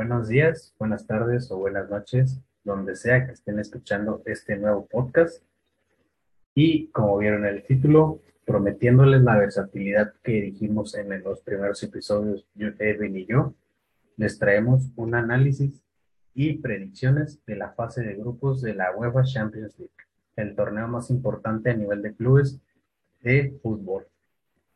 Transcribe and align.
Buenos 0.00 0.28
días, 0.28 0.74
buenas 0.78 1.06
tardes 1.06 1.50
o 1.50 1.58
buenas 1.58 1.90
noches, 1.90 2.40
donde 2.64 2.96
sea 2.96 3.26
que 3.26 3.32
estén 3.32 3.58
escuchando 3.58 4.22
este 4.24 4.56
nuevo 4.56 4.86
podcast. 4.86 5.44
Y 6.54 6.86
como 6.86 7.18
vieron 7.18 7.44
en 7.44 7.56
el 7.56 7.66
título, 7.66 8.22
prometiéndoles 8.46 9.20
la 9.20 9.36
versatilidad 9.36 10.14
que 10.22 10.40
dijimos 10.40 10.94
en 10.94 11.22
los 11.22 11.42
primeros 11.42 11.82
episodios, 11.82 12.46
Edwin 12.56 13.14
y 13.14 13.26
yo, 13.26 13.52
les 14.16 14.38
traemos 14.38 14.88
un 14.96 15.14
análisis 15.14 15.82
y 16.32 16.54
predicciones 16.56 17.38
de 17.44 17.56
la 17.56 17.72
fase 17.72 18.02
de 18.02 18.14
grupos 18.14 18.62
de 18.62 18.72
la 18.72 18.96
UEFA 18.96 19.24
Champions 19.24 19.78
League, 19.78 19.92
el 20.36 20.56
torneo 20.56 20.88
más 20.88 21.10
importante 21.10 21.68
a 21.68 21.76
nivel 21.76 22.00
de 22.00 22.14
clubes 22.14 22.58
de 23.20 23.54
fútbol. 23.62 24.06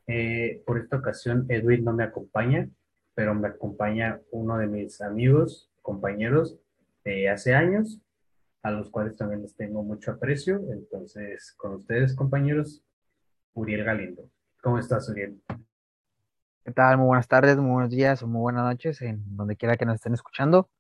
Eh, 0.07 0.63
por 0.67 0.77
esta 0.77 0.99
ocasión, 0.99 1.47
Edwin 1.49 1.83
no 1.83 1.95
me 1.95 2.05
acompaña, 2.05 2.69
pero 3.15 3.35
me 3.35 3.49
acompaña 3.49 4.21
uno 4.31 4.59
de 4.59 4.67
mis 4.67 5.01
amigos, 5.01 5.71
compañeros 5.83 6.59
de 7.05 7.29
hace 7.29 7.55
años, 7.55 8.01
a 8.63 8.71
los 8.71 8.91
cuales 8.91 9.17
también 9.17 9.43
les 9.43 9.55
tengo 9.55 9.83
mucho 9.83 10.11
aprecio. 10.11 10.61
Entonces, 10.73 11.53
con 11.57 11.75
ustedes, 11.75 12.15
compañeros, 12.15 12.83
Uriel 13.53 13.85
Galindo. 13.85 14.29
¿Cómo 14.63 14.79
estás, 14.79 15.09
Uriel? 15.09 15.41
¿Qué 16.65 16.73
tal? 16.73 16.97
Muy 16.97 17.07
buenas 17.07 17.29
tardes, 17.29 17.59
muy 17.59 17.73
buenos 17.73 17.91
días 17.91 18.23
o 18.23 18.27
muy 18.27 18.41
buenas 18.41 18.65
noches, 18.65 19.03
en 19.03 19.23
donde 19.37 19.57
quiera 19.57 19.77
que 19.77 19.85
nos 19.85 19.97
estén 19.97 20.15
escuchando. 20.15 20.71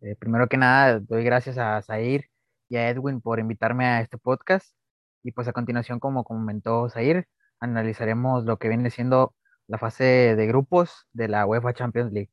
Eh, 0.00 0.16
primero 0.16 0.48
que 0.48 0.56
nada, 0.56 1.00
doy 1.00 1.22
gracias 1.22 1.58
a 1.58 1.80
Zair 1.82 2.30
y 2.68 2.76
a 2.76 2.88
Edwin 2.88 3.20
por 3.20 3.38
invitarme 3.38 3.84
a 3.84 4.00
este 4.00 4.16
podcast. 4.16 4.74
Y 5.22 5.32
pues 5.32 5.46
a 5.46 5.52
continuación, 5.52 6.00
como 6.00 6.24
comentó 6.24 6.88
Zair, 6.88 7.28
analizaremos 7.60 8.44
lo 8.44 8.56
que 8.58 8.68
viene 8.68 8.90
siendo 8.90 9.34
la 9.68 9.78
fase 9.78 10.34
de 10.34 10.46
grupos 10.46 11.06
de 11.12 11.28
la 11.28 11.46
UEFA 11.46 11.74
Champions 11.74 12.12
League. 12.12 12.30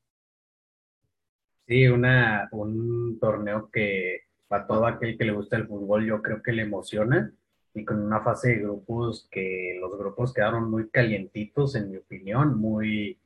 Sí, 1.68 1.88
una, 1.88 2.48
un 2.52 3.20
torneo 3.20 3.70
que 3.72 4.22
para 4.48 4.68
todo 4.68 4.86
aquel 4.86 5.18
que 5.18 5.26
le 5.26 5.34
gusta 5.34 5.58
el 5.58 5.68
fútbol 5.68 6.06
yo 6.06 6.22
creo 6.22 6.42
que 6.42 6.52
le 6.52 6.64
emociona 6.64 7.34
y 7.74 7.84
con 7.84 8.02
una 8.02 8.22
fase 8.22 8.50
de 8.50 8.60
grupos 8.60 9.28
que 9.30 9.78
los 9.82 9.98
grupos 9.98 10.34
quedaron 10.34 10.72
muy 10.72 10.90
calientitos 10.90 11.76
en 11.76 11.92
mi 11.92 11.98
opinión, 11.98 12.58
muy, 12.58 13.20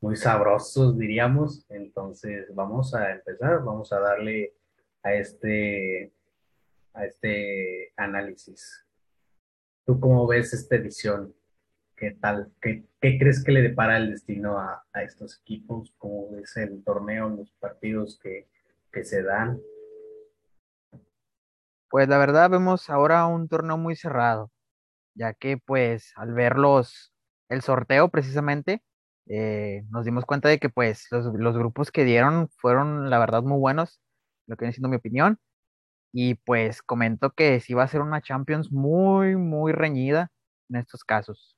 muy 0.00 0.16
sabrosos 0.16 0.98
diríamos. 0.98 1.64
Entonces 1.70 2.54
vamos 2.54 2.94
a 2.94 3.12
empezar, 3.12 3.64
vamos 3.64 3.92
a 3.92 4.00
darle 4.00 4.52
a 5.02 5.14
este, 5.14 6.12
a 6.92 7.06
este 7.06 7.92
análisis. 7.96 8.84
¿Tú 9.86 9.98
cómo 9.98 10.26
ves 10.26 10.52
esta 10.52 10.76
edición? 10.76 11.32
¿Qué 11.96 12.10
tal? 12.10 12.52
¿Qué, 12.60 12.84
crees 13.00 13.42
que 13.42 13.52
le 13.52 13.62
depara 13.62 13.96
el 13.96 14.10
destino 14.10 14.58
a, 14.58 14.84
estos 15.02 15.40
equipos? 15.40 15.94
¿Cómo 15.96 16.36
es 16.36 16.54
el 16.58 16.84
torneo, 16.84 17.30
los 17.30 17.50
partidos 17.52 18.20
que, 18.22 18.48
se 19.02 19.22
dan? 19.22 19.58
Pues 21.88 22.06
la 22.08 22.18
verdad 22.18 22.50
vemos 22.50 22.90
ahora 22.90 23.26
un 23.26 23.48
torneo 23.48 23.78
muy 23.78 23.96
cerrado, 23.96 24.50
ya 25.14 25.32
que 25.32 25.56
pues 25.56 26.12
al 26.16 26.34
verlos 26.34 27.14
el 27.48 27.62
sorteo 27.62 28.10
precisamente, 28.10 28.82
eh, 29.28 29.84
nos 29.88 30.04
dimos 30.04 30.26
cuenta 30.26 30.50
de 30.50 30.58
que 30.58 30.68
pues 30.68 31.06
los, 31.10 31.26
los, 31.34 31.56
grupos 31.56 31.90
que 31.90 32.04
dieron 32.04 32.48
fueron 32.58 33.08
la 33.08 33.18
verdad 33.18 33.42
muy 33.42 33.58
buenos, 33.58 34.00
lo 34.46 34.56
que 34.56 34.64
viene 34.64 34.72
siendo 34.74 34.88
mi 34.90 34.96
opinión, 34.96 35.38
y 36.12 36.34
pues 36.34 36.82
comento 36.82 37.30
que 37.30 37.60
sí 37.60 37.74
va 37.74 37.84
a 37.84 37.88
ser 37.88 38.02
una 38.02 38.20
Champions 38.20 38.70
muy, 38.72 39.36
muy 39.36 39.72
reñida 39.72 40.30
en 40.68 40.76
estos 40.76 41.04
casos 41.04 41.55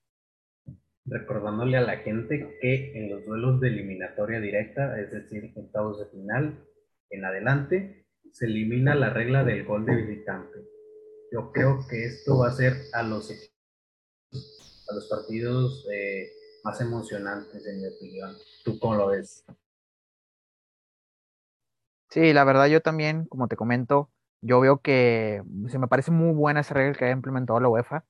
recordándole 1.09 1.77
a 1.77 1.83
la 1.83 1.99
gente 1.99 2.59
que 2.61 2.93
en 2.99 3.11
los 3.11 3.25
duelos 3.25 3.61
de 3.61 3.69
eliminatoria 3.69 4.41
directa, 4.41 5.01
es 5.01 5.11
decir, 5.11 5.53
octavos 5.57 5.99
de 5.99 6.07
final 6.07 6.65
en 7.11 7.25
adelante, 7.25 8.07
se 8.33 8.47
elimina 8.47 8.95
la 8.95 9.11
regla 9.11 9.45
del 9.45 9.65
gol 9.65 9.87
de 9.87 9.97
visitante. 9.97 10.59
Yo 11.33 11.53
creo 11.53 11.81
que 11.89 12.05
esto 12.05 12.39
va 12.39 12.49
a 12.49 12.53
ser 12.53 12.75
a 12.93 13.03
los, 13.03 13.31
a 13.31 14.95
los 14.95 15.09
partidos 15.09 15.87
eh, 15.93 16.29
más 16.65 16.81
emocionantes, 16.81 17.67
en 17.67 17.81
mi 17.81 17.87
opinión. 17.87 18.35
¿Tú 18.65 18.79
cómo 18.79 18.95
lo 18.95 19.09
ves? 19.09 19.45
Sí, 22.11 22.33
la 22.33 22.45
verdad 22.45 22.67
yo 22.67 22.81
también, 22.81 23.27
como 23.27 23.49
te 23.49 23.57
comento, 23.57 24.11
yo 24.41 24.61
veo 24.61 24.81
que 24.81 25.43
se 25.69 25.79
me 25.79 25.89
parece 25.89 26.11
muy 26.11 26.35
buena 26.35 26.61
esa 26.61 26.75
regla 26.75 26.95
que 26.95 27.05
ha 27.05 27.11
implementado 27.11 27.61
la 27.61 27.69
UEFA 27.69 28.05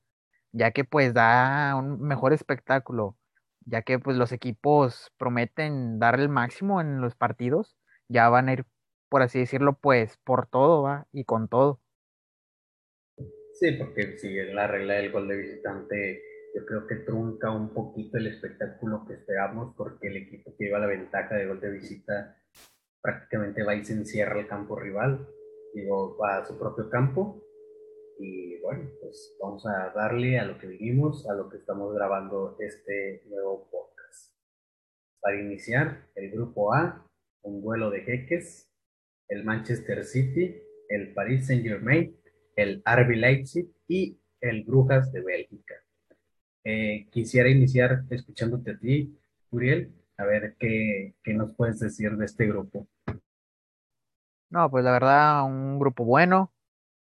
ya 0.51 0.71
que 0.71 0.83
pues 0.83 1.13
da 1.13 1.75
un 1.75 2.01
mejor 2.01 2.33
espectáculo, 2.33 3.17
ya 3.65 3.81
que 3.81 3.99
pues 3.99 4.17
los 4.17 4.31
equipos 4.31 5.11
prometen 5.17 5.99
dar 5.99 6.19
el 6.19 6.29
máximo 6.29 6.81
en 6.81 7.01
los 7.01 7.15
partidos, 7.15 7.77
ya 8.07 8.29
van 8.29 8.49
a 8.49 8.53
ir, 8.53 8.65
por 9.09 9.21
así 9.21 9.39
decirlo, 9.39 9.77
pues 9.79 10.17
por 10.23 10.47
todo, 10.47 10.83
¿va? 10.83 11.07
Y 11.11 11.25
con 11.25 11.47
todo. 11.47 11.81
Sí, 13.53 13.73
porque 13.73 14.17
si 14.17 14.39
es 14.39 14.53
la 14.53 14.67
regla 14.67 14.95
del 14.95 15.11
gol 15.11 15.27
de 15.27 15.37
visitante, 15.37 16.21
yo 16.55 16.65
creo 16.65 16.87
que 16.87 16.95
trunca 16.95 17.51
un 17.51 17.73
poquito 17.73 18.17
el 18.17 18.27
espectáculo 18.27 19.05
que 19.05 19.15
esperamos, 19.15 19.75
porque 19.75 20.07
el 20.07 20.17
equipo 20.17 20.55
que 20.57 20.65
lleva 20.65 20.79
la 20.79 20.87
ventaja 20.87 21.35
de 21.35 21.45
gol 21.45 21.59
de 21.59 21.71
visita 21.71 22.37
prácticamente 23.01 23.63
va 23.63 23.75
y 23.75 23.83
se 23.83 23.93
encierra 23.93 24.39
el 24.39 24.47
campo 24.47 24.79
rival, 24.79 25.27
digo, 25.73 26.17
va 26.17 26.37
a 26.37 26.45
su 26.45 26.57
propio 26.57 26.89
campo, 26.89 27.43
y 28.19 28.59
bueno, 28.59 28.89
pues 29.01 29.35
vamos 29.41 29.65
a 29.65 29.93
darle 29.95 30.37
a 30.37 30.45
lo 30.45 30.59
que 30.59 30.67
vivimos, 30.67 31.27
a 31.29 31.33
lo 31.33 31.49
que 31.49 31.57
estamos 31.57 31.93
grabando 31.93 32.57
este 32.59 33.23
nuevo 33.29 33.69
podcast. 33.71 34.35
Para 35.21 35.39
iniciar, 35.39 36.09
el 36.15 36.29
grupo 36.31 36.73
A, 36.73 37.07
un 37.43 37.61
duelo 37.61 37.89
de 37.89 38.01
jeques, 38.01 38.69
el 39.29 39.45
Manchester 39.45 40.03
City, 40.03 40.61
el 40.89 41.13
Paris 41.13 41.47
Saint 41.47 41.63
Germain, 41.63 42.13
el 42.57 42.83
RB 42.85 43.15
Leipzig 43.15 43.71
y 43.87 44.19
el 44.41 44.65
Brujas 44.65 45.13
de 45.13 45.21
Bélgica. 45.21 45.75
Eh, 46.65 47.07
quisiera 47.11 47.47
iniciar 47.47 48.03
escuchándote 48.09 48.71
a 48.71 48.79
ti, 48.79 49.17
Uriel, 49.49 49.93
a 50.17 50.25
ver 50.25 50.57
qué, 50.59 51.15
qué 51.23 51.33
nos 51.33 51.55
puedes 51.55 51.79
decir 51.79 52.17
de 52.17 52.25
este 52.25 52.47
grupo. 52.47 52.85
No, 54.49 54.69
pues 54.69 54.83
la 54.83 54.91
verdad, 54.91 55.45
un 55.45 55.79
grupo 55.79 56.03
bueno, 56.03 56.51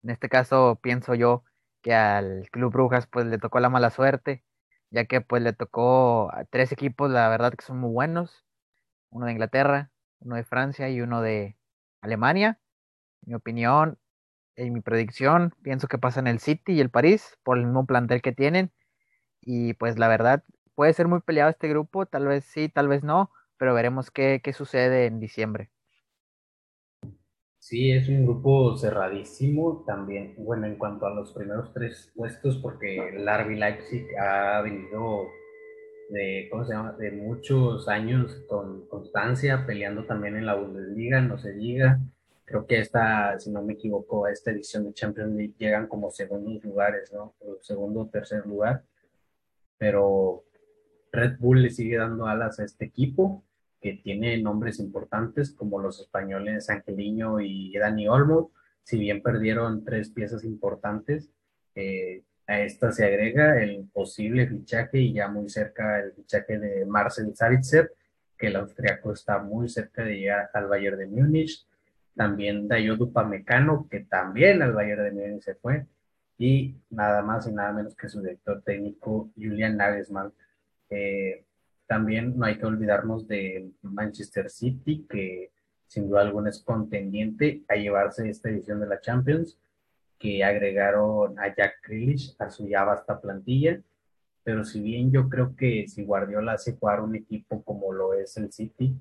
en 0.03 0.11
este 0.11 0.29
caso 0.29 0.79
pienso 0.83 1.15
yo 1.15 1.45
que 1.83 1.95
al 1.95 2.49
Club 2.53 2.73
Brujas 2.73 3.07
pues 3.07 3.27
le 3.27 3.39
tocó 3.39 3.61
la 3.61 3.69
mala 3.71 3.91
suerte, 3.91 4.45
ya 4.91 5.05
que 5.07 5.21
pues 5.21 5.43
le 5.43 5.53
tocó 5.53 6.33
a 6.35 6.45
tres 6.45 6.73
equipos, 6.73 7.11
la 7.11 7.29
verdad 7.29 7.53
que 7.55 7.65
son 7.65 7.79
muy 7.79 7.91
buenos, 7.91 8.45
uno 9.11 9.27
de 9.27 9.33
Inglaterra, 9.33 9.93
uno 10.21 10.37
de 10.37 10.45
Francia 10.45 10.89
y 10.91 11.01
uno 11.01 11.23
de 11.23 11.57
Alemania. 12.03 12.61
Mi 13.23 13.35
opinión, 13.35 13.99
en 14.57 14.73
mi 14.73 14.81
predicción, 14.81 15.55
pienso 15.63 15.89
que 15.89 15.99
pasan 15.99 16.27
el 16.27 16.41
City 16.41 16.75
y 16.75 16.81
el 16.81 16.91
París 16.91 17.39
por 17.45 17.59
el 17.59 17.67
mismo 17.67 17.87
plantel 17.87 18.23
que 18.23 18.33
tienen. 18.33 18.73
Y 19.43 19.75
pues 19.75 19.99
la 19.99 20.09
verdad, 20.09 20.45
puede 20.75 20.93
ser 20.95 21.09
muy 21.09 21.21
peleado 21.21 21.51
este 21.51 21.69
grupo, 21.69 22.07
tal 22.07 22.27
vez 22.27 22.45
sí, 22.45 22.69
tal 22.69 22.89
vez 22.89 23.03
no, 23.05 23.31
pero 23.59 23.75
veremos 23.75 24.11
qué, 24.11 24.41
qué 24.43 24.53
sucede 24.53 25.07
en 25.07 25.21
diciembre. 25.21 25.71
Sí, 27.73 27.91
es 27.91 28.07
un 28.11 28.27
grupo 28.27 28.77
cerradísimo 28.77 29.83
también. 29.87 30.35
Bueno, 30.37 30.67
en 30.67 30.77
cuanto 30.77 31.07
a 31.07 31.15
los 31.15 31.33
primeros 31.33 31.73
tres 31.73 32.13
puestos, 32.15 32.59
porque 32.59 32.99
el 32.99 33.27
RB 33.27 33.57
Leipzig 33.57 34.05
ha 34.19 34.61
venido 34.61 35.29
de, 36.11 36.49
¿cómo 36.51 36.67
se 36.67 36.75
llama? 36.75 36.93
de 36.93 37.13
muchos 37.13 37.89
años 37.89 38.45
con 38.47 38.87
constancia, 38.89 39.65
peleando 39.67 40.05
también 40.05 40.37
en 40.37 40.45
la 40.45 40.55
Bundesliga, 40.55 41.23
no 41.23 41.39
se 41.39 41.55
diga. 41.55 41.99
Creo 42.45 42.67
que 42.67 42.79
esta, 42.79 43.41
si 43.41 43.51
no 43.51 43.63
me 43.63 43.73
equivoco, 43.73 44.27
a 44.27 44.33
esta 44.33 44.51
edición 44.51 44.85
de 44.85 44.93
Champions 44.93 45.35
League 45.35 45.55
llegan 45.57 45.87
como 45.87 46.11
segundos 46.11 46.63
lugares, 46.63 47.11
¿no? 47.11 47.33
segundo 47.63 48.03
o 48.03 48.07
tercer 48.11 48.45
lugar. 48.45 48.85
Pero 49.79 50.45
Red 51.11 51.39
Bull 51.39 51.63
le 51.63 51.71
sigue 51.71 51.97
dando 51.97 52.27
alas 52.27 52.61
a 52.61 52.65
este 52.65 52.85
equipo 52.85 53.43
que 53.83 53.95
tiene 53.95 54.41
nombres 54.41 54.79
importantes 54.79 55.51
como 55.53 55.81
los 55.81 56.01
españoles 56.01 56.71
Angeliño 56.71 57.41
y 57.41 57.77
Dani 57.77 58.09
Olmo, 58.09 58.53
si 58.85 58.99
bien 58.99 59.23
perdieron 59.23 59.85
tres 59.85 60.11
piezas 60.11 60.45
importantes, 60.45 61.31
eh, 61.75 62.23
a 62.47 62.61
esta 62.61 62.93
se 62.93 63.05
agrega 63.05 63.63
el 63.63 63.89
posible 63.93 64.47
fichaje 64.47 64.99
y 64.99 65.13
ya 65.15 65.29
muy 65.29 65.49
cerca 65.49 66.01
el 66.01 66.13
fichaje 66.13 66.59
de 66.59 66.85
Marcel 66.87 67.35
Savitzer, 67.35 67.93
que 68.37 68.49
el 68.49 68.57
austriaco 68.57 69.13
está 69.13 69.39
muy 69.39 69.69
cerca 69.69 70.05
de 70.05 70.17
llegar 70.17 70.51
al 70.53 70.67
Bayern 70.67 70.99
de 70.99 71.07
Múnich. 71.07 71.67
También 72.15 72.69
Dayodu 72.69 73.13
Pamecano, 73.13 73.89
que 73.91 74.01
también 74.01 74.61
al 74.63 74.73
Bayern 74.73 75.05
de 75.05 75.13
Múnich 75.13 75.43
se 75.43 75.55
fue. 75.55 75.87
Y 76.39 76.75
nada 76.91 77.23
más 77.23 77.47
y 77.47 77.53
nada 77.53 77.73
menos 77.73 77.95
que 77.95 78.09
su 78.09 78.21
director 78.21 78.63
técnico, 78.63 79.31
Julian 79.37 79.77
Nagelsmann. 79.77 80.33
Eh, 80.91 81.45
también 81.93 82.39
no 82.39 82.47
hay 82.47 82.57
que 82.57 82.65
olvidarnos 82.65 83.29
de 83.29 83.71
Manchester 83.83 84.49
City, 84.49 85.05
que 85.11 85.51
sin 85.87 86.09
duda 86.09 86.23
alguna 86.23 86.49
es 86.49 86.63
contendiente 86.63 87.65
a 87.69 87.75
llevarse 87.75 88.31
esta 88.31 88.49
edición 88.49 88.81
de 88.81 88.87
la 88.87 88.99
Champions, 89.03 89.59
que 90.19 90.43
agregaron 90.43 91.39
a 91.39 91.55
Jack 91.55 91.87
Grealish 91.87 92.35
a 92.39 92.49
su 92.49 92.67
ya 92.67 92.85
vasta 92.85 93.21
plantilla. 93.21 93.79
Pero 94.43 94.65
si 94.65 94.81
bien 94.81 95.13
yo 95.13 95.29
creo 95.29 95.55
que 95.55 95.87
si 95.87 96.03
Guardiola 96.03 96.55
hace 96.55 96.79
jugar 96.79 97.03
un 97.03 97.15
equipo 97.15 97.63
como 97.63 97.93
lo 97.93 98.15
es 98.15 98.39
el 98.39 98.51
City, 98.51 98.97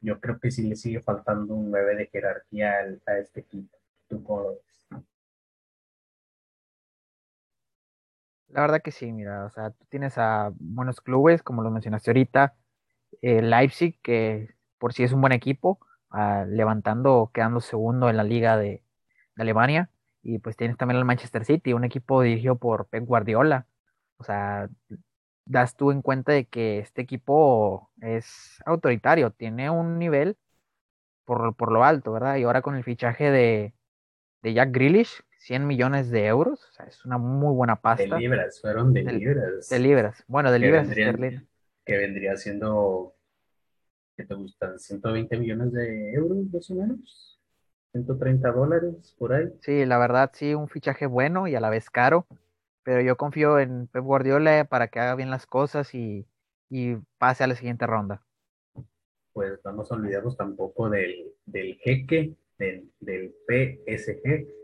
yo 0.00 0.18
creo 0.18 0.40
que 0.40 0.50
sí 0.50 0.66
le 0.68 0.74
sigue 0.74 1.00
faltando 1.00 1.54
un 1.54 1.70
9 1.70 1.94
de 1.94 2.06
jerarquía 2.08 2.72
a 3.06 3.18
este 3.18 3.42
equipo. 3.42 3.78
¿Tú 4.08 4.24
cómo 4.24 4.42
lo 4.42 4.48
ves? 4.54 4.71
La 8.52 8.60
verdad 8.62 8.82
que 8.82 8.92
sí, 8.92 9.10
mira, 9.12 9.46
o 9.46 9.50
sea, 9.50 9.70
tú 9.70 9.84
tienes 9.88 10.18
a 10.18 10.52
buenos 10.58 11.00
clubes, 11.00 11.42
como 11.42 11.62
lo 11.62 11.70
mencionaste 11.70 12.10
ahorita, 12.10 12.54
Leipzig, 13.22 13.98
que 14.02 14.54
por 14.78 14.92
sí 14.92 15.04
es 15.04 15.12
un 15.12 15.22
buen 15.22 15.32
equipo, 15.32 15.78
ah, 16.10 16.44
levantando, 16.48 17.30
quedando 17.32 17.60
segundo 17.60 18.10
en 18.10 18.16
la 18.18 18.24
liga 18.24 18.56
de, 18.58 18.84
Alemania, 19.36 19.90
y 20.22 20.38
pues 20.38 20.56
tienes 20.56 20.76
también 20.76 20.98
el 20.98 21.04
Manchester 21.06 21.44
City, 21.44 21.72
un 21.72 21.84
equipo 21.84 22.22
dirigido 22.22 22.56
por 22.56 22.88
Pep 22.88 23.04
Guardiola, 23.06 23.66
o 24.18 24.24
sea, 24.24 24.68
das 25.46 25.76
tú 25.76 25.90
en 25.90 26.02
cuenta 26.02 26.32
de 26.32 26.46
que 26.46 26.78
este 26.80 27.02
equipo 27.02 27.90
es 28.00 28.62
autoritario, 28.66 29.32
tiene 29.32 29.70
un 29.70 29.98
nivel 29.98 30.36
por, 31.24 31.56
por 31.56 31.72
lo 31.72 31.84
alto, 31.84 32.12
¿verdad? 32.12 32.36
Y 32.36 32.44
ahora 32.44 32.62
con 32.62 32.76
el 32.76 32.84
fichaje 32.84 33.30
de, 33.30 33.74
de 34.42 34.54
Jack 34.54 34.70
Grealish, 34.72 35.22
100 35.42 35.66
millones 35.66 36.08
de 36.10 36.26
euros, 36.26 36.64
o 36.70 36.72
sea, 36.72 36.86
es 36.86 37.04
una 37.04 37.18
muy 37.18 37.52
buena 37.52 37.80
pasta. 37.80 38.14
De 38.14 38.20
libras, 38.20 38.60
fueron 38.60 38.92
de, 38.92 39.02
libras. 39.02 39.68
De 39.68 39.78
libras, 39.80 40.24
bueno, 40.28 40.52
de 40.52 40.58
libras 40.60 40.88
Que 41.84 41.96
vendría 41.96 42.36
siendo, 42.36 43.16
¿qué 44.16 44.24
te 44.24 44.34
gustan? 44.34 44.78
120 44.78 45.36
millones 45.36 45.72
de 45.72 46.12
euros, 46.12 46.46
más 46.52 46.70
o 46.70 46.74
menos. 46.76 47.40
130 47.90 48.52
dólares, 48.52 49.16
por 49.18 49.32
ahí. 49.32 49.48
Sí, 49.62 49.84
la 49.84 49.98
verdad, 49.98 50.30
sí, 50.32 50.54
un 50.54 50.68
fichaje 50.68 51.06
bueno 51.06 51.48
y 51.48 51.56
a 51.56 51.60
la 51.60 51.70
vez 51.70 51.90
caro, 51.90 52.24
pero 52.84 53.00
yo 53.00 53.16
confío 53.16 53.58
en 53.58 53.88
Pep 53.88 54.04
Guardiola 54.04 54.64
para 54.66 54.88
que 54.88 55.00
haga 55.00 55.16
bien 55.16 55.30
las 55.30 55.46
cosas 55.46 55.92
y, 55.92 56.24
y 56.70 56.94
pase 57.18 57.42
a 57.42 57.48
la 57.48 57.56
siguiente 57.56 57.84
ronda. 57.88 58.22
Pues 59.32 59.60
vamos 59.64 59.90
a 59.90 59.96
olvidarnos 59.96 60.36
tampoco 60.36 60.88
del, 60.88 61.32
del 61.46 61.74
jeque, 61.78 62.36
del, 62.58 62.92
del 63.00 63.34
PSG, 63.48 64.61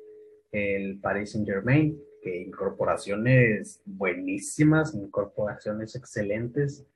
el 0.53 0.99
Paris 1.00 1.33
Saint 1.33 1.47
Germain, 1.47 1.99
que 2.23 2.43
incorporaciones 2.43 3.81
buenísimas, 3.85 4.95
incorporaciones 4.95 5.95
excelentes. 5.95 6.87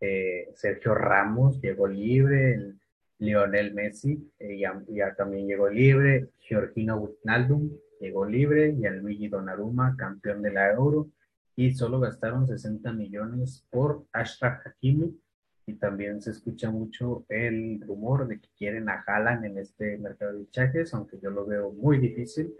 Eh, 0.00 0.48
Sergio 0.54 0.94
Ramos 0.94 1.60
llegó 1.60 1.86
libre, 1.86 2.74
Lionel 3.18 3.72
Messi 3.72 4.30
eh, 4.38 4.58
ya, 4.58 5.14
también 5.14 5.46
llegó 5.46 5.68
libre, 5.68 6.28
Georgino 6.40 6.98
Wijnaldum 6.98 7.70
llegó 8.00 8.26
libre, 8.26 8.74
y 8.78 8.84
el 8.84 8.98
Luigi 8.98 9.28
Donnarumma, 9.28 9.96
campeón 9.96 10.42
de 10.42 10.52
la 10.52 10.70
Euro, 10.72 11.08
y 11.54 11.72
solo 11.72 11.98
gastaron 11.98 12.46
60 12.46 12.92
millones 12.92 13.64
por 13.70 14.04
Ashraf 14.12 14.66
Hakimi, 14.66 15.18
y 15.66 15.74
también 15.74 16.20
se 16.20 16.30
escucha 16.30 16.70
mucho 16.70 17.24
el 17.28 17.80
rumor 17.80 18.28
de 18.28 18.38
que 18.38 18.48
quieren 18.56 18.88
a 18.88 19.02
Haaland 19.06 19.46
en 19.46 19.58
este 19.58 19.96
mercado 19.98 20.34
de 20.34 20.44
fichajes, 20.44 20.92
aunque 20.92 21.18
yo 21.18 21.30
lo 21.30 21.46
veo 21.46 21.72
muy 21.72 21.98
difícil. 21.98 22.54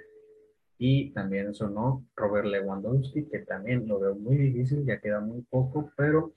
Y 0.79 1.11
también 1.13 1.55
sonó 1.55 2.07
Robert 2.17 2.47
Lewandowski, 2.47 3.27
que 3.27 3.41
también 3.41 3.87
lo 3.87 4.01
veo 4.01 4.15
muy 4.15 4.37
difícil, 4.39 4.87
ya 4.87 5.01
queda 5.01 5.21
muy 5.21 5.43
poco, 5.43 5.93
pero 5.97 6.33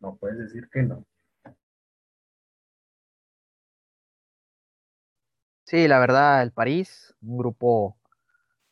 no 0.00 0.16
puedes 0.16 0.38
decir 0.38 0.68
que 0.70 0.82
no. 0.84 1.04
Sí, 5.64 5.86
la 5.86 5.98
verdad, 5.98 6.42
el 6.42 6.52
París, 6.52 7.14
un 7.20 7.36
grupo 7.38 7.98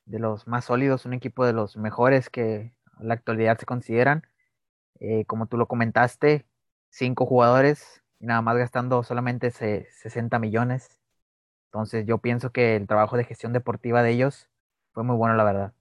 de 0.06 0.18
los 0.20 0.46
más 0.48 0.66
sólidos, 0.66 1.06
un 1.06 1.14
equipo 1.14 1.46
de 1.46 1.52
los 1.54 1.76
mejores 1.76 2.30
que 2.30 2.74
en 3.00 3.08
la 3.08 3.14
actualidad 3.14 3.58
se 3.58 3.66
consideran. 3.66 4.24
Eh, 5.00 5.24
como 5.26 5.46
tú 5.48 5.58
lo 5.58 5.68
comentaste, 5.68 6.46
cinco 6.90 7.26
jugadores 7.26 8.02
y 8.20 8.26
nada 8.26 8.42
más 8.42 8.56
gastando 8.58 9.02
solamente 9.04 9.50
60 9.52 10.38
millones. 10.40 11.00
Entonces 11.66 12.06
yo 12.06 12.18
pienso 12.18 12.52
que 12.52 12.76
el 12.76 12.86
trabajo 12.88 13.16
de 13.16 13.24
gestión 13.24 13.52
deportiva 13.52 14.02
de 14.02 14.12
ellos 14.12 14.48
fue 14.96 15.04
muy 15.04 15.16
bueno, 15.16 15.34
la 15.36 15.44
verdad. 15.44 15.74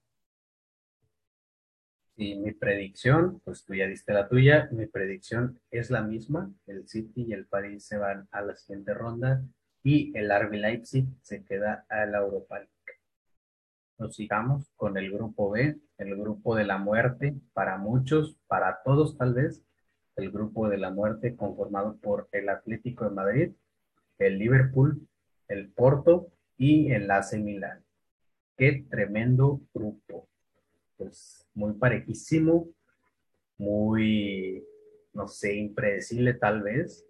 Y 2.16 2.34
mi 2.34 2.52
predicción, 2.52 3.40
pues 3.46 3.64
tú 3.64 3.74
ya 3.74 3.86
diste 3.86 4.12
la 4.12 4.28
tuya, 4.28 4.68
mi 4.72 4.84
predicción 4.84 5.58
es 5.70 5.90
la 5.90 6.02
misma, 6.02 6.52
el 6.66 6.86
City 6.86 7.24
y 7.26 7.32
el 7.32 7.46
París 7.46 7.86
se 7.86 7.96
van 7.96 8.28
a 8.30 8.42
la 8.42 8.54
siguiente 8.56 8.92
ronda 8.92 9.42
y 9.82 10.14
el 10.18 10.30
RB 10.30 10.52
Leipzig 10.56 11.06
se 11.22 11.42
queda 11.46 11.86
a 11.88 12.04
la 12.04 12.18
Europa 12.18 12.58
League. 12.58 12.70
Nos 13.96 14.16
sigamos 14.16 14.70
con 14.76 14.98
el 14.98 15.10
grupo 15.10 15.50
B, 15.50 15.78
el 15.96 16.14
grupo 16.14 16.54
de 16.54 16.66
la 16.66 16.76
muerte, 16.76 17.36
para 17.54 17.78
muchos, 17.78 18.36
para 18.46 18.82
todos 18.84 19.16
tal 19.16 19.32
vez, 19.32 19.64
el 20.16 20.30
grupo 20.30 20.68
de 20.68 20.76
la 20.76 20.90
muerte 20.90 21.36
conformado 21.36 21.96
por 22.02 22.28
el 22.32 22.50
Atlético 22.50 23.04
de 23.04 23.14
Madrid, 23.14 23.52
el 24.18 24.38
Liverpool, 24.38 25.08
el 25.48 25.70
Porto 25.70 26.28
y 26.58 26.92
el 26.92 27.10
AC 27.10 27.38
Milan. 27.38 27.85
Qué 28.56 28.86
tremendo 28.88 29.60
grupo. 29.74 30.28
Pues 30.96 31.46
muy 31.54 31.74
parejísimo, 31.74 32.68
muy, 33.58 34.64
no 35.12 35.28
sé, 35.28 35.54
impredecible 35.56 36.32
tal 36.34 36.62
vez, 36.62 37.04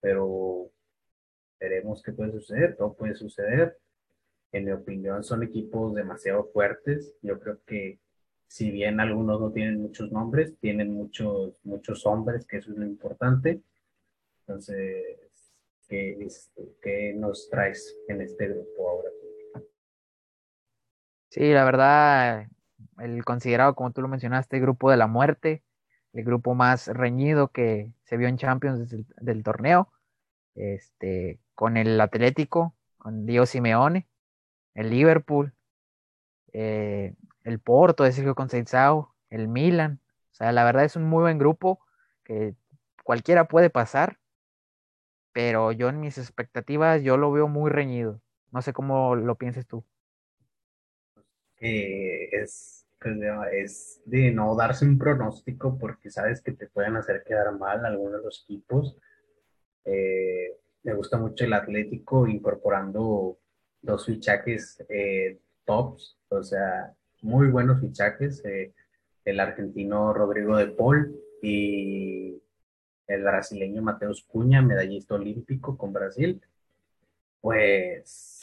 pero 0.00 0.70
veremos 1.58 2.02
qué 2.02 2.12
puede 2.12 2.32
suceder, 2.32 2.76
todo 2.76 2.94
puede 2.94 3.14
suceder. 3.14 3.78
En 4.52 4.66
mi 4.66 4.72
opinión 4.72 5.24
son 5.24 5.42
equipos 5.42 5.94
demasiado 5.94 6.44
fuertes. 6.52 7.14
Yo 7.22 7.38
creo 7.40 7.60
que 7.66 7.98
si 8.46 8.70
bien 8.70 9.00
algunos 9.00 9.40
no 9.40 9.52
tienen 9.52 9.80
muchos 9.80 10.12
nombres, 10.12 10.54
tienen 10.60 10.92
muchos, 10.92 11.58
muchos 11.64 12.04
hombres, 12.06 12.46
que 12.46 12.58
eso 12.58 12.72
es 12.72 12.78
lo 12.78 12.86
importante. 12.86 13.62
Entonces, 14.40 15.18
¿qué, 15.88 16.28
qué 16.82 17.14
nos 17.14 17.48
traes 17.50 17.98
en 18.08 18.22
este 18.22 18.48
grupo 18.48 18.88
ahora? 18.88 19.10
Sí, 21.30 21.52
la 21.52 21.64
verdad, 21.64 22.46
el 22.98 23.24
considerado, 23.24 23.74
como 23.74 23.92
tú 23.92 24.00
lo 24.02 24.08
mencionaste, 24.08 24.60
grupo 24.60 24.90
de 24.90 24.96
la 24.96 25.06
muerte, 25.06 25.62
el 26.12 26.24
grupo 26.24 26.54
más 26.54 26.88
reñido 26.88 27.48
que 27.52 27.92
se 28.04 28.16
vio 28.16 28.28
en 28.28 28.38
Champions 28.38 28.88
del, 29.16 29.42
torneo, 29.44 29.92
este, 30.54 31.40
con 31.54 31.76
el 31.76 32.00
Atlético, 32.00 32.74
con 32.98 33.26
Diego 33.26 33.46
Simeone, 33.46 34.08
el 34.74 34.90
Liverpool, 34.90 35.54
eh, 36.52 37.14
el 37.44 37.60
Porto 37.60 38.04
de 38.04 38.12
Sergio 38.12 38.34
Conceição, 38.34 39.08
el 39.30 39.48
Milan. 39.48 40.00
O 40.32 40.34
sea, 40.34 40.52
la 40.52 40.64
verdad 40.64 40.84
es 40.84 40.96
un 40.96 41.04
muy 41.04 41.22
buen 41.22 41.38
grupo 41.38 41.80
que 42.24 42.54
cualquiera 43.04 43.48
puede 43.48 43.70
pasar, 43.70 44.18
pero 45.32 45.72
yo 45.72 45.88
en 45.88 46.00
mis 46.00 46.18
expectativas 46.18 47.02
yo 47.02 47.16
lo 47.16 47.32
veo 47.32 47.48
muy 47.48 47.70
reñido. 47.70 48.20
No 48.50 48.62
sé 48.62 48.72
cómo 48.72 49.14
lo 49.16 49.36
pienses 49.36 49.66
tú 49.66 49.84
es, 51.60 52.86
es 53.52 54.02
de 54.04 54.30
no 54.30 54.54
darse 54.56 54.84
un 54.84 54.98
pronóstico 54.98 55.78
porque 55.78 56.10
sabes 56.10 56.40
que 56.40 56.52
te 56.52 56.66
pueden 56.66 56.96
hacer 56.96 57.22
quedar 57.24 57.56
mal 57.58 57.84
algunos 57.84 58.18
de 58.18 58.24
los 58.24 58.44
equipos. 58.44 58.96
Eh, 59.84 60.56
me 60.82 60.94
gusta 60.94 61.18
mucho 61.18 61.44
el 61.44 61.52
Atlético 61.52 62.26
incorporando 62.26 63.38
dos 63.82 64.06
fichajes 64.06 64.84
eh, 64.88 65.38
tops, 65.64 66.18
o 66.28 66.42
sea, 66.42 66.94
muy 67.22 67.48
buenos 67.48 67.80
fichajes. 67.80 68.44
Eh, 68.44 68.72
el 69.24 69.40
argentino 69.40 70.12
Rodrigo 70.14 70.56
de 70.56 70.68
Paul 70.68 71.14
y 71.42 72.40
el 73.06 73.22
brasileño 73.22 73.82
Mateus 73.82 74.24
Cuña, 74.24 74.62
medallista 74.62 75.14
olímpico 75.14 75.76
con 75.76 75.92
Brasil. 75.92 76.40
Pues 77.40 78.37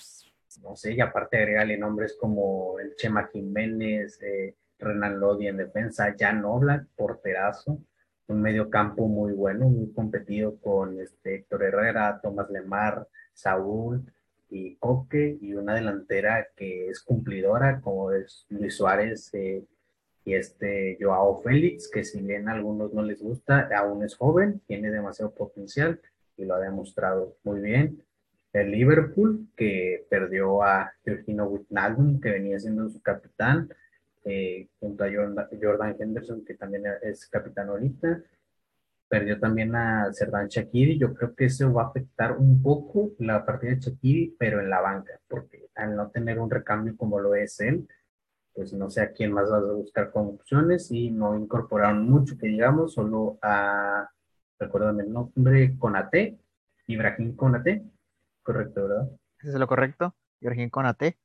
no 0.62 0.76
sé, 0.76 0.94
y 0.94 1.02
aparte 1.02 1.38
agregarle 1.38 1.78
nombres 1.78 2.16
como 2.20 2.80
el 2.80 2.96
Chema 2.96 3.28
Jiménez, 3.28 4.22
eh, 4.22 4.56
Renan 4.80 5.20
Lodi 5.20 5.48
en 5.48 5.58
defensa, 5.58 6.16
Jan 6.18 6.44
Oblak, 6.46 6.88
porterazo, 6.96 7.80
un 8.28 8.42
medio 8.42 8.70
campo 8.70 9.08
muy 9.08 9.34
bueno, 9.34 9.70
muy 9.70 9.92
competido 9.94 10.58
con 10.60 11.00
este 11.00 11.36
Héctor 11.36 11.64
Herrera, 11.64 12.20
Tomás 12.22 12.50
Lemar, 12.50 13.08
Saúl 13.34 14.04
y 14.50 14.76
Coque, 14.76 15.38
y 15.42 15.54
una 15.54 15.76
delantera 15.76 16.48
que 16.56 16.90
es 16.90 17.02
cumplidora, 17.02 17.82
como 17.82 18.12
es 18.12 18.46
Luis 18.50 18.76
Suárez 18.76 19.30
eh, 19.34 19.64
y 20.24 20.34
este 20.34 20.98
Joao 21.00 21.42
Félix, 21.42 21.90
que 21.90 22.04
si 22.04 22.22
bien 22.22 22.50
a 22.50 22.54
algunos 22.54 22.94
no 22.94 23.04
les 23.04 23.22
gusta, 23.22 23.70
aún 23.78 24.04
es 24.04 24.16
joven, 24.16 24.62
tiene 24.68 24.90
demasiado 24.90 25.32
potencial 25.32 26.02
y 26.36 26.46
lo 26.46 26.56
ha 26.56 26.60
demostrado 26.60 27.38
muy 27.44 27.62
bien 27.62 28.04
el 28.62 28.72
Liverpool, 28.72 29.48
que 29.56 30.06
perdió 30.10 30.64
a 30.64 30.94
Georgino 31.04 31.46
Wijnaldum, 31.46 32.20
que 32.20 32.32
venía 32.32 32.60
siendo 32.60 32.90
su 32.90 33.02
capitán, 33.02 33.70
eh, 34.24 34.70
junto 34.80 35.04
a 35.04 35.10
Jordan, 35.62 35.96
Henderson, 36.00 36.44
que 36.46 36.56
también 36.56 36.84
es 37.02 37.28
capitán 37.28 37.70
ahorita. 37.70 38.24
Perdió 39.08 39.40
también 39.40 39.76
a 39.76 40.12
Serdan 40.14 40.48
Shakiri. 40.48 40.98
Yo 40.98 41.14
creo 41.14 41.36
que 41.36 41.46
eso 41.46 41.72
va 41.72 41.84
a 41.84 41.88
afectar 41.88 42.38
un 42.38 42.62
poco 42.62 43.12
la 43.20 43.46
partida 43.46 43.72
de 43.72 43.80
Shakiri, 43.80 44.36
pero 44.40 44.60
en 44.60 44.70
la 44.70 44.82
banca, 44.82 45.20
porque 45.28 45.68
al 45.76 45.96
no 45.96 46.10
tener 46.10 46.40
un 46.40 46.50
recambio 46.50 46.96
como 46.98 47.20
lo 47.20 47.36
es 47.36 47.60
él, 47.60 47.88
pues 48.54 48.74
no 48.74 48.90
sé 48.90 49.02
a 49.02 49.12
quién 49.12 49.34
más 49.34 49.50
vas 49.50 49.64
a 49.64 49.74
buscar 49.74 50.12
con 50.12 50.28
opciones 50.28 50.90
y 50.92 51.12
no 51.12 51.38
incorporaron 51.38 52.10
mucho, 52.10 52.38
que 52.38 52.48
digamos, 52.48 52.94
solo 52.94 53.38
a, 53.42 54.10
recuérdame 54.58 55.04
el 55.04 55.12
nombre, 55.12 55.78
Conate, 55.78 56.40
Ibrahim 56.88 57.36
Konate, 57.36 57.84
correcto, 58.46 58.84
¿verdad? 58.84 59.10
¿Eso 59.40 59.50
es 59.50 59.56
lo 59.56 59.68
correcto? 59.68 60.16
Ibrahim 60.40 60.70
Konate. 60.70 61.18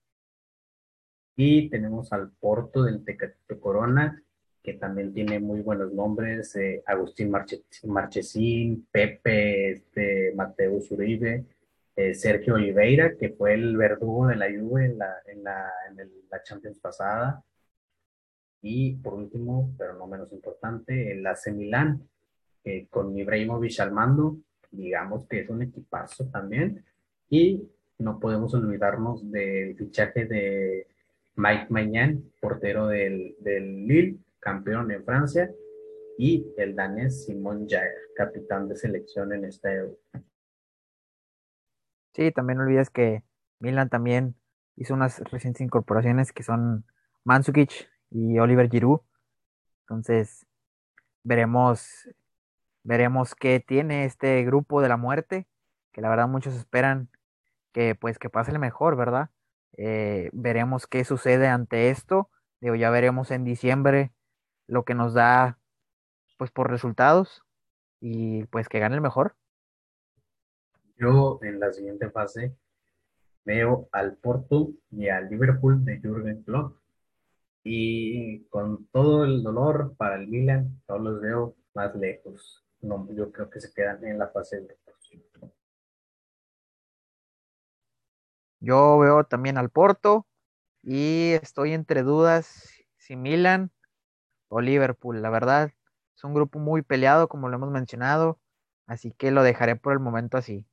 Y 1.36 1.68
tenemos 1.68 2.12
al 2.12 2.32
Porto 2.32 2.82
del 2.82 3.04
Tecatito 3.04 3.60
Corona, 3.60 4.22
que 4.62 4.74
también 4.74 5.14
tiene 5.14 5.38
muy 5.38 5.60
buenos 5.60 5.92
nombres, 5.92 6.56
eh, 6.56 6.82
Agustín 6.86 7.30
Marchesín, 7.84 8.86
Pepe, 8.90 9.70
este, 9.72 10.32
Mateus 10.34 10.90
Uribe, 10.90 11.46
eh, 11.96 12.14
Sergio 12.14 12.54
Oliveira, 12.54 13.16
que 13.16 13.30
fue 13.30 13.54
el 13.54 13.76
verdugo 13.76 14.26
de 14.26 14.36
la 14.36 14.46
Juve 14.46 14.86
en 14.86 14.98
la, 14.98 15.14
en 15.26 15.44
la, 15.44 15.70
en 15.88 16.10
la 16.30 16.42
Champions 16.42 16.78
pasada. 16.78 17.42
Y 18.62 18.96
por 18.96 19.14
último, 19.14 19.72
pero 19.78 19.94
no 19.94 20.06
menos 20.06 20.32
importante, 20.32 21.12
el 21.12 21.26
AC 21.26 21.52
Milán, 21.52 22.08
que 22.62 22.86
con 22.88 23.16
Ibrahimovic 23.16 23.80
al 23.80 23.92
mando, 23.92 24.36
digamos 24.70 25.26
que 25.26 25.40
es 25.40 25.48
un 25.48 25.62
equipazo 25.62 26.26
también. 26.26 26.84
Y 27.30 27.66
no 27.98 28.20
podemos 28.20 28.52
olvidarnos 28.54 29.30
del 29.30 29.76
fichaje 29.76 30.26
de 30.26 30.86
Mike 31.36 31.68
Maignan, 31.70 32.24
portero 32.40 32.88
del, 32.88 33.36
del 33.40 33.86
Lille, 33.86 34.18
campeón 34.40 34.90
en 34.90 35.04
Francia, 35.04 35.50
y 36.18 36.46
el 36.58 36.76
danés 36.76 37.24
Simon 37.24 37.66
Jager, 37.66 37.94
capitán 38.14 38.68
de 38.68 38.76
selección 38.76 39.32
en 39.32 39.46
esta 39.46 39.72
Euro. 39.72 39.96
Sí, 42.14 42.32
también 42.32 42.58
no 42.58 42.64
olvides 42.64 42.90
que 42.90 43.22
Milan 43.60 43.88
también 43.88 44.34
hizo 44.76 44.92
unas 44.92 45.20
recientes 45.30 45.62
incorporaciones 45.62 46.32
que 46.32 46.42
son 46.42 46.84
Mandzukic 47.24 47.88
y 48.10 48.38
Oliver 48.38 48.68
Giroud. 48.68 49.00
Entonces, 49.82 50.46
veremos 51.22 52.08
veremos 52.82 53.34
qué 53.34 53.60
tiene 53.60 54.04
este 54.04 54.42
grupo 54.44 54.80
de 54.82 54.88
la 54.88 54.96
muerte, 54.96 55.46
que 55.92 56.00
la 56.00 56.08
verdad 56.08 56.28
muchos 56.28 56.54
esperan 56.54 57.08
que 57.72 57.94
pues 57.94 58.18
que 58.18 58.30
pase 58.30 58.50
el 58.52 58.58
mejor, 58.58 58.96
¿verdad? 58.96 59.30
Eh, 59.76 60.30
veremos 60.32 60.86
qué 60.86 61.04
sucede 61.04 61.48
ante 61.48 61.90
esto. 61.90 62.30
Digo, 62.60 62.74
ya 62.74 62.90
veremos 62.90 63.30
en 63.30 63.44
diciembre 63.44 64.12
lo 64.66 64.84
que 64.84 64.94
nos 64.94 65.14
da 65.14 65.58
pues 66.38 66.50
por 66.50 66.70
resultados 66.70 67.42
y 68.00 68.44
pues 68.46 68.68
que 68.68 68.78
gane 68.78 68.94
el 68.94 69.00
mejor. 69.00 69.36
Yo 70.96 71.38
en 71.42 71.60
la 71.60 71.72
siguiente 71.72 72.10
fase 72.10 72.54
veo 73.44 73.88
al 73.92 74.16
Porto 74.16 74.70
y 74.90 75.08
al 75.08 75.28
Liverpool 75.30 75.84
de 75.84 75.98
Jürgen 76.00 76.42
Klopp 76.42 76.76
y 77.62 78.44
con 78.44 78.86
todo 78.86 79.24
el 79.24 79.42
dolor 79.42 79.94
para 79.96 80.16
el 80.16 80.28
Milan, 80.28 80.82
no 80.88 80.98
los 80.98 81.20
veo 81.20 81.56
más 81.74 81.94
lejos. 81.94 82.64
No, 82.80 83.06
yo 83.12 83.30
creo 83.30 83.50
que 83.50 83.60
se 83.60 83.72
quedan 83.72 84.02
en 84.04 84.18
la 84.18 84.28
fase 84.28 84.60
de 84.62 84.76
Yo 88.60 88.98
veo 88.98 89.24
también 89.24 89.56
al 89.56 89.70
Porto 89.70 90.26
y 90.82 91.32
estoy 91.42 91.72
entre 91.72 92.02
dudas 92.02 92.70
si 92.98 93.16
Milan 93.16 93.70
o 94.48 94.60
Liverpool. 94.60 95.22
La 95.22 95.30
verdad, 95.30 95.72
es 96.14 96.24
un 96.24 96.34
grupo 96.34 96.58
muy 96.58 96.82
peleado, 96.82 97.28
como 97.28 97.48
lo 97.48 97.56
hemos 97.56 97.70
mencionado, 97.70 98.38
así 98.86 99.12
que 99.12 99.30
lo 99.30 99.42
dejaré 99.42 99.76
por 99.76 99.94
el 99.94 99.98
momento 99.98 100.36
así. 100.36 100.66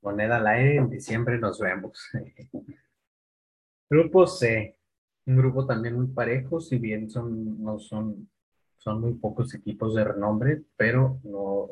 Moneda 0.00 0.36
al 0.36 0.46
aire, 0.46 0.76
en 0.76 0.88
diciembre 0.88 1.38
nos 1.38 1.60
vemos. 1.60 2.08
grupo 3.90 4.26
C, 4.26 4.78
un 5.26 5.36
grupo 5.36 5.66
también 5.66 5.94
muy 5.94 6.06
parejo, 6.06 6.58
si 6.58 6.78
bien 6.78 7.10
son, 7.10 7.62
no 7.62 7.78
son, 7.78 8.30
son 8.78 9.02
muy 9.02 9.12
pocos 9.12 9.54
equipos 9.54 9.94
de 9.94 10.04
renombre, 10.04 10.62
pero 10.76 11.20
no 11.24 11.68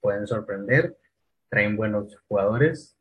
pueden 0.00 0.26
sorprender, 0.26 0.98
traen 1.48 1.76
buenos 1.76 2.18
jugadores, 2.28 2.97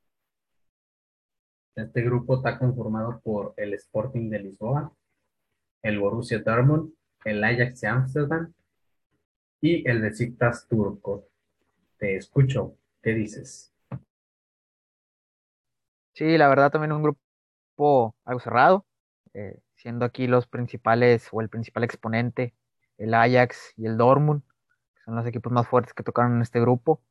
este 1.84 2.01
grupo 2.01 2.38
está 2.38 2.57
conformado 2.57 3.19
por 3.22 3.53
el 3.57 3.74
Sporting 3.74 4.29
de 4.29 4.39
Lisboa, 4.39 4.91
el 5.81 6.00
Borussia 6.00 6.39
Dortmund, 6.39 6.93
el 7.25 7.43
Ajax 7.43 7.81
de 7.81 7.88
Amsterdam 7.88 8.53
y 9.62 9.88
el 9.89 10.01
Besiktas 10.01 10.67
turco. 10.67 11.27
Te 11.98 12.15
escucho, 12.15 12.75
¿qué 13.01 13.13
dices? 13.13 13.74
Sí, 16.13 16.38
la 16.38 16.48
verdad 16.48 16.72
también 16.72 16.91
un 16.91 17.03
grupo 17.03 18.15
algo 18.25 18.39
cerrado, 18.39 18.86
eh, 19.34 19.60
siendo 19.75 20.05
aquí 20.05 20.27
los 20.27 20.48
principales 20.48 21.29
o 21.31 21.41
el 21.41 21.50
principal 21.50 21.84
exponente 21.84 22.55
el 22.98 23.13
Ajax 23.13 23.74
y 23.77 23.86
el 23.86 23.98
Dortmund, 23.98 24.41
que 24.96 25.03
son 25.03 25.15
los 25.15 25.25
equipos 25.25 25.51
más 25.51 25.67
fuertes 25.67 25.93
que 25.93 26.03
tocaron 26.03 26.36
en 26.36 26.41
este 26.41 26.60
grupo. 26.60 27.01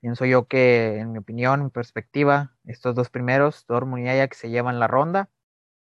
Pienso 0.00 0.24
yo 0.26 0.46
que, 0.46 0.98
en 0.98 1.12
mi 1.12 1.18
opinión, 1.18 1.60
en 1.60 1.70
perspectiva, 1.70 2.56
estos 2.64 2.94
dos 2.94 3.10
primeros, 3.10 3.66
Dortmund 3.66 4.04
y 4.04 4.08
Ajax, 4.08 4.36
se 4.36 4.50
llevan 4.50 4.78
la 4.78 4.86
ronda, 4.86 5.28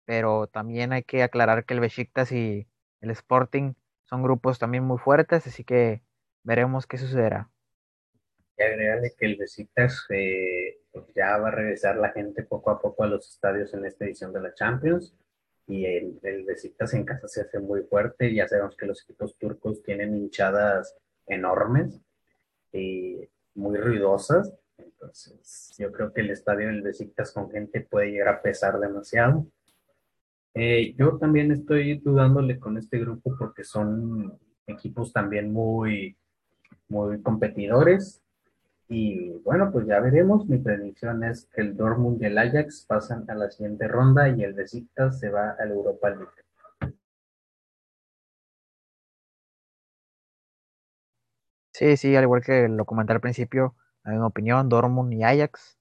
pero 0.06 0.48
también 0.48 0.92
hay 0.92 1.04
que 1.04 1.24
aclarar 1.24 1.66
que 1.66 1.74
el 1.74 1.80
Besiktas 1.80 2.32
y 2.32 2.68
el 3.00 3.12
Sporting 3.12 3.74
son 4.04 4.22
grupos 4.22 4.60
también 4.60 4.84
muy 4.84 4.98
fuertes, 4.98 5.48
así 5.48 5.64
que 5.64 6.02
veremos 6.44 6.86
qué 6.86 6.98
sucederá. 6.98 7.50
Y 8.58 8.64
agregarle 8.64 9.14
que 9.18 9.26
el 9.26 9.38
Besiktas 9.38 10.06
eh, 10.10 10.82
pues 10.92 11.06
ya 11.16 11.38
va 11.38 11.48
a 11.48 11.52
regresar 11.52 11.96
la 11.96 12.12
gente 12.12 12.44
poco 12.44 12.72
a 12.72 12.82
poco 12.82 13.04
a 13.04 13.08
los 13.08 13.28
estadios 13.30 13.74
en 13.74 13.86
esta 13.86 14.06
edición 14.06 14.34
de 14.34 14.42
la 14.42 14.54
Champions 14.54 15.16
y 15.66 15.86
el, 15.86 16.20
el 16.24 16.44
Besiktas 16.44 16.94
en 16.94 17.06
casa 17.06 17.28
se 17.28 17.42
hace 17.42 17.60
muy 17.60 17.84
fuerte. 17.84 18.34
Ya 18.34 18.48
sabemos 18.48 18.76
que 18.76 18.86
los 18.86 19.02
equipos 19.04 19.38
turcos 19.38 19.82
tienen 19.82 20.16
hinchadas 20.16 20.96
enormes 21.26 22.00
y 22.72 23.30
muy 23.56 23.78
ruidosas. 23.78 24.54
Entonces, 24.78 25.74
yo 25.78 25.92
creo 25.92 26.14
que 26.14 26.22
el 26.22 26.32
estadio 26.32 26.68
del 26.68 26.82
Besiktas 26.82 27.32
con 27.32 27.50
gente 27.52 27.82
puede 27.82 28.12
llegar 28.12 28.30
a 28.30 28.42
pesar 28.42 28.80
demasiado. 28.80 29.46
Eh, 30.56 30.94
yo 30.98 31.18
también 31.18 31.52
estoy 31.52 31.98
dudándole 32.00 32.60
con 32.60 32.78
este 32.78 33.00
grupo 33.00 33.36
porque 33.38 33.64
son 33.64 34.38
equipos 34.68 35.12
también 35.12 35.52
muy, 35.52 36.16
muy 36.88 37.22
competidores. 37.22 38.22
Y 38.88 39.32
bueno, 39.44 39.72
pues 39.72 39.88
ya 39.88 40.00
veremos. 40.00 40.48
Mi 40.48 40.58
predicción 40.58 41.24
es 41.24 41.46
que 41.54 41.62
el 41.62 41.76
Dortmund 41.76 42.22
y 42.22 42.26
el 42.26 42.38
Ajax 42.38 42.86
pasan 42.88 43.26
a 43.30 43.36
la 43.36 43.50
siguiente 43.50 43.88
ronda 43.88 44.30
y 44.30 44.44
el 44.44 44.54
Besiktas 44.54 45.20
se 45.20 45.30
va 45.30 45.56
al 45.60 45.72
Europa 45.72 46.10
League. 46.10 46.44
Sí, 51.74 51.98
sí, 51.98 52.16
al 52.16 52.24
igual 52.24 52.44
que 52.44 52.68
lo 52.70 52.86
comenté 52.86 53.14
al 53.14 53.22
principio, 53.22 53.76
la 54.04 54.12
misma 54.12 54.28
opinión, 54.28 54.70
Dortmund 54.70 55.12
y 55.14 55.24
Ajax. 55.24 55.78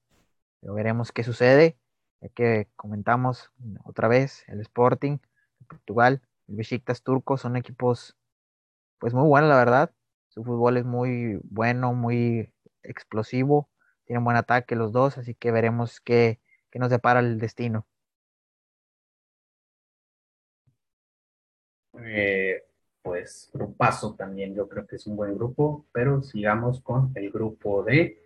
Pero 0.60 0.74
veremos 0.74 1.12
qué 1.12 1.24
sucede, 1.24 1.78
ya 2.20 2.28
que 2.30 2.68
comentamos 2.76 3.52
otra 3.84 4.08
vez, 4.08 4.44
el 4.48 4.60
Sporting 4.60 5.18
de 5.60 5.66
Portugal, 5.68 6.22
el 6.48 6.56
Besiktas 6.56 7.02
turco 7.02 7.38
son 7.38 7.56
equipos 7.56 8.16
pues 8.98 9.14
muy 9.14 9.26
buenos, 9.28 9.50
la 9.50 9.56
verdad. 9.56 9.92
Su 10.28 10.44
fútbol 10.44 10.78
es 10.78 10.84
muy 10.86 11.40
bueno, 11.44 11.94
muy 11.94 12.52
explosivo, 12.82 13.70
tienen 14.06 14.24
buen 14.24 14.36
ataque 14.36 14.76
los 14.76 14.92
dos, 14.92 15.18
así 15.18 15.34
que 15.34 15.52
veremos 15.52 16.00
qué, 16.00 16.40
qué 16.70 16.78
nos 16.80 16.90
depara 16.90 17.20
el 17.20 17.38
destino. 17.38 17.86
Eh, 21.94 22.62
pues 23.02 23.50
grupazo 23.52 24.14
también, 24.14 24.54
yo 24.54 24.68
creo 24.68 24.86
que 24.86 24.96
es 24.96 25.06
un 25.06 25.16
buen 25.16 25.34
grupo, 25.36 25.86
pero 25.92 26.22
sigamos 26.22 26.80
con 26.80 27.12
el 27.14 27.30
grupo 27.30 27.82
D. 27.82 28.18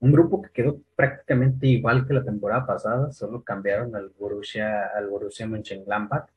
Un 0.00 0.12
grupo 0.12 0.40
que 0.40 0.50
quedó 0.50 0.80
prácticamente 0.94 1.66
igual 1.66 2.06
que 2.06 2.14
la 2.14 2.24
temporada 2.24 2.64
pasada, 2.64 3.10
solo 3.12 3.42
cambiaron 3.42 3.96
al 3.96 4.10
Borussia, 4.18 4.86
al 4.96 5.08
Borussia 5.08 5.46
Mönchengladbach. 5.46 6.28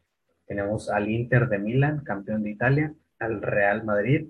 Tenemos 0.48 0.90
al 0.90 1.10
Inter 1.10 1.48
de 1.48 1.60
Milán, 1.60 2.04
campeón 2.04 2.44
de 2.44 2.50
Italia, 2.50 2.94
al 3.20 3.42
Real 3.42 3.84
Madrid, 3.84 4.28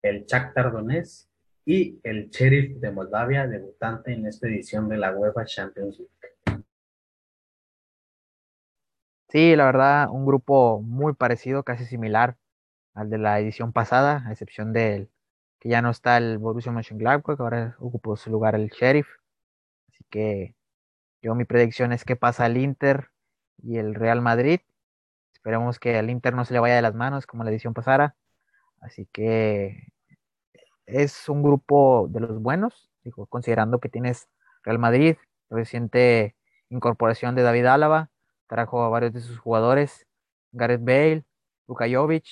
el 0.00 0.24
Shakhtar 0.24 0.72
Donetsk 0.72 1.28
y 1.64 2.00
el 2.02 2.30
Sheriff 2.30 2.80
de 2.80 2.90
Moldavia, 2.90 3.46
debutante 3.46 4.12
en 4.12 4.26
esta 4.26 4.48
edición 4.48 4.88
de 4.88 4.96
la 4.96 5.16
UEFA 5.16 5.44
Champions 5.44 5.98
League. 5.98 6.21
Sí, 9.32 9.56
la 9.56 9.64
verdad, 9.64 10.10
un 10.10 10.26
grupo 10.26 10.82
muy 10.82 11.14
parecido, 11.14 11.62
casi 11.64 11.86
similar 11.86 12.36
al 12.94 13.08
de 13.10 13.16
la 13.18 13.40
edición 13.40 13.72
pasada, 13.72 14.24
a 14.26 14.32
excepción 14.32 14.74
del 14.74 15.10
que 15.58 15.70
ya 15.70 15.80
no 15.82 15.90
está 15.90 16.18
el 16.18 16.36
Borussia 16.38 16.70
Mönchengladbach, 16.72 17.24
que 17.24 17.42
ahora 17.42 17.76
ocupó 17.80 18.16
su 18.16 18.30
lugar 18.30 18.54
el 18.54 18.68
Sheriff. 18.68 19.08
Así 19.88 20.04
que 20.10 20.54
yo 21.22 21.34
mi 21.34 21.46
predicción 21.46 21.92
es 21.92 22.04
que 22.04 22.16
pasa 22.16 22.46
el 22.46 22.58
Inter 22.58 23.10
y 23.62 23.78
el 23.78 23.94
Real 23.94 24.20
Madrid. 24.22 24.60
Esperemos 25.34 25.78
que 25.78 25.98
al 25.98 26.10
Inter 26.10 26.34
no 26.34 26.44
se 26.44 26.54
le 26.54 26.60
vaya 26.60 26.76
de 26.76 26.82
las 26.82 26.94
manos 26.94 27.26
como 27.26 27.44
la 27.44 27.50
edición 27.50 27.74
pasada. 27.74 28.16
Así 28.82 29.08
que 29.12 29.92
es 30.86 31.28
un 31.30 31.42
grupo 31.42 32.08
de 32.10 32.20
los 32.20 32.42
buenos, 32.42 32.90
digo, 33.04 33.26
considerando 33.26 33.80
que 33.80 33.88
tienes 33.88 34.28
Real 34.62 34.78
Madrid, 34.78 35.16
reciente 35.50 36.36
incorporación 36.68 37.34
de 37.34 37.42
David 37.42 37.66
Álava, 37.66 38.10
trajo 38.48 38.82
a 38.82 38.88
varios 38.88 39.12
de 39.12 39.20
sus 39.20 39.38
jugadores, 39.38 40.06
Gareth 40.52 40.84
Bale, 40.84 41.24
Luka 41.66 41.86
Jovic, 41.90 42.26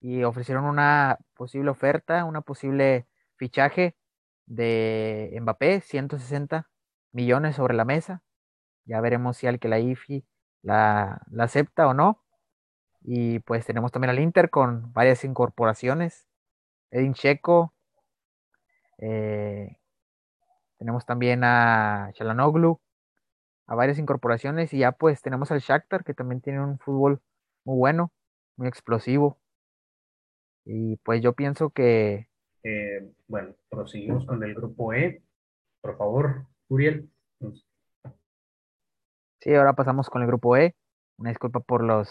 y 0.00 0.22
ofrecieron 0.24 0.64
una 0.64 1.18
posible 1.34 1.70
oferta, 1.70 2.24
una 2.24 2.42
posible 2.42 3.06
fichaje 3.36 3.96
de 4.46 5.36
Mbappé, 5.40 5.80
160 5.80 6.68
millones 7.12 7.56
sobre 7.56 7.74
la 7.74 7.84
mesa. 7.84 8.22
Ya 8.84 9.00
veremos 9.00 9.38
si 9.38 9.46
al 9.46 9.58
que 9.58 9.68
la 9.68 9.78
IFI 9.78 10.26
la, 10.62 11.22
la 11.30 11.44
acepta 11.44 11.86
o 11.88 11.94
no. 11.94 12.22
Y 13.02 13.40
pues 13.40 13.66
tenemos 13.66 13.92
también 13.92 14.10
al 14.10 14.18
Inter 14.18 14.50
con 14.50 14.92
varias 14.92 15.24
incorporaciones. 15.24 16.26
Edin 16.90 17.14
Checo. 17.14 17.74
Eh, 18.98 19.76
tenemos 20.78 21.06
también 21.06 21.44
a 21.44 22.10
Chalanoglu. 22.14 22.80
A 23.66 23.74
varias 23.74 23.98
incorporaciones. 23.98 24.72
Y 24.72 24.78
ya 24.78 24.92
pues 24.92 25.22
tenemos 25.22 25.50
al 25.50 25.60
Shakhtar 25.60 26.04
que 26.04 26.14
también 26.14 26.40
tiene 26.40 26.60
un 26.62 26.78
fútbol 26.78 27.20
muy 27.64 27.76
bueno, 27.78 28.12
muy 28.56 28.68
explosivo. 28.68 29.38
Y 30.64 30.96
pues 30.98 31.22
yo 31.22 31.34
pienso 31.34 31.70
que... 31.70 32.28
Eh, 32.62 33.12
bueno, 33.28 33.54
proseguimos 33.68 34.26
con 34.26 34.42
el 34.42 34.54
grupo 34.54 34.94
E. 34.94 35.22
Por 35.80 35.98
favor, 35.98 36.46
Uriel. 36.68 37.10
Sí, 39.40 39.54
ahora 39.54 39.74
pasamos 39.74 40.08
con 40.08 40.22
el 40.22 40.28
grupo 40.28 40.56
E. 40.56 40.74
Una 41.18 41.30
disculpa 41.30 41.60
por 41.60 41.84
los, 41.84 42.10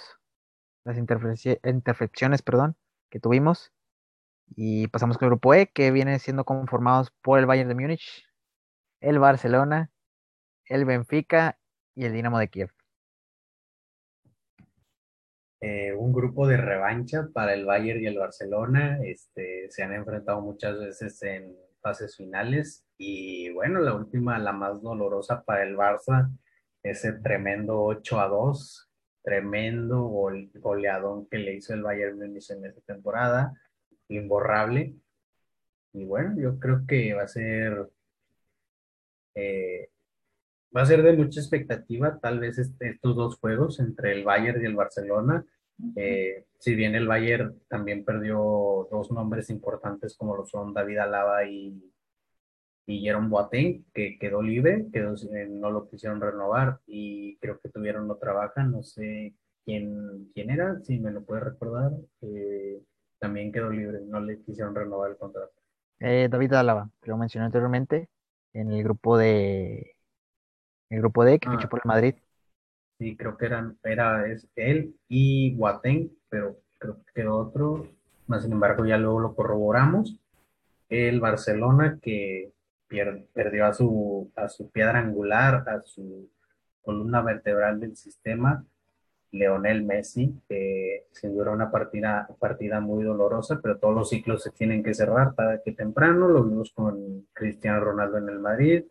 las 0.85 0.97
interfecciones 0.97 2.41
perdón, 2.43 2.75
que 3.09 3.19
tuvimos. 3.19 3.71
Y 4.55 4.87
pasamos 4.89 5.17
con 5.17 5.25
el 5.25 5.31
grupo 5.31 5.53
E, 5.55 5.67
que 5.67 5.91
viene 5.91 6.19
siendo 6.19 6.45
conformados 6.45 7.11
por 7.21 7.39
el 7.39 7.47
Bayern 7.47 7.69
de 7.69 7.75
Múnich, 7.75 8.27
el 9.01 9.17
Barcelona, 9.17 9.89
el 10.67 10.85
Benfica 10.85 11.57
y 11.95 12.05
el 12.05 12.13
Dinamo 12.13 12.39
de 12.39 12.47
Kiev. 12.47 12.69
Eh, 15.65 15.93
un 15.93 16.11
grupo 16.11 16.45
de 16.45 16.57
revancha 16.57 17.29
para 17.33 17.53
el 17.53 17.65
Bayern 17.65 18.01
y 18.01 18.07
el 18.07 18.17
Barcelona. 18.17 18.99
Este, 19.03 19.69
se 19.69 19.83
han 19.83 19.93
enfrentado 19.93 20.41
muchas 20.41 20.77
veces 20.77 21.21
en 21.23 21.55
fases 21.81 22.17
finales 22.17 22.85
y 22.97 23.49
bueno, 23.51 23.79
la 23.79 23.93
última, 23.93 24.37
la 24.39 24.51
más 24.51 24.81
dolorosa 24.81 25.43
para 25.43 25.63
el 25.63 25.75
Barça, 25.75 26.29
ese 26.81 27.13
tremendo 27.13 27.81
8 27.81 28.19
a 28.19 28.27
2, 28.27 28.89
tremendo 29.23 30.01
goleadón 30.55 31.27
que 31.27 31.37
le 31.37 31.55
hizo 31.55 31.73
el 31.73 31.83
Bayern 31.83 32.17
Múnich 32.17 32.49
en 32.51 32.65
esta 32.65 32.81
temporada, 32.81 33.53
imborrable. 34.09 34.95
Y 35.93 36.05
bueno, 36.05 36.35
yo 36.41 36.59
creo 36.59 36.85
que 36.85 37.13
va 37.13 37.23
a 37.23 37.27
ser 37.27 37.89
eh, 39.35 39.89
va 40.75 40.81
a 40.81 40.85
ser 40.85 41.03
de 41.03 41.13
mucha 41.13 41.39
expectativa 41.39 42.19
tal 42.19 42.39
vez 42.39 42.57
este, 42.57 42.89
estos 42.89 43.15
dos 43.15 43.37
juegos 43.37 43.79
entre 43.79 44.13
el 44.13 44.23
Bayern 44.23 44.61
y 44.61 44.65
el 44.65 44.75
Barcelona. 44.75 45.45
Eh, 45.95 46.45
si 46.59 46.75
bien 46.75 46.95
el 46.95 47.07
Bayern 47.07 47.59
también 47.67 48.05
perdió 48.05 48.87
dos 48.91 49.11
nombres 49.11 49.49
importantes 49.49 50.15
como 50.15 50.35
lo 50.35 50.45
son 50.45 50.73
David 50.73 50.99
Alaba 50.99 51.45
y, 51.45 51.91
y 52.85 53.01
Jerome 53.01 53.29
Boateng, 53.29 53.85
que 53.93 54.17
quedó 54.19 54.41
libre, 54.41 54.87
quedó, 54.91 55.13
eh, 55.15 55.47
no 55.49 55.71
lo 55.71 55.87
quisieron 55.87 56.21
renovar 56.21 56.79
y 56.87 57.37
creo 57.37 57.59
que 57.59 57.69
tuvieron 57.69 58.09
otra 58.09 58.33
baja, 58.33 58.63
no 58.63 58.83
sé 58.83 59.33
quién, 59.65 60.29
quién 60.33 60.49
era, 60.49 60.79
si 60.81 60.99
me 60.99 61.11
lo 61.11 61.23
puede 61.23 61.41
recordar, 61.41 61.91
eh, 62.21 62.81
también 63.19 63.51
quedó 63.51 63.69
libre, 63.69 63.99
no 64.05 64.19
le 64.19 64.41
quisieron 64.41 64.75
renovar 64.75 65.11
el 65.11 65.17
contrato. 65.17 65.53
David 65.99 66.53
Alaba, 66.53 66.89
que 67.01 67.11
lo 67.11 67.17
mencioné 67.17 67.45
anteriormente, 67.45 68.09
en 68.51 68.73
el 68.73 68.83
grupo 68.83 69.17
de 69.17 69.92
el 70.93 71.01
grupo 71.01 71.23
D 71.23 71.39
que 71.39 71.49
fichó 71.49 71.67
ah. 71.67 71.69
por 71.69 71.81
el 71.83 71.87
Madrid. 71.87 72.15
Sí, 72.99 73.17
creo 73.17 73.37
que 73.37 73.45
eran, 73.45 73.77
era 73.83 74.27
es 74.27 74.47
él 74.55 74.95
y 75.07 75.55
Guatén, 75.55 76.11
pero 76.29 76.57
creo 76.79 76.97
que 77.13 77.27
otro. 77.27 77.87
Más 78.27 78.43
sin 78.43 78.53
embargo, 78.53 78.85
ya 78.85 78.97
luego 78.97 79.19
lo 79.19 79.35
corroboramos. 79.35 80.19
El 80.89 81.19
Barcelona 81.19 81.99
que 82.01 82.51
perdió 83.33 83.65
a 83.65 83.73
su, 83.73 84.31
a 84.35 84.47
su 84.47 84.69
piedra 84.69 84.99
angular, 84.99 85.67
a 85.67 85.81
su 85.81 86.29
columna 86.81 87.21
vertebral 87.21 87.79
del 87.79 87.95
sistema, 87.95 88.63
Leonel 89.31 89.83
Messi, 89.83 90.39
que 90.47 91.07
sin 91.11 91.33
duda 91.33 91.51
una 91.51 91.71
partida, 91.71 92.27
partida 92.39 92.79
muy 92.79 93.03
dolorosa, 93.03 93.59
pero 93.61 93.79
todos 93.79 93.95
los 93.95 94.09
ciclos 94.09 94.43
se 94.43 94.51
tienen 94.51 94.83
que 94.83 94.93
cerrar 94.93 95.33
para 95.33 95.61
que 95.63 95.71
temprano. 95.71 96.27
Lo 96.27 96.43
vimos 96.43 96.71
con 96.71 97.27
Cristiano 97.33 97.79
Ronaldo 97.79 98.19
en 98.19 98.29
el 98.29 98.39
Madrid, 98.39 98.83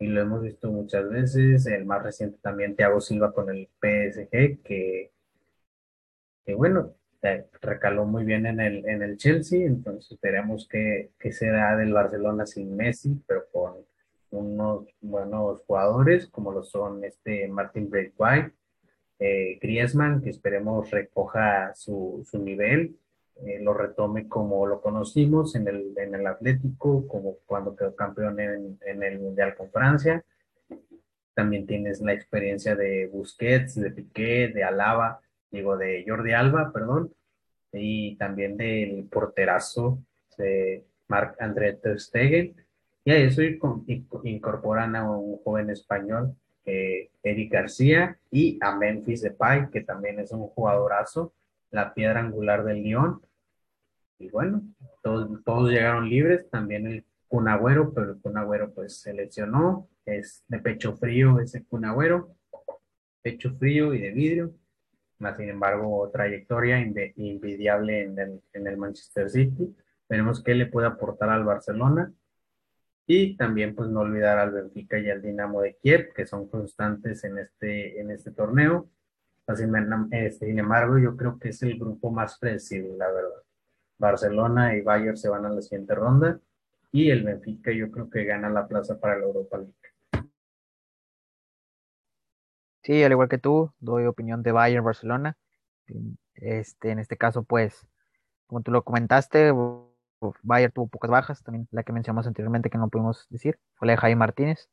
y 0.00 0.06
lo 0.08 0.20
hemos 0.22 0.42
visto 0.42 0.70
muchas 0.72 1.08
veces. 1.08 1.66
El 1.66 1.84
más 1.86 2.02
reciente 2.02 2.38
también, 2.42 2.74
Thiago 2.74 3.00
Silva 3.00 3.32
con 3.32 3.50
el 3.50 3.68
PSG, 3.80 4.62
que, 4.62 5.12
que 6.44 6.54
bueno, 6.54 6.94
recaló 7.60 8.06
muy 8.06 8.24
bien 8.24 8.46
en 8.46 8.60
el, 8.60 8.88
en 8.88 9.02
el 9.02 9.16
Chelsea, 9.18 9.66
entonces 9.66 10.12
esperemos 10.12 10.66
que, 10.66 11.10
que 11.18 11.32
será 11.32 11.76
del 11.76 11.92
Barcelona 11.92 12.46
sin 12.46 12.74
Messi, 12.76 13.22
pero 13.26 13.44
con 13.52 13.74
unos 14.30 14.86
buenos 15.00 15.62
jugadores 15.66 16.28
como 16.28 16.52
lo 16.52 16.62
son 16.62 17.04
este 17.04 17.46
Martin 17.48 17.90
Braithwaite, 17.90 18.52
eh, 19.18 19.58
Griezmann, 19.60 20.22
que 20.22 20.30
esperemos 20.30 20.90
recoja 20.90 21.74
su, 21.74 22.26
su 22.28 22.38
nivel, 22.38 22.96
eh, 23.46 23.58
lo 23.60 23.72
retome 23.72 24.28
como 24.28 24.66
lo 24.66 24.82
conocimos 24.82 25.54
en 25.54 25.66
el, 25.68 25.94
en 25.96 26.14
el 26.14 26.26
Atlético, 26.26 27.06
como 27.08 27.36
cuando 27.46 27.74
quedó 27.74 27.94
campeón 27.96 28.38
en, 28.38 28.78
en, 28.84 29.02
el 29.02 29.18
Mundial 29.18 29.54
con 29.56 29.70
Francia. 29.70 30.22
También 31.32 31.66
tienes 31.66 32.00
la 32.02 32.12
experiencia 32.12 32.76
de 32.76 33.06
Busquets, 33.06 33.76
de 33.76 33.90
Piqué, 33.92 34.48
de 34.48 34.62
Alaba, 34.62 35.20
digo, 35.50 35.78
de 35.78 36.04
Jordi 36.06 36.32
Alba, 36.32 36.70
perdón, 36.70 37.14
y 37.72 38.16
también 38.16 38.58
del 38.58 39.08
porterazo 39.10 39.98
de 40.36 40.84
Marc-André 41.08 41.74
Ter 41.74 41.98
Stegen. 41.98 42.54
Y 43.04 43.10
a 43.12 43.16
eso 43.16 43.40
incorporan 44.24 44.96
a 44.96 45.10
un 45.10 45.38
joven 45.38 45.70
español, 45.70 46.36
eh, 46.66 47.08
Eric 47.22 47.52
García, 47.52 48.18
y 48.30 48.58
a 48.60 48.76
Memphis 48.76 49.22
Depay, 49.22 49.70
que 49.70 49.80
también 49.80 50.20
es 50.20 50.30
un 50.32 50.46
jugadorazo, 50.48 51.32
la 51.70 51.94
piedra 51.94 52.20
angular 52.20 52.64
del 52.64 52.82
Lyon 52.82 53.22
y 54.20 54.28
bueno, 54.28 54.62
todos, 55.02 55.42
todos 55.44 55.70
llegaron 55.70 56.08
libres, 56.08 56.48
también 56.50 56.86
el 56.86 57.04
Cunagüero, 57.26 57.92
pero 57.94 58.12
el 58.12 58.20
Cunagüero 58.20 58.72
pues 58.72 59.00
se 59.00 59.14
lesionó, 59.14 59.88
es 60.04 60.44
de 60.46 60.58
pecho 60.58 60.94
frío 60.96 61.40
ese 61.40 61.64
Cunagüero, 61.64 62.36
pecho 63.22 63.54
frío 63.54 63.94
y 63.94 64.00
de 64.00 64.10
vidrio, 64.10 64.54
más 65.18 65.38
sin 65.38 65.48
embargo 65.48 66.10
trayectoria 66.12 66.80
invidiable 67.16 68.02
en 68.02 68.18
el, 68.18 68.42
en 68.52 68.66
el 68.66 68.76
Manchester 68.76 69.30
City, 69.30 69.74
veremos 70.08 70.42
qué 70.42 70.54
le 70.54 70.66
puede 70.66 70.86
aportar 70.86 71.30
al 71.30 71.44
Barcelona 71.44 72.12
y 73.06 73.36
también 73.36 73.74
pues 73.74 73.88
no 73.88 74.00
olvidar 74.00 74.38
al 74.38 74.52
Benfica 74.52 74.98
y 74.98 75.08
al 75.08 75.22
Dinamo 75.22 75.62
de 75.62 75.76
Kiev 75.76 76.12
que 76.14 76.26
son 76.26 76.46
constantes 76.48 77.24
en 77.24 77.38
este, 77.38 78.00
en 78.00 78.10
este 78.10 78.32
torneo. 78.32 78.90
Sin 79.56 80.58
embargo, 80.58 80.98
yo 80.98 81.16
creo 81.16 81.38
que 81.38 81.48
es 81.48 81.60
el 81.62 81.76
grupo 81.76 82.12
más 82.12 82.38
predecible, 82.38 82.96
la 82.96 83.10
verdad. 83.10 83.42
Barcelona 84.00 84.74
y 84.74 84.80
Bayern 84.80 85.16
se 85.16 85.28
van 85.28 85.44
a 85.44 85.50
la 85.50 85.62
siguiente 85.62 85.94
ronda 85.94 86.40
y 86.90 87.10
el 87.10 87.22
Benfica 87.22 87.70
yo 87.70 87.90
creo 87.90 88.10
que 88.10 88.24
gana 88.24 88.48
la 88.48 88.66
plaza 88.66 88.98
para 88.98 89.18
la 89.18 89.26
Europa 89.26 89.58
League. 89.58 89.74
Sí, 92.82 93.04
al 93.04 93.12
igual 93.12 93.28
que 93.28 93.38
tú, 93.38 93.72
doy 93.78 94.06
opinión 94.06 94.42
de 94.42 94.52
Bayern 94.52 94.84
Barcelona. 94.84 95.36
Este, 96.34 96.90
en 96.90 96.98
este 96.98 97.18
caso, 97.18 97.42
pues, 97.42 97.86
como 98.46 98.62
tú 98.62 98.70
lo 98.72 98.82
comentaste, 98.82 99.52
Bayern 100.42 100.72
tuvo 100.72 100.88
pocas 100.88 101.10
bajas, 101.10 101.42
también 101.42 101.68
la 101.70 101.82
que 101.82 101.92
mencionamos 101.92 102.26
anteriormente 102.26 102.70
que 102.70 102.78
no 102.78 102.88
pudimos 102.88 103.26
decir, 103.28 103.58
fue 103.74 103.86
la 103.86 103.92
de 103.92 103.98
Jaime 103.98 104.16
Martínez. 104.16 104.70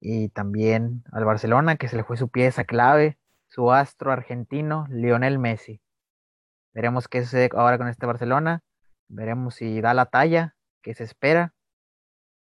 Y 0.00 0.30
también 0.30 1.04
al 1.12 1.26
Barcelona, 1.26 1.76
que 1.76 1.88
se 1.88 1.96
le 1.96 2.02
fue 2.02 2.16
su 2.16 2.28
pieza 2.30 2.64
clave, 2.64 3.18
su 3.48 3.70
astro 3.70 4.10
argentino, 4.10 4.86
Lionel 4.88 5.38
Messi. 5.38 5.81
Veremos 6.74 7.08
qué 7.08 7.22
sucede 7.22 7.50
ahora 7.54 7.78
con 7.78 7.88
este 7.88 8.06
Barcelona. 8.06 8.62
Veremos 9.08 9.56
si 9.56 9.80
da 9.80 9.94
la 9.94 10.06
talla 10.06 10.56
que 10.82 10.94
se 10.94 11.04
espera. 11.04 11.54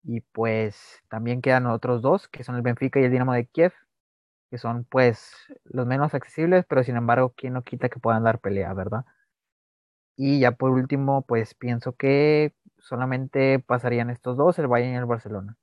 Y 0.03 0.21
pues 0.21 1.01
también 1.09 1.41
quedan 1.41 1.65
otros 1.65 2.01
dos, 2.01 2.27
que 2.27 2.43
son 2.43 2.55
el 2.55 2.61
Benfica 2.61 2.99
y 2.99 3.05
el 3.05 3.11
Dinamo 3.11 3.33
de 3.33 3.47
Kiev, 3.47 3.73
que 4.51 4.57
son 4.57 4.83
pues 4.85 5.33
los 5.63 5.87
menos 5.87 6.13
accesibles, 6.13 6.65
pero 6.67 6.83
sin 6.83 6.97
embargo, 6.97 7.33
¿quién 7.35 7.53
no 7.53 7.63
quita 7.63 7.89
que 7.89 7.99
puedan 7.99 8.23
dar 8.23 8.39
pelea, 8.39 8.73
verdad? 8.73 9.05
Y 10.15 10.41
ya 10.41 10.51
por 10.51 10.71
último, 10.71 11.23
pues 11.25 11.55
pienso 11.55 11.93
que 11.93 12.53
solamente 12.77 13.59
pasarían 13.59 14.09
estos 14.09 14.37
dos, 14.37 14.59
el 14.59 14.67
Bayern 14.67 14.93
y 14.93 14.97
el 14.97 15.05
Barcelona. 15.05 15.57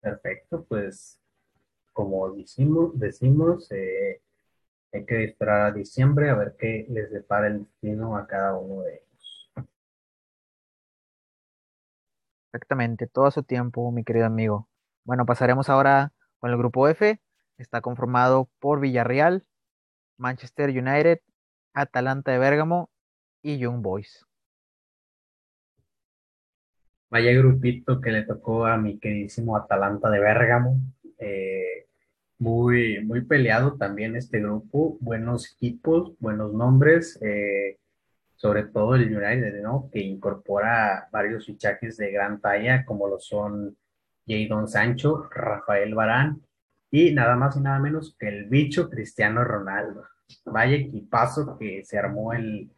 Perfecto, 0.00 0.64
pues 0.68 1.20
como 1.94 2.30
decimos, 2.32 2.98
decimos 2.98 3.70
eh, 3.70 4.20
hay 4.94 5.04
que 5.06 5.24
esperar 5.24 5.66
a 5.66 5.72
diciembre 5.72 6.30
a 6.30 6.34
ver 6.34 6.54
qué 6.56 6.86
les 6.88 7.10
depara 7.10 7.48
el 7.48 7.64
destino 7.64 8.16
a 8.16 8.26
cada 8.26 8.56
uno 8.56 8.82
de 8.82 8.94
ellos. 8.94 9.50
Exactamente, 12.52 13.08
todo 13.08 13.26
a 13.26 13.32
su 13.32 13.42
tiempo, 13.42 13.90
mi 13.90 14.04
querido 14.04 14.26
amigo. 14.26 14.68
Bueno, 15.04 15.26
pasaremos 15.26 15.68
ahora 15.68 16.12
con 16.38 16.50
el 16.50 16.56
grupo 16.56 16.86
F. 16.86 17.20
Está 17.58 17.80
conformado 17.80 18.48
por 18.60 18.78
Villarreal, 18.78 19.44
Manchester 20.16 20.70
United, 20.70 21.18
Atalanta 21.72 22.30
de 22.30 22.38
Bérgamo 22.38 22.90
y 23.42 23.58
Young 23.58 23.82
Boys. 23.82 24.24
Vaya 27.10 27.32
grupito 27.32 28.00
que 28.00 28.12
le 28.12 28.22
tocó 28.22 28.66
a 28.66 28.76
mi 28.76 28.98
queridísimo 29.00 29.56
Atalanta 29.56 30.08
de 30.10 30.20
Bérgamo. 30.20 30.80
Eh, 31.18 31.73
muy, 32.44 33.02
muy 33.02 33.22
peleado 33.22 33.76
también 33.78 34.16
este 34.16 34.38
grupo. 34.38 34.98
Buenos 35.00 35.50
equipos, 35.50 36.12
buenos 36.20 36.52
nombres. 36.52 37.18
Eh, 37.22 37.78
sobre 38.36 38.64
todo 38.64 38.94
el 38.96 39.04
United, 39.04 39.62
¿no? 39.62 39.88
Que 39.90 40.00
incorpora 40.00 41.08
varios 41.10 41.46
fichajes 41.46 41.96
de 41.96 42.12
gran 42.12 42.42
talla, 42.42 42.84
como 42.84 43.08
lo 43.08 43.18
son 43.18 43.78
Jadon 44.26 44.68
Sancho, 44.68 45.26
Rafael 45.30 45.94
Barán 45.94 46.42
y 46.90 47.14
nada 47.14 47.36
más 47.36 47.56
y 47.56 47.60
nada 47.60 47.78
menos 47.78 48.14
que 48.18 48.28
el 48.28 48.44
bicho 48.50 48.90
Cristiano 48.90 49.42
Ronaldo. 49.44 50.04
Vaya 50.44 50.76
equipazo 50.76 51.56
que 51.58 51.82
se 51.84 51.98
armó 51.98 52.34
el, 52.34 52.70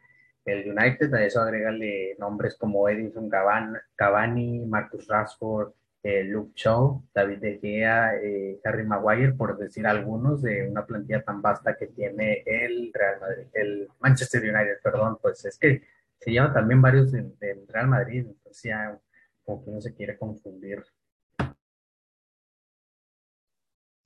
el 0.45 0.71
United, 0.71 1.13
a 1.13 1.25
eso 1.25 1.41
agrégale 1.41 2.15
nombres 2.21 2.57
como 2.57 2.89
Edinson 2.89 3.29
Cavani, 3.29 4.65
Marcus 4.67 5.09
Rashford, 5.09 5.73
eh, 6.09 6.23
Luke 6.23 6.53
Shaw, 6.55 7.03
David 7.13 7.39
De 7.39 7.59
Gea, 7.59 8.15
eh, 8.23 8.61
Harry 8.63 8.87
Maguire, 8.87 9.33
por 9.33 9.59
decir 9.59 9.89
algunos 9.89 10.41
de 10.41 10.69
una 10.69 10.87
plantilla 10.87 11.25
tan 11.25 11.43
vasta 11.43 11.77
que 11.77 11.89
tiene 11.89 12.45
el 12.47 12.93
Real 12.95 13.21
Madrid, 13.21 13.47
el 13.55 13.89
Manchester 13.99 14.41
United, 14.43 14.79
perdón, 14.85 15.19
pues 15.21 15.45
es 15.45 15.59
que 15.59 15.83
se 16.21 16.33
llaman 16.33 16.55
también 16.55 16.81
varios 16.81 17.11
del, 17.11 17.35
Real 17.67 17.89
Madrid, 17.89 18.25
entonces 18.25 18.63
ya 18.63 18.97
como 19.43 19.65
que 19.65 19.71
no 19.73 19.81
se 19.81 19.97
quiere 19.97 20.17
confundir. 20.17 20.85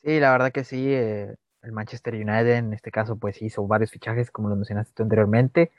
Sí, 0.02 0.20
la 0.20 0.32
verdad 0.32 0.52
que 0.52 0.64
sí, 0.64 0.94
eh, 0.94 1.36
el 1.60 1.72
Manchester 1.72 2.14
United 2.14 2.56
en 2.56 2.72
este 2.72 2.90
caso 2.90 3.18
pues 3.18 3.42
hizo 3.42 3.66
varios 3.66 3.90
fichajes, 3.90 4.30
como 4.30 4.48
lo 4.48 4.56
mencionaste 4.56 4.94
tú 4.94 5.02
anteriormente. 5.02 5.70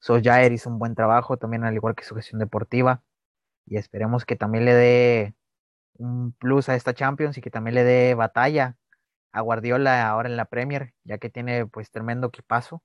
Solskjaer 0.00 0.50
hizo 0.50 0.68
un 0.68 0.80
buen 0.80 0.96
trabajo 0.96 1.36
también, 1.36 1.62
al 1.62 1.74
igual 1.74 1.94
que 1.94 2.02
su 2.02 2.16
gestión 2.16 2.40
deportiva, 2.40 3.04
y 3.66 3.76
esperemos 3.76 4.24
que 4.24 4.34
también 4.34 4.64
le 4.64 4.74
dé 4.74 5.34
un 5.94 6.32
plus 6.32 6.68
a 6.68 6.76
esta 6.76 6.94
Champions 6.94 7.36
y 7.38 7.40
que 7.40 7.50
también 7.50 7.74
le 7.74 7.84
dé 7.84 8.14
batalla 8.14 8.76
a 9.32 9.40
Guardiola 9.42 10.08
ahora 10.08 10.28
en 10.28 10.36
la 10.36 10.46
Premier, 10.46 10.94
ya 11.04 11.18
que 11.18 11.30
tiene 11.30 11.66
pues 11.66 11.90
tremendo 11.90 12.28
equipazo 12.28 12.82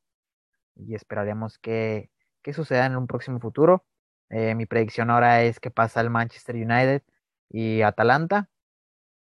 y 0.75 0.95
esperaremos 0.95 1.57
que, 1.57 2.11
que 2.41 2.53
suceda 2.53 2.85
en 2.85 2.95
un 2.95 3.07
próximo 3.07 3.39
futuro. 3.39 3.85
Eh, 4.29 4.55
mi 4.55 4.65
predicción 4.65 5.09
ahora 5.09 5.43
es 5.43 5.59
que 5.59 5.71
pasa 5.71 6.01
el 6.01 6.09
Manchester 6.09 6.55
United 6.55 7.03
y 7.49 7.81
Atalanta 7.81 8.49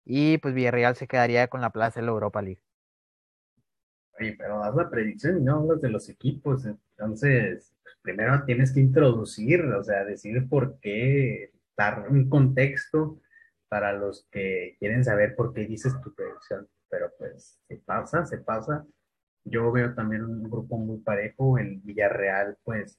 y 0.04 0.38
pues 0.38 0.54
Villarreal 0.54 0.96
se 0.96 1.06
quedaría 1.06 1.48
con 1.48 1.60
la 1.60 1.70
plaza 1.70 2.00
de 2.00 2.06
la 2.06 2.12
Europa 2.12 2.42
League. 2.42 2.62
Oye, 4.18 4.34
pero 4.36 4.62
haz 4.64 4.74
la 4.74 4.90
predicción 4.90 5.38
y 5.38 5.42
no 5.42 5.56
hablas 5.56 5.80
de 5.80 5.90
los 5.90 6.08
equipos, 6.08 6.64
entonces 6.64 7.74
primero 8.02 8.42
tienes 8.44 8.72
que 8.72 8.80
introducir, 8.80 9.62
o 9.64 9.84
sea, 9.84 10.04
decir 10.04 10.48
por 10.48 10.80
qué, 10.80 11.52
dar 11.76 12.08
un 12.08 12.28
contexto 12.28 13.20
para 13.68 13.92
los 13.92 14.26
que 14.30 14.76
quieren 14.78 15.04
saber 15.04 15.36
por 15.36 15.52
qué 15.52 15.66
dices 15.66 15.94
tu 16.02 16.14
predicción. 16.14 16.68
Pero 16.90 17.10
pues 17.18 17.60
se 17.68 17.76
pasa, 17.76 18.24
se 18.24 18.38
pasa. 18.38 18.86
Yo 19.44 19.70
veo 19.72 19.94
también 19.94 20.24
un 20.24 20.42
grupo 20.50 20.76
muy 20.78 20.98
parejo, 20.98 21.58
el 21.58 21.80
Villarreal, 21.80 22.56
pues 22.64 22.98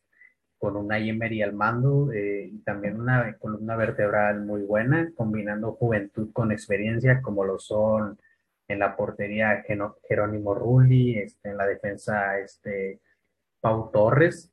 con 0.60 0.76
una 0.76 1.00
Emery 1.00 1.42
al 1.42 1.54
mando 1.54 2.12
eh, 2.12 2.50
y 2.52 2.60
también 2.60 3.00
una 3.00 3.38
columna 3.38 3.78
vertebral 3.78 4.42
muy 4.46 4.62
buena, 4.64 5.12
combinando 5.16 5.74
juventud 5.74 6.32
con 6.34 6.52
experiencia, 6.52 7.22
como 7.22 7.46
lo 7.46 7.58
son 7.60 8.20
en 8.68 8.80
la 8.80 8.96
portería 8.96 9.64
Jerónimo 10.08 10.54
Rulli, 10.54 11.18
este, 11.18 11.50
en 11.50 11.58
la 11.58 11.66
defensa 11.66 12.38
este, 12.40 13.00
Pau 13.62 13.90
Torres 13.92 14.52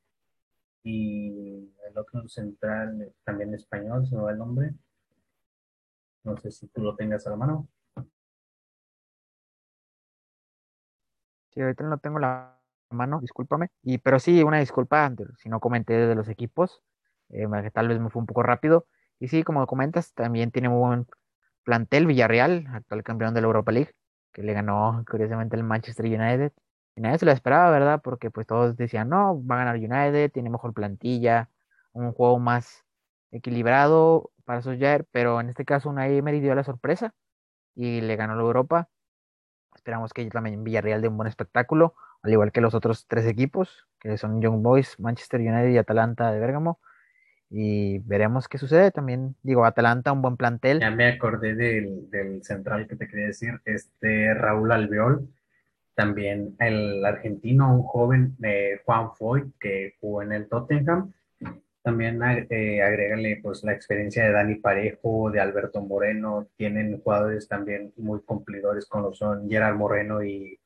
y 0.82 1.72
el 1.88 1.98
otro 1.98 2.26
central 2.28 3.12
también 3.24 3.52
español, 3.54 4.06
se 4.06 4.14
me 4.16 4.22
va 4.22 4.30
el 4.30 4.38
nombre, 4.38 4.72
no 6.26 6.36
sé 6.36 6.50
si 6.50 6.66
tú 6.68 6.82
lo 6.82 6.94
tengas 6.96 7.26
a 7.26 7.30
la 7.30 7.36
mano. 7.36 7.68
Sí, 11.50 11.62
ahorita 11.62 11.84
no 11.84 11.98
tengo 11.98 12.18
la 12.18 12.58
mano, 12.90 13.20
discúlpame. 13.20 13.68
Y, 13.82 13.98
pero 13.98 14.18
sí, 14.18 14.42
una 14.42 14.58
disculpa 14.58 15.10
si 15.38 15.48
no 15.48 15.60
comenté 15.60 15.94
de 15.94 16.14
los 16.14 16.28
equipos, 16.28 16.82
eh, 17.30 17.46
tal 17.72 17.88
vez 17.88 17.98
me 18.00 18.10
fue 18.10 18.20
un 18.20 18.26
poco 18.26 18.42
rápido. 18.42 18.86
Y 19.18 19.28
sí, 19.28 19.42
como 19.42 19.66
comentas, 19.66 20.12
también 20.12 20.50
tiene 20.50 20.68
un 20.68 20.78
buen 20.78 21.06
plantel 21.64 22.06
Villarreal, 22.06 22.66
actual 22.72 23.02
campeón 23.02 23.34
de 23.34 23.40
la 23.40 23.46
Europa 23.46 23.72
League, 23.72 23.94
que 24.32 24.42
le 24.42 24.52
ganó 24.52 25.04
curiosamente 25.10 25.56
el 25.56 25.62
Manchester 25.64 26.06
United. 26.06 26.52
Y 26.96 27.00
nadie 27.00 27.18
se 27.18 27.26
lo 27.26 27.32
esperaba, 27.32 27.70
¿verdad? 27.70 28.00
Porque 28.02 28.30
pues 28.30 28.46
todos 28.46 28.76
decían, 28.76 29.08
no, 29.08 29.44
va 29.46 29.56
a 29.56 29.64
ganar 29.64 29.76
United, 29.76 30.32
tiene 30.32 30.50
mejor 30.50 30.74
plantilla, 30.74 31.50
un 31.92 32.12
juego 32.12 32.38
más 32.38 32.85
equilibrado 33.36 34.30
para 34.44 34.62
Solskjaer, 34.62 35.06
pero 35.10 35.40
en 35.40 35.48
este 35.48 35.64
caso 35.64 35.88
una 35.88 36.08
Emery 36.08 36.40
dio 36.40 36.54
la 36.54 36.64
sorpresa 36.64 37.14
y 37.74 38.00
le 38.00 38.16
ganó 38.16 38.34
la 38.36 38.42
Europa. 38.42 38.88
Esperamos 39.74 40.12
que 40.12 40.24
también 40.26 40.64
Villarreal 40.64 41.02
dé 41.02 41.08
un 41.08 41.16
buen 41.16 41.28
espectáculo, 41.28 41.94
al 42.22 42.32
igual 42.32 42.52
que 42.52 42.60
los 42.60 42.74
otros 42.74 43.06
tres 43.06 43.26
equipos, 43.26 43.86
que 44.00 44.16
son 44.18 44.40
Young 44.40 44.62
Boys, 44.62 44.98
Manchester 44.98 45.40
United 45.40 45.70
y 45.70 45.78
Atalanta 45.78 46.32
de 46.32 46.40
Bergamo. 46.40 46.80
Y 47.48 48.00
veremos 48.00 48.48
qué 48.48 48.58
sucede. 48.58 48.90
También 48.90 49.36
digo, 49.42 49.64
Atalanta, 49.64 50.12
un 50.12 50.22
buen 50.22 50.36
plantel. 50.36 50.80
Ya 50.80 50.90
me 50.90 51.06
acordé 51.06 51.54
del, 51.54 52.10
del 52.10 52.42
central 52.42 52.88
que 52.88 52.96
te 52.96 53.06
quería 53.06 53.26
decir, 53.26 53.60
este 53.64 54.34
Raúl 54.34 54.72
Alveol, 54.72 55.28
también 55.94 56.56
el 56.58 57.04
argentino, 57.04 57.74
un 57.74 57.82
joven, 57.82 58.36
eh, 58.42 58.80
Juan 58.84 59.14
Foy, 59.14 59.52
que 59.60 59.94
jugó 60.00 60.22
en 60.22 60.32
el 60.32 60.48
Tottenham, 60.48 61.12
también 61.86 62.20
eh, 62.50 62.82
agrégale 62.82 63.38
pues 63.40 63.62
la 63.62 63.72
experiencia 63.72 64.24
de 64.24 64.32
Dani 64.32 64.56
Parejo, 64.56 65.30
de 65.30 65.38
Alberto 65.38 65.80
Moreno, 65.80 66.48
tienen 66.56 67.00
jugadores 67.00 67.46
también 67.46 67.92
muy 67.96 68.20
cumplidores 68.22 68.86
como 68.86 69.14
son 69.14 69.48
Gerard 69.48 69.76
Moreno 69.76 70.20
y, 70.24 70.58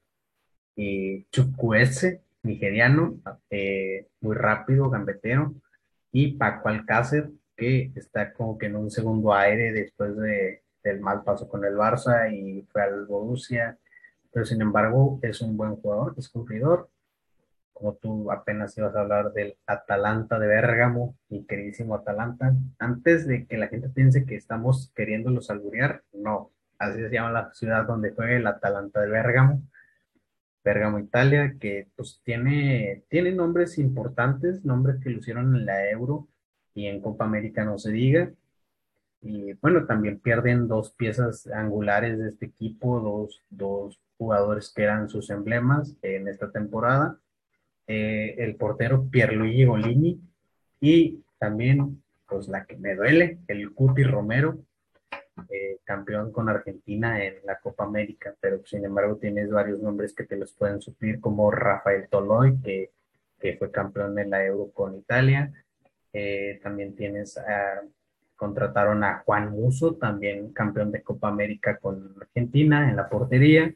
y 0.76 1.26
Chukwueze, 1.30 2.22
nigeriano, 2.42 3.20
eh, 3.50 4.06
muy 4.22 4.34
rápido, 4.34 4.88
gambetero, 4.88 5.52
y 6.10 6.38
Paco 6.38 6.70
Alcácer, 6.70 7.28
que 7.54 7.92
está 7.96 8.32
como 8.32 8.56
que 8.56 8.66
en 8.66 8.76
un 8.76 8.90
segundo 8.90 9.34
aire 9.34 9.74
después 9.74 10.16
de, 10.16 10.62
del 10.82 11.00
mal 11.00 11.22
paso 11.22 11.46
con 11.50 11.66
el 11.66 11.74
Barça 11.74 12.32
y 12.32 12.66
fue 12.72 12.80
al 12.80 13.04
Borussia, 13.04 13.76
pero 14.32 14.46
sin 14.46 14.62
embargo 14.62 15.18
es 15.20 15.42
un 15.42 15.54
buen 15.54 15.76
jugador, 15.76 16.14
es 16.16 16.30
cumplidor, 16.30 16.88
como 17.80 17.94
tú 17.94 18.30
apenas 18.30 18.76
ibas 18.76 18.94
a 18.94 19.00
hablar 19.00 19.32
del 19.32 19.56
Atalanta 19.66 20.38
de 20.38 20.46
Bérgamo, 20.46 21.16
mi 21.30 21.46
queridísimo 21.46 21.94
Atalanta, 21.94 22.54
antes 22.78 23.26
de 23.26 23.46
que 23.46 23.56
la 23.56 23.68
gente 23.68 23.88
piense 23.88 24.26
que 24.26 24.36
estamos 24.36 24.92
queriéndolos 24.94 25.48
alburear, 25.48 26.02
no, 26.12 26.50
así 26.78 27.00
se 27.00 27.10
llama 27.10 27.32
la 27.32 27.54
ciudad 27.54 27.86
donde 27.86 28.12
fue 28.12 28.36
el 28.36 28.46
Atalanta 28.46 29.00
de 29.00 29.08
Bérgamo, 29.08 29.62
Bérgamo, 30.62 30.98
Italia, 30.98 31.56
que 31.58 31.88
pues 31.96 32.20
tiene, 32.22 33.02
tiene 33.08 33.32
nombres 33.32 33.78
importantes, 33.78 34.62
nombres 34.62 35.00
que 35.02 35.08
lucieron 35.08 35.56
en 35.56 35.64
la 35.64 35.88
Euro 35.90 36.28
y 36.74 36.86
en 36.86 37.00
Copa 37.00 37.24
América 37.24 37.64
no 37.64 37.78
se 37.78 37.92
diga. 37.92 38.30
Y 39.22 39.54
bueno, 39.54 39.86
también 39.86 40.20
pierden 40.20 40.68
dos 40.68 40.92
piezas 40.92 41.46
angulares 41.46 42.18
de 42.18 42.28
este 42.28 42.44
equipo, 42.44 43.00
dos, 43.00 43.42
dos 43.48 43.98
jugadores 44.18 44.70
que 44.74 44.82
eran 44.82 45.08
sus 45.08 45.30
emblemas 45.30 45.96
en 46.02 46.28
esta 46.28 46.50
temporada 46.50 47.18
eh, 47.92 48.36
el 48.38 48.54
portero 48.54 49.08
Pierluigi 49.10 49.64
Golini 49.64 50.20
y 50.80 51.24
también, 51.40 52.00
pues 52.28 52.46
la 52.46 52.64
que 52.64 52.76
me 52.76 52.94
duele, 52.94 53.38
el 53.48 53.74
Cuti 53.74 54.04
Romero, 54.04 54.60
eh, 55.50 55.78
campeón 55.82 56.30
con 56.30 56.48
Argentina 56.48 57.20
en 57.24 57.44
la 57.44 57.58
Copa 57.58 57.82
América, 57.82 58.32
pero 58.38 58.64
sin 58.64 58.84
embargo 58.84 59.16
tienes 59.16 59.50
varios 59.50 59.80
nombres 59.80 60.14
que 60.14 60.22
te 60.22 60.36
los 60.36 60.52
pueden 60.52 60.80
suplir, 60.80 61.18
como 61.18 61.50
Rafael 61.50 62.06
Toloy, 62.08 62.60
que, 62.62 62.92
que 63.40 63.56
fue 63.56 63.72
campeón 63.72 64.16
en 64.20 64.30
la 64.30 64.44
Euro 64.44 64.70
con 64.70 64.94
Italia. 64.94 65.52
Eh, 66.12 66.60
también 66.62 66.94
tienes, 66.94 67.40
contrataron 68.36 69.02
a 69.02 69.18
Juan 69.24 69.50
Muso, 69.50 69.96
también 69.96 70.52
campeón 70.52 70.92
de 70.92 71.02
Copa 71.02 71.26
América 71.26 71.78
con 71.78 72.14
Argentina 72.20 72.88
en 72.88 72.94
la 72.94 73.08
portería. 73.08 73.74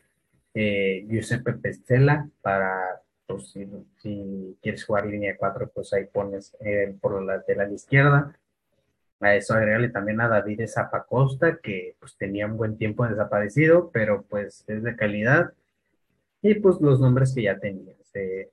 Giuseppe 0.55 1.55
Pestela 1.55 2.29
para 2.41 3.01
pues 3.27 3.51
si, 3.51 4.59
quieres 4.63 4.85
jugar 4.85 5.07
línea 5.07 5.37
4, 5.37 5.71
pues 5.75 5.93
ahí 5.93 6.05
pones 6.07 6.57
eh, 6.61 6.97
por 7.01 7.23
la 7.23 7.37
lateral 7.37 7.73
izquierda. 7.73 8.37
A 9.21 9.35
eso 9.35 9.55
agregarle 9.55 9.89
también 9.89 10.21
a 10.21 10.29
David 10.29 10.67
Zapacosta, 10.67 11.59
que 11.59 11.97
pues 11.99 12.17
tenía 12.17 12.47
un 12.47 12.57
buen 12.57 12.77
tiempo 12.77 13.07
desaparecido, 13.07 13.91
pero 13.93 14.23
pues 14.23 14.65
es 14.67 14.83
de 14.83 14.97
calidad. 14.97 15.53
Y 16.43 16.55
pues 16.57 16.81
los 16.81 17.01
nombres 17.01 17.35
que 17.35 17.43
ya 17.43 17.59
tenías, 17.59 17.97
eh, 18.15 18.51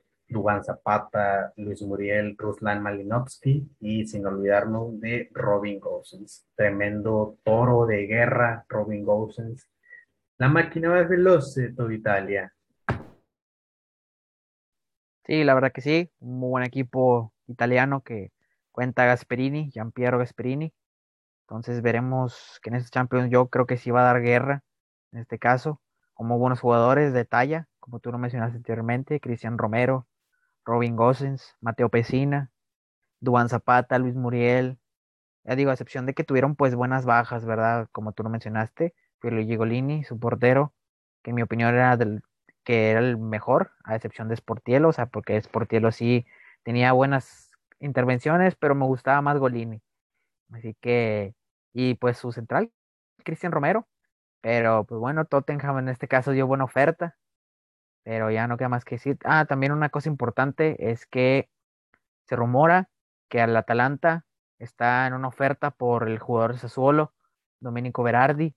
Zapata, 0.64 1.52
Luis 1.58 1.82
Muriel, 1.82 2.36
Ruslan 2.38 2.82
Malinovsky 2.82 3.68
y 3.82 4.08
sin 4.08 4.26
olvidarnos 4.26 5.00
de 5.02 5.30
Robin 5.34 5.80
Gosens, 5.80 6.46
tremendo 6.56 7.38
toro 7.44 7.86
de 7.86 8.08
guerra, 8.08 8.66
Robin 8.70 9.04
Gosens. 9.04 9.68
La 10.38 10.48
máquina 10.48 10.90
más 10.90 11.10
veloz 11.10 11.56
de 11.56 11.74
toda 11.74 11.94
Italia. 11.94 12.54
Sí, 15.32 15.46
la 15.46 15.54
verdad 15.54 15.72
que 15.72 15.80
sí, 15.80 16.12
un 16.20 16.40
muy 16.40 16.50
buen 16.50 16.64
equipo 16.66 17.34
italiano 17.48 18.02
que 18.04 18.34
cuenta 18.74 19.06
Gasperini, 19.06 19.72
Giampiero 19.72 20.18
Gasperini, 20.20 20.74
Entonces 21.44 21.82
veremos 21.82 22.60
que 22.64 22.70
en 22.72 22.78
este 22.78 22.92
Champions 22.92 23.32
yo 23.32 23.50
creo 23.50 23.66
que 23.68 23.78
sí 23.78 23.92
va 23.92 24.02
a 24.02 24.14
dar 24.14 24.22
guerra, 24.22 24.64
en 25.14 25.20
este 25.22 25.40
caso, 25.40 25.82
como 26.16 26.40
buenos 26.40 26.60
jugadores 26.62 27.14
de 27.14 27.26
talla, 27.26 27.70
como 27.80 28.00
tú 28.02 28.12
lo 28.12 28.18
mencionaste 28.20 28.58
anteriormente, 28.58 29.22
Cristian 29.22 29.58
Romero, 29.58 30.08
Robin 30.66 30.96
Gosens, 30.98 31.56
Mateo 31.62 31.90
Pesina, 31.90 32.52
Duan 33.22 33.50
Zapata, 33.50 34.00
Luis 34.00 34.16
Muriel, 34.16 34.80
ya 35.46 35.56
digo, 35.56 35.72
a 35.72 35.74
excepción 35.74 36.06
de 36.06 36.14
que 36.14 36.24
tuvieron 36.26 36.56
pues 36.56 36.76
buenas 36.76 37.06
bajas, 37.06 37.46
¿verdad? 37.46 37.90
Como 37.94 38.14
tú 38.14 38.24
lo 38.24 38.30
mencionaste, 38.30 38.96
Luigi 39.24 39.56
Golini, 39.56 40.04
su 40.04 40.20
portero, 40.20 40.74
que 41.24 41.32
en 41.32 41.36
mi 41.36 41.44
opinión 41.44 41.74
era 41.76 41.98
del 41.98 42.24
que 42.64 42.92
era 42.92 43.00
el 43.00 43.18
mejor, 43.18 43.72
a 43.84 43.96
excepción 43.96 44.28
de 44.30 44.36
Sportielo, 44.36 44.90
o 44.90 44.94
sea, 44.94 45.08
porque 45.08 45.42
Sportielo 45.42 45.92
sí 45.92 46.26
tenía 46.64 46.94
buenas 46.94 47.52
intervenciones, 47.80 48.56
pero 48.56 48.76
me 48.76 48.86
gustaba 48.86 49.22
más 49.22 49.40
Golini. 49.40 49.82
Así 50.52 50.76
que, 50.82 51.36
y 51.74 51.96
pues 51.96 52.18
su 52.18 52.32
central, 52.32 52.72
Cristian 53.24 53.52
Romero, 53.52 53.88
pero 54.42 54.86
pues 54.86 55.00
bueno, 55.00 55.26
Tottenham 55.26 55.80
en 55.80 55.90
este 55.90 56.08
caso 56.08 56.32
dio 56.32 56.48
buena 56.48 56.66
oferta, 56.66 57.18
pero 58.04 58.32
ya 58.32 58.48
no 58.48 58.58
queda 58.58 58.70
más 58.70 58.86
que 58.86 58.96
decir. 58.96 59.18
Ah, 59.24 59.46
también 59.46 59.72
una 59.72 59.90
cosa 59.90 60.10
importante 60.10 60.92
es 60.92 61.06
que 61.06 61.50
se 62.26 62.36
rumora 62.36 62.90
que 63.30 63.42
al 63.42 63.56
Atalanta 63.56 64.26
está 64.60 65.08
en 65.08 65.14
una 65.14 65.28
oferta 65.30 65.72
por 65.72 66.08
el 66.08 66.20
jugador 66.20 66.58
Sassuolo, 66.58 67.14
Domenico 67.60 68.04
Berardi, 68.04 68.56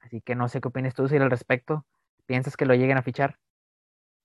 así 0.00 0.20
que 0.20 0.34
no 0.34 0.48
sé 0.48 0.60
qué 0.60 0.68
opinas 0.68 0.94
tú 0.94 1.04
al 1.04 1.30
respecto. 1.30 1.86
¿Piensas 2.26 2.56
que 2.56 2.66
lo 2.66 2.74
lleguen 2.74 2.96
a 2.96 3.02
fichar? 3.02 3.36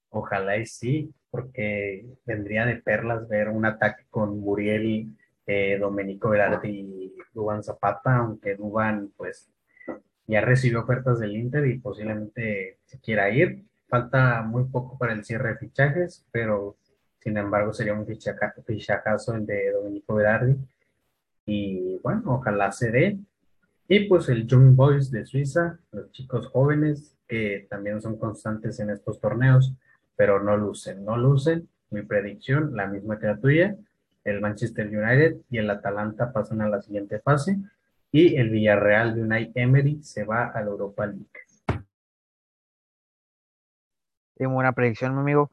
Ojalá 0.09 0.57
y 0.57 0.65
sí, 0.65 1.13
porque 1.29 2.05
vendría 2.25 2.65
de 2.65 2.77
perlas 2.77 3.27
ver 3.27 3.49
un 3.49 3.65
ataque 3.65 4.05
con 4.09 4.39
Muriel, 4.39 5.15
eh, 5.45 5.77
Domenico 5.79 6.29
Berardi 6.29 6.69
y 6.69 7.15
Duban 7.33 7.63
Zapata, 7.63 8.17
aunque 8.17 8.55
Duban 8.55 9.11
pues 9.17 9.49
ya 10.27 10.41
recibió 10.41 10.81
ofertas 10.81 11.19
del 11.19 11.35
Inter 11.35 11.65
y 11.67 11.79
posiblemente 11.79 12.79
se 12.85 12.99
quiera 12.99 13.29
ir. 13.29 13.65
Falta 13.87 14.43
muy 14.43 14.65
poco 14.65 14.97
para 14.97 15.13
el 15.13 15.25
cierre 15.25 15.49
de 15.49 15.57
fichajes, 15.57 16.25
pero 16.31 16.77
sin 17.19 17.37
embargo 17.37 17.73
sería 17.73 17.93
un 17.93 18.05
fichajazo 18.05 19.35
el 19.35 19.45
de 19.45 19.71
Domenico 19.71 20.15
Berardi. 20.15 20.55
Y 21.45 21.99
bueno, 22.03 22.35
ojalá 22.35 22.71
se 22.71 22.91
dé. 22.91 23.19
Y 23.87 24.07
pues 24.07 24.29
el 24.29 24.45
Young 24.45 24.75
Boys 24.75 25.09
de 25.09 25.25
Suiza, 25.25 25.79
los 25.91 26.11
chicos 26.11 26.45
jóvenes 26.47 27.18
que 27.29 27.67
también 27.69 28.01
son 28.01 28.17
constantes 28.17 28.79
en 28.79 28.89
estos 28.89 29.21
torneos, 29.21 29.73
pero 30.17 30.43
no 30.43 30.57
lucen, 30.57 31.05
no 31.05 31.15
lucen. 31.15 31.69
Mi 31.91 32.01
predicción, 32.01 32.75
la 32.75 32.87
misma 32.87 33.19
que 33.19 33.27
la 33.27 33.37
tuya, 33.37 33.77
el 34.25 34.41
Manchester 34.41 34.87
United 34.87 35.37
y 35.49 35.59
el 35.59 35.69
Atalanta 35.69 36.33
pasan 36.33 36.61
a 36.61 36.67
la 36.67 36.81
siguiente 36.81 37.19
fase 37.19 37.57
y 38.11 38.35
el 38.35 38.49
Villarreal 38.49 39.15
de 39.15 39.21
Unai 39.21 39.51
Emery 39.55 40.03
se 40.03 40.25
va 40.25 40.47
a 40.47 40.61
la 40.61 40.71
Europa 40.71 41.05
League. 41.05 41.27
Tengo 44.35 44.57
una 44.57 44.73
predicción, 44.73 45.13
mi 45.13 45.21
amigo. 45.21 45.51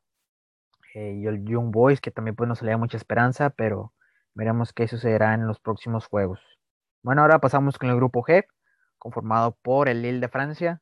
Eh, 0.94 1.14
y 1.20 1.26
el 1.26 1.44
Young 1.44 1.70
Boys, 1.70 2.00
que 2.00 2.10
también 2.10 2.36
pues 2.36 2.48
no 2.48 2.54
le 2.60 2.70
da 2.70 2.78
mucha 2.78 2.96
esperanza, 2.96 3.50
pero 3.50 3.92
veremos 4.34 4.72
qué 4.72 4.88
sucederá 4.88 5.34
en 5.34 5.46
los 5.46 5.60
próximos 5.60 6.06
juegos. 6.06 6.40
Bueno, 7.02 7.22
ahora 7.22 7.38
pasamos 7.38 7.78
con 7.78 7.90
el 7.90 7.96
grupo 7.96 8.22
G, 8.22 8.46
conformado 8.98 9.58
por 9.62 9.88
el 9.88 10.02
Lille 10.02 10.20
de 10.20 10.28
Francia, 10.28 10.80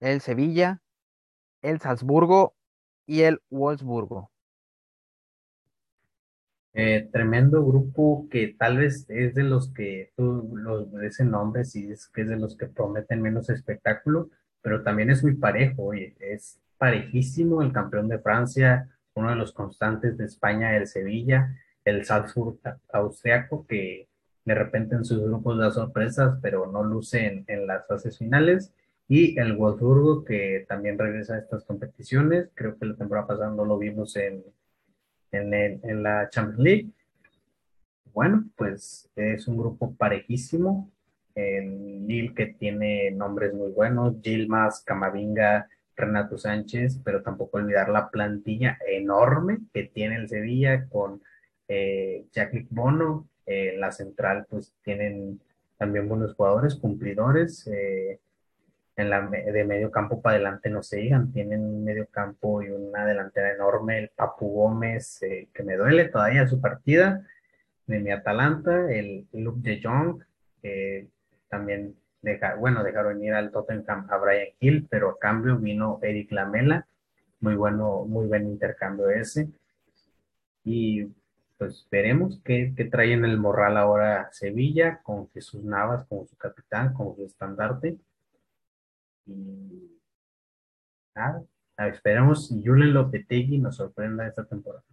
el 0.00 0.20
Sevilla, 0.20 0.82
el 1.62 1.80
Salzburgo 1.80 2.54
y 3.06 3.22
el 3.22 3.40
Wolfsburgo. 3.50 4.30
Eh, 6.78 7.08
tremendo 7.10 7.64
grupo 7.64 8.28
que 8.30 8.54
tal 8.58 8.76
vez 8.76 9.06
es 9.08 9.34
de 9.34 9.44
los 9.44 9.72
que 9.72 10.12
tú 10.14 10.52
los 10.56 10.92
ese 11.02 11.24
nombre 11.24 11.64
sí 11.64 11.90
es 11.90 12.06
que 12.08 12.20
es 12.20 12.28
de 12.28 12.36
los 12.36 12.54
que 12.54 12.66
prometen 12.66 13.22
menos 13.22 13.48
espectáculo, 13.48 14.28
pero 14.60 14.82
también 14.82 15.08
es 15.08 15.22
muy 15.22 15.36
parejo, 15.36 15.94
es 15.94 16.60
parejísimo 16.76 17.62
el 17.62 17.72
campeón 17.72 18.08
de 18.08 18.18
Francia, 18.18 18.90
uno 19.14 19.30
de 19.30 19.36
los 19.36 19.52
constantes 19.52 20.18
de 20.18 20.26
España, 20.26 20.76
el 20.76 20.86
Sevilla, 20.86 21.56
el 21.84 22.04
Salzburg 22.04 22.58
austriaco, 22.92 23.66
que 23.66 24.08
de 24.44 24.54
repente 24.54 24.94
en 24.94 25.04
sus 25.04 25.22
grupos 25.22 25.58
da 25.58 25.70
sorpresas, 25.70 26.38
pero 26.42 26.70
no 26.70 26.82
luce 26.84 27.44
en, 27.46 27.66
las 27.66 27.86
fases 27.86 28.18
finales, 28.18 28.72
y 29.08 29.38
el 29.38 29.56
Wolfsburgo, 29.56 30.24
que 30.24 30.64
también 30.68 30.98
regresa 30.98 31.34
a 31.34 31.38
estas 31.38 31.64
competiciones, 31.64 32.50
creo 32.54 32.78
que 32.78 32.86
la 32.86 32.96
temporada 32.96 33.26
pasada 33.26 33.50
no 33.50 33.64
lo 33.64 33.78
vimos 33.78 34.16
en 34.16 34.44
en, 35.32 36.02
la 36.02 36.28
Champions 36.30 36.58
League. 36.58 36.90
Bueno, 38.12 38.48
pues 38.56 39.10
es 39.16 39.46
un 39.48 39.58
grupo 39.58 39.94
parejísimo. 39.94 40.90
El 41.34 42.06
Lille 42.06 42.34
que 42.34 42.46
tiene 42.46 43.10
nombres 43.10 43.52
muy 43.52 43.70
buenos, 43.70 44.16
Gilmas, 44.22 44.82
Camavinga, 44.84 45.68
Renato 45.94 46.38
Sánchez, 46.38 47.00
pero 47.04 47.22
tampoco 47.22 47.58
olvidar 47.58 47.90
la 47.90 48.10
plantilla 48.10 48.78
enorme 48.86 49.58
que 49.72 49.84
tiene 49.84 50.16
el 50.16 50.28
Sevilla 50.28 50.88
con 50.88 51.22
eh, 51.68 52.24
Jackie 52.32 52.66
Bono. 52.70 53.28
Eh, 53.44 53.76
la 53.78 53.92
central, 53.92 54.46
pues 54.48 54.74
tienen 54.82 55.40
también 55.76 56.08
buenos 56.08 56.34
jugadores, 56.34 56.74
cumplidores. 56.74 57.66
Eh, 57.66 58.18
en 58.96 59.10
la, 59.10 59.28
de 59.28 59.64
medio 59.64 59.90
campo 59.90 60.22
para 60.22 60.36
adelante 60.36 60.70
no 60.70 60.82
se 60.82 60.96
digan, 60.96 61.30
tienen 61.30 61.60
un 61.60 61.84
medio 61.84 62.06
campo 62.06 62.62
y 62.62 62.70
una 62.70 63.04
delantera 63.04 63.52
enorme, 63.52 63.98
el 63.98 64.08
Papu 64.08 64.48
Gómez, 64.48 65.22
eh, 65.22 65.48
que 65.52 65.62
me 65.62 65.76
duele 65.76 66.08
todavía 66.08 66.46
su 66.46 66.60
partida, 66.60 67.26
de 67.86 68.00
mi 68.00 68.10
Atalanta, 68.10 68.90
el 68.90 69.26
Luke 69.32 69.60
de 69.62 69.80
Jong, 69.82 70.22
que 70.62 71.08
también 71.48 71.94
deja, 72.22 72.54
bueno, 72.56 72.82
dejaron 72.82 73.22
ir 73.22 73.34
al 73.34 73.52
Tottenham 73.52 74.06
a 74.10 74.16
Brian 74.16 74.48
Hill, 74.58 74.88
pero 74.90 75.10
a 75.10 75.18
cambio 75.18 75.58
vino 75.58 76.00
Eric 76.02 76.32
Lamela, 76.32 76.86
muy 77.40 77.54
bueno, 77.54 78.04
muy 78.06 78.26
buen 78.26 78.48
intercambio 78.48 79.10
ese. 79.10 79.48
Y 80.64 81.06
pues 81.58 81.86
veremos 81.90 82.40
qué, 82.44 82.72
qué 82.76 82.86
trae 82.86 83.12
en 83.12 83.24
el 83.24 83.38
morral 83.38 83.76
ahora 83.76 84.30
Sevilla, 84.32 85.00
con 85.04 85.30
Jesús 85.30 85.62
Navas 85.62 86.04
como 86.06 86.26
su 86.26 86.36
capitán, 86.36 86.92
como 86.92 87.14
su 87.14 87.24
estandarte 87.24 87.98
y 89.26 90.00
nada, 91.14 91.44
esperemos 91.78 92.50
y 92.50 92.64
Julen 92.64 92.94
Lopetegui 92.94 93.58
nos 93.58 93.76
sorprenda 93.76 94.26
esta 94.26 94.46
temporada. 94.46 94.84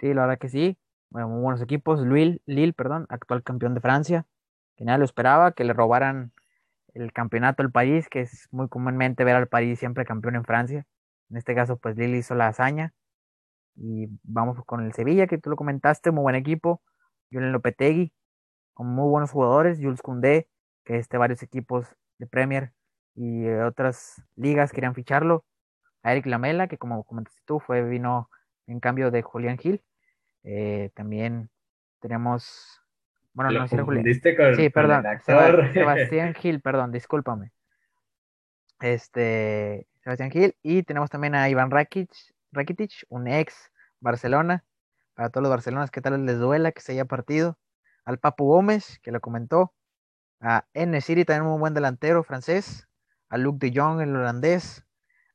Sí, 0.00 0.14
la 0.14 0.22
verdad 0.22 0.38
que 0.38 0.48
sí. 0.48 0.78
Bueno, 1.10 1.28
muy 1.28 1.42
buenos 1.42 1.60
equipos. 1.60 2.00
Lille, 2.00 2.40
Lille, 2.46 2.72
perdón, 2.72 3.06
actual 3.10 3.42
campeón 3.42 3.74
de 3.74 3.80
Francia, 3.80 4.26
que 4.76 4.84
nadie 4.84 4.98
lo 4.98 5.04
esperaba, 5.04 5.52
que 5.52 5.64
le 5.64 5.72
robaran 5.72 6.32
el 6.94 7.12
campeonato 7.12 7.62
al 7.62 7.70
país, 7.70 8.08
que 8.08 8.22
es 8.22 8.48
muy 8.50 8.68
comúnmente 8.68 9.24
ver 9.24 9.36
al 9.36 9.48
país 9.48 9.78
siempre 9.78 10.04
campeón 10.04 10.36
en 10.36 10.44
Francia. 10.44 10.86
En 11.30 11.36
este 11.36 11.54
caso, 11.54 11.78
pues 11.78 11.96
Lille 11.96 12.18
hizo 12.18 12.34
la 12.34 12.48
hazaña. 12.48 12.94
Y 13.76 14.08
vamos 14.22 14.62
con 14.66 14.84
el 14.84 14.92
Sevilla, 14.92 15.26
que 15.26 15.38
tú 15.38 15.50
lo 15.50 15.56
comentaste, 15.56 16.10
muy 16.10 16.22
buen 16.22 16.36
equipo. 16.36 16.82
Julen 17.32 17.52
Lopetegui, 17.52 18.12
con 18.74 18.88
muy 18.88 19.08
buenos 19.08 19.30
jugadores. 19.30 19.78
Jules 19.78 20.02
Koundé, 20.02 20.48
este, 20.84 21.18
varios 21.18 21.42
equipos 21.42 21.86
de 22.18 22.26
Premier 22.26 22.72
y 23.14 23.48
otras 23.48 24.22
ligas 24.36 24.72
querían 24.72 24.94
ficharlo. 24.94 25.44
A 26.02 26.12
Eric 26.12 26.26
Lamela, 26.26 26.66
que 26.68 26.78
como 26.78 27.04
comentaste 27.04 27.42
tú, 27.44 27.60
fue, 27.60 27.82
vino 27.82 28.30
en 28.66 28.80
cambio 28.80 29.10
de 29.10 29.22
Julián 29.22 29.58
Gil. 29.58 29.82
Eh, 30.44 30.90
también 30.94 31.50
tenemos. 32.00 32.80
Bueno, 33.34 33.50
no 33.50 33.68
sé 33.68 33.82
Julián. 33.82 34.04
sí, 34.56 34.70
perdón. 34.70 35.04
Sebastián 35.74 36.34
Gil, 36.34 36.60
perdón, 36.60 36.92
discúlpame. 36.92 37.52
Este, 38.80 39.86
Sebastián 40.02 40.30
Gil. 40.30 40.56
Y 40.62 40.82
tenemos 40.84 41.10
también 41.10 41.34
a 41.34 41.48
Iván 41.50 41.70
Rakitic, 41.70 42.10
Rakitic, 42.52 43.04
un 43.08 43.28
ex 43.28 43.70
Barcelona. 44.00 44.64
Para 45.14 45.28
todos 45.28 45.42
los 45.42 45.50
barcelonas, 45.50 45.90
¿qué 45.90 46.00
tal 46.00 46.24
les 46.24 46.38
duela 46.38 46.72
que 46.72 46.80
se 46.80 46.92
haya 46.92 47.04
partido? 47.04 47.58
Al 48.06 48.18
Papu 48.18 48.46
Gómez, 48.46 48.98
que 49.02 49.12
lo 49.12 49.20
comentó 49.20 49.74
a 50.40 50.66
N 50.74 51.00
City, 51.00 51.24
también 51.24 51.52
un 51.52 51.60
buen 51.60 51.74
delantero 51.74 52.22
francés, 52.24 52.88
a 53.28 53.38
Luke 53.38 53.64
de 53.66 53.78
Jong, 53.78 54.00
el 54.00 54.16
holandés, 54.16 54.84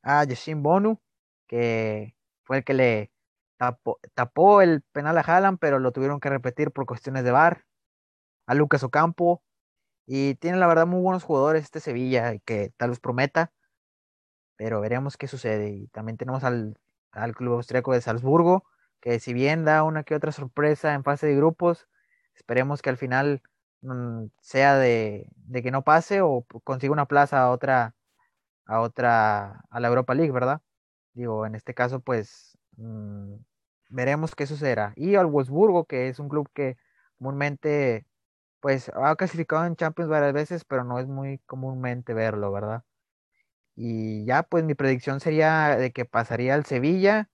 a 0.02 0.26
Jessim 0.26 0.64
Bonu, 0.64 1.00
que 1.48 2.16
fue 2.44 2.58
el 2.58 2.64
que 2.64 2.74
le 2.74 3.12
tapó, 4.14 4.62
el 4.62 4.82
penal 4.92 5.18
a 5.18 5.22
Haaland, 5.22 5.60
pero 5.60 5.80
lo 5.80 5.92
tuvieron 5.92 6.20
que 6.20 6.30
repetir 6.30 6.72
por 6.72 6.86
cuestiones 6.86 7.24
de 7.24 7.32
VAR, 7.32 7.66
a 8.48 8.54
Lucas 8.54 8.84
Ocampo, 8.84 9.44
y 10.06 10.36
tiene 10.36 10.58
la 10.58 10.68
verdad 10.68 10.88
muy 10.88 11.02
buenos 11.02 11.24
jugadores 11.24 11.64
este 11.64 11.80
Sevilla, 11.80 12.38
que 12.40 12.74
tal 12.78 12.90
vez 12.92 13.00
prometa, 13.00 13.52
pero 14.56 14.82
veremos 14.82 15.18
qué 15.18 15.28
sucede. 15.28 15.70
Y 15.70 15.88
también 15.88 16.18
tenemos 16.18 16.44
al, 16.44 16.78
al 17.12 17.36
club 17.36 17.54
austriaco 17.54 17.94
de 17.94 18.02
Salzburgo, 18.02 18.66
que 19.02 19.20
si 19.20 19.34
bien 19.34 19.66
da 19.66 19.84
una 19.84 20.04
que 20.04 20.16
otra 20.16 20.32
sorpresa 20.32 20.94
en 20.94 21.04
fase 21.04 21.28
de 21.28 21.36
grupos, 21.36 21.88
esperemos 22.36 22.82
que 22.82 22.90
al 22.90 22.98
final 22.98 23.42
sea 24.42 24.78
de, 24.78 25.30
que 25.54 25.72
no 25.72 25.84
pase 25.84 26.22
o 26.22 26.46
consiga 26.64 26.94
una 26.94 27.08
plaza 27.08 27.42
a 27.44 27.52
otra, 27.52 27.96
a 28.66 28.82
otra, 28.82 29.64
a 29.70 29.80
la 29.80 29.88
Europa 29.90 30.16
League, 30.16 30.32
¿verdad? 30.32 30.62
Digo, 31.14 31.46
en 31.46 31.56
este 31.56 31.74
caso, 31.74 32.00
pues 32.02 32.58
mm, 32.78 33.36
veremos 33.90 34.36
qué 34.36 34.48
sucederá. 34.48 34.94
Y 34.96 35.16
al 35.16 35.28
Wolfsburgo, 35.28 35.86
que 35.86 36.10
es 36.10 36.20
un 36.20 36.30
club 36.30 36.50
que 36.54 36.78
comúnmente 37.18 38.06
pues 38.62 38.92
ha 38.96 39.16
clasificado 39.16 39.66
en 39.66 39.76
Champions 39.76 40.10
varias 40.10 40.34
veces, 40.34 40.66
pero 40.66 40.84
no 40.84 41.00
es 41.00 41.08
muy 41.08 41.40
comúnmente 41.48 42.14
verlo, 42.14 42.52
¿verdad? 42.52 42.84
Y 43.76 44.26
ya, 44.26 44.44
pues 44.44 44.64
mi 44.64 44.76
predicción 44.76 45.20
sería 45.20 45.78
de 45.78 45.92
que 45.92 46.06
pasaría 46.06 46.56
al 46.56 46.66
Sevilla 46.66 47.30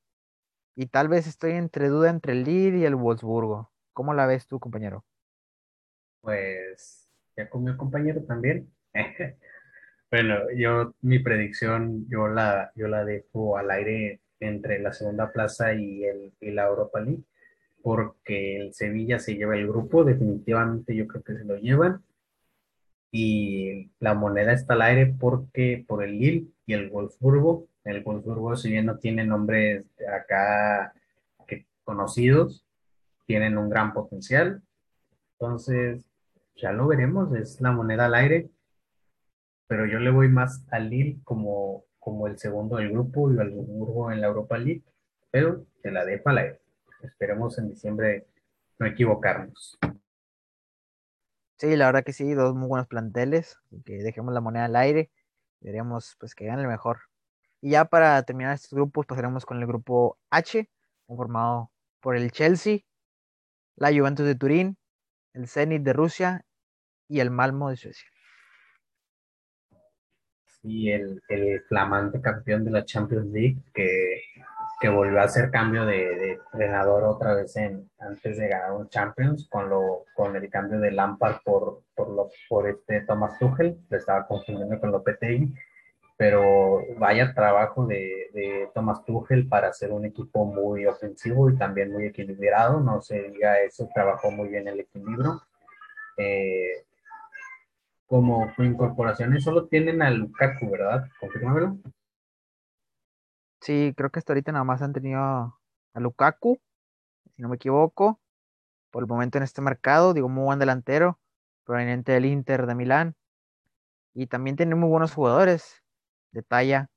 y 0.75 0.87
tal 0.87 1.07
vez 1.09 1.27
estoy 1.27 1.53
entre 1.53 1.89
duda 1.89 2.09
entre 2.09 2.33
el 2.33 2.43
Lille 2.45 2.79
y 2.79 2.85
el 2.85 2.95
Wolfsburgo. 2.95 3.71
¿Cómo 3.93 4.13
la 4.13 4.25
ves 4.27 4.47
tú, 4.47 4.59
compañero? 4.59 5.05
Pues 6.21 7.09
ya 7.35 7.49
comió 7.49 7.77
compañero 7.77 8.23
también. 8.23 8.69
Bueno, 10.11 10.51
yo 10.53 10.93
mi 10.99 11.19
predicción 11.19 12.05
yo 12.09 12.27
la 12.27 12.73
yo 12.75 12.89
la 12.89 13.05
dejo 13.05 13.57
al 13.57 13.71
aire 13.71 14.19
entre 14.41 14.79
la 14.79 14.91
segunda 14.91 15.31
plaza 15.31 15.73
y 15.73 16.03
el 16.03 16.33
y 16.41 16.51
la 16.51 16.65
Europa 16.65 16.99
League 16.99 17.23
porque 17.81 18.57
el 18.57 18.73
Sevilla 18.73 19.19
se 19.19 19.35
lleva 19.35 19.55
el 19.55 19.69
grupo, 19.69 20.03
definitivamente 20.03 20.93
yo 20.95 21.07
creo 21.07 21.23
que 21.23 21.37
se 21.37 21.45
lo 21.45 21.55
llevan 21.55 22.03
y 23.11 23.89
la 23.99 24.13
moneda 24.13 24.51
está 24.51 24.73
al 24.73 24.81
aire 24.81 25.15
porque 25.17 25.85
por 25.87 26.03
el 26.03 26.19
Lille 26.19 26.47
y 26.65 26.73
el 26.73 26.89
Wolfsburgo, 26.89 27.67
el 27.85 28.03
Wolfsburgo 28.03 28.57
si 28.57 28.69
bien 28.69 28.87
no 28.87 28.97
tiene 28.97 29.25
nombres 29.25 29.85
acá 30.13 30.93
conocidos, 31.83 32.65
tienen 33.25 33.57
un 33.57 33.69
gran 33.69 33.93
potencial. 33.93 34.61
Entonces, 35.33 36.10
ya 36.55 36.71
lo 36.71 36.87
veremos, 36.87 37.33
es 37.35 37.59
la 37.61 37.71
moneda 37.71 38.05
al 38.05 38.15
aire, 38.15 38.49
pero 39.67 39.85
yo 39.85 39.99
le 39.99 40.11
voy 40.11 40.27
más 40.27 40.65
al 40.71 40.89
Lille 40.89 41.19
como, 41.23 41.85
como 41.99 42.27
el 42.27 42.37
segundo 42.37 42.77
del 42.77 42.91
grupo 42.91 43.31
y 43.31 43.39
al 43.39 43.51
Wolfsburgo 43.51 44.11
en 44.11 44.21
la 44.21 44.27
Europa 44.27 44.57
League, 44.57 44.83
pero 45.31 45.65
se 45.81 45.91
la 45.91 46.05
dejo 46.05 46.29
al 46.29 46.37
aire. 46.39 46.61
Esperemos 47.01 47.57
en 47.57 47.69
diciembre 47.69 48.27
no 48.79 48.85
equivocarnos. 48.85 49.79
Sí, 51.57 51.75
la 51.75 51.85
verdad 51.85 52.03
que 52.03 52.13
sí, 52.13 52.33
dos 52.33 52.55
muy 52.55 52.67
buenos 52.67 52.87
planteles, 52.87 53.59
que 53.85 53.93
dejemos 54.03 54.33
la 54.33 54.41
moneda 54.41 54.65
al 54.65 54.75
aire, 54.75 55.11
veremos 55.59 56.15
pues 56.19 56.33
que 56.33 56.45
gane 56.45 56.63
el 56.63 56.67
mejor. 56.67 57.01
Y 57.61 57.71
ya 57.71 57.85
para 57.85 58.21
terminar 58.23 58.55
estos 58.55 58.73
grupos 58.73 59.05
pasaremos 59.05 59.45
con 59.45 59.59
el 59.59 59.67
grupo 59.67 60.17
H, 60.31 60.69
conformado 61.05 61.71
por 61.99 62.17
el 62.17 62.31
Chelsea, 62.31 62.79
la 63.75 63.89
Juventus 63.89 64.25
de 64.25 64.35
Turín, 64.35 64.77
el 65.33 65.47
Zenit 65.47 65.83
de 65.83 65.93
Rusia 65.93 66.45
y 67.07 67.19
el 67.19 67.31
Malmo 67.31 67.69
de 67.69 67.77
Suecia. 67.77 68.07
Sí, 70.45 70.91
el, 70.91 71.21
el 71.29 71.61
flamante 71.63 72.21
campeón 72.21 72.63
de 72.63 72.71
la 72.71 72.85
Champions 72.85 73.31
League 73.31 73.57
que 73.73 74.21
que 74.81 74.89
volvió 74.89 75.21
a 75.21 75.25
hacer 75.25 75.51
cambio 75.51 75.85
de, 75.85 76.39
entrenador 76.51 77.03
otra 77.03 77.35
vez 77.35 77.55
en, 77.55 77.87
antes 77.99 78.35
de 78.37 78.47
ganar 78.47 78.73
un 78.73 78.89
Champions 78.89 79.47
con, 79.47 79.69
lo, 79.69 80.05
con 80.15 80.35
el 80.35 80.49
cambio 80.49 80.79
de 80.79 80.91
Lampard 80.91 81.37
por, 81.45 81.83
por, 81.93 82.09
lo, 82.09 82.29
por 82.49 82.67
este 82.67 83.01
Thomas 83.01 83.37
Tuchel, 83.37 83.77
le 83.89 83.97
estaba 83.97 84.25
confundiendo 84.25 84.79
con 84.79 84.91
Lopetegui, 84.91 85.53
pero 86.21 86.85
vaya 86.99 87.33
trabajo 87.33 87.87
de, 87.87 88.29
de 88.31 88.69
Thomas 88.75 89.03
Tuchel 89.03 89.47
para 89.47 89.69
hacer 89.69 89.91
un 89.91 90.05
equipo 90.05 90.45
muy 90.45 90.85
ofensivo 90.85 91.49
y 91.49 91.57
también 91.57 91.91
muy 91.91 92.05
equilibrado, 92.05 92.79
no 92.79 93.01
se 93.01 93.23
diga 93.23 93.59
eso, 93.61 93.89
trabajó 93.91 94.29
muy 94.29 94.47
bien 94.47 94.67
el 94.67 94.81
equilibrio. 94.81 95.41
Eh, 96.17 96.85
como 98.05 98.53
incorporaciones 98.59 99.43
solo 99.43 99.65
tienen 99.65 100.03
a 100.03 100.11
Lukaku, 100.11 100.69
¿verdad? 100.69 101.09
Confírmamelo. 101.19 101.79
Sí, 103.59 103.91
creo 103.97 104.11
que 104.11 104.19
hasta 104.19 104.33
ahorita 104.33 104.51
nada 104.51 104.63
más 104.63 104.83
han 104.83 104.93
tenido 104.93 105.19
a 105.19 105.99
Lukaku, 105.99 106.61
si 107.35 107.41
no 107.41 107.49
me 107.49 107.55
equivoco, 107.55 108.19
por 108.91 109.01
el 109.01 109.09
momento 109.09 109.39
en 109.39 109.43
este 109.43 109.63
mercado, 109.63 110.13
digo, 110.13 110.29
muy 110.29 110.43
buen 110.43 110.59
delantero, 110.59 111.19
proveniente 111.63 112.11
del 112.11 112.25
Inter 112.25 112.67
de 112.67 112.75
Milán, 112.75 113.15
y 114.13 114.27
también 114.27 114.55
tiene 114.55 114.75
muy 114.75 114.87
buenos 114.87 115.15
jugadores 115.15 115.80
de 116.31 116.43
talla, 116.43 116.89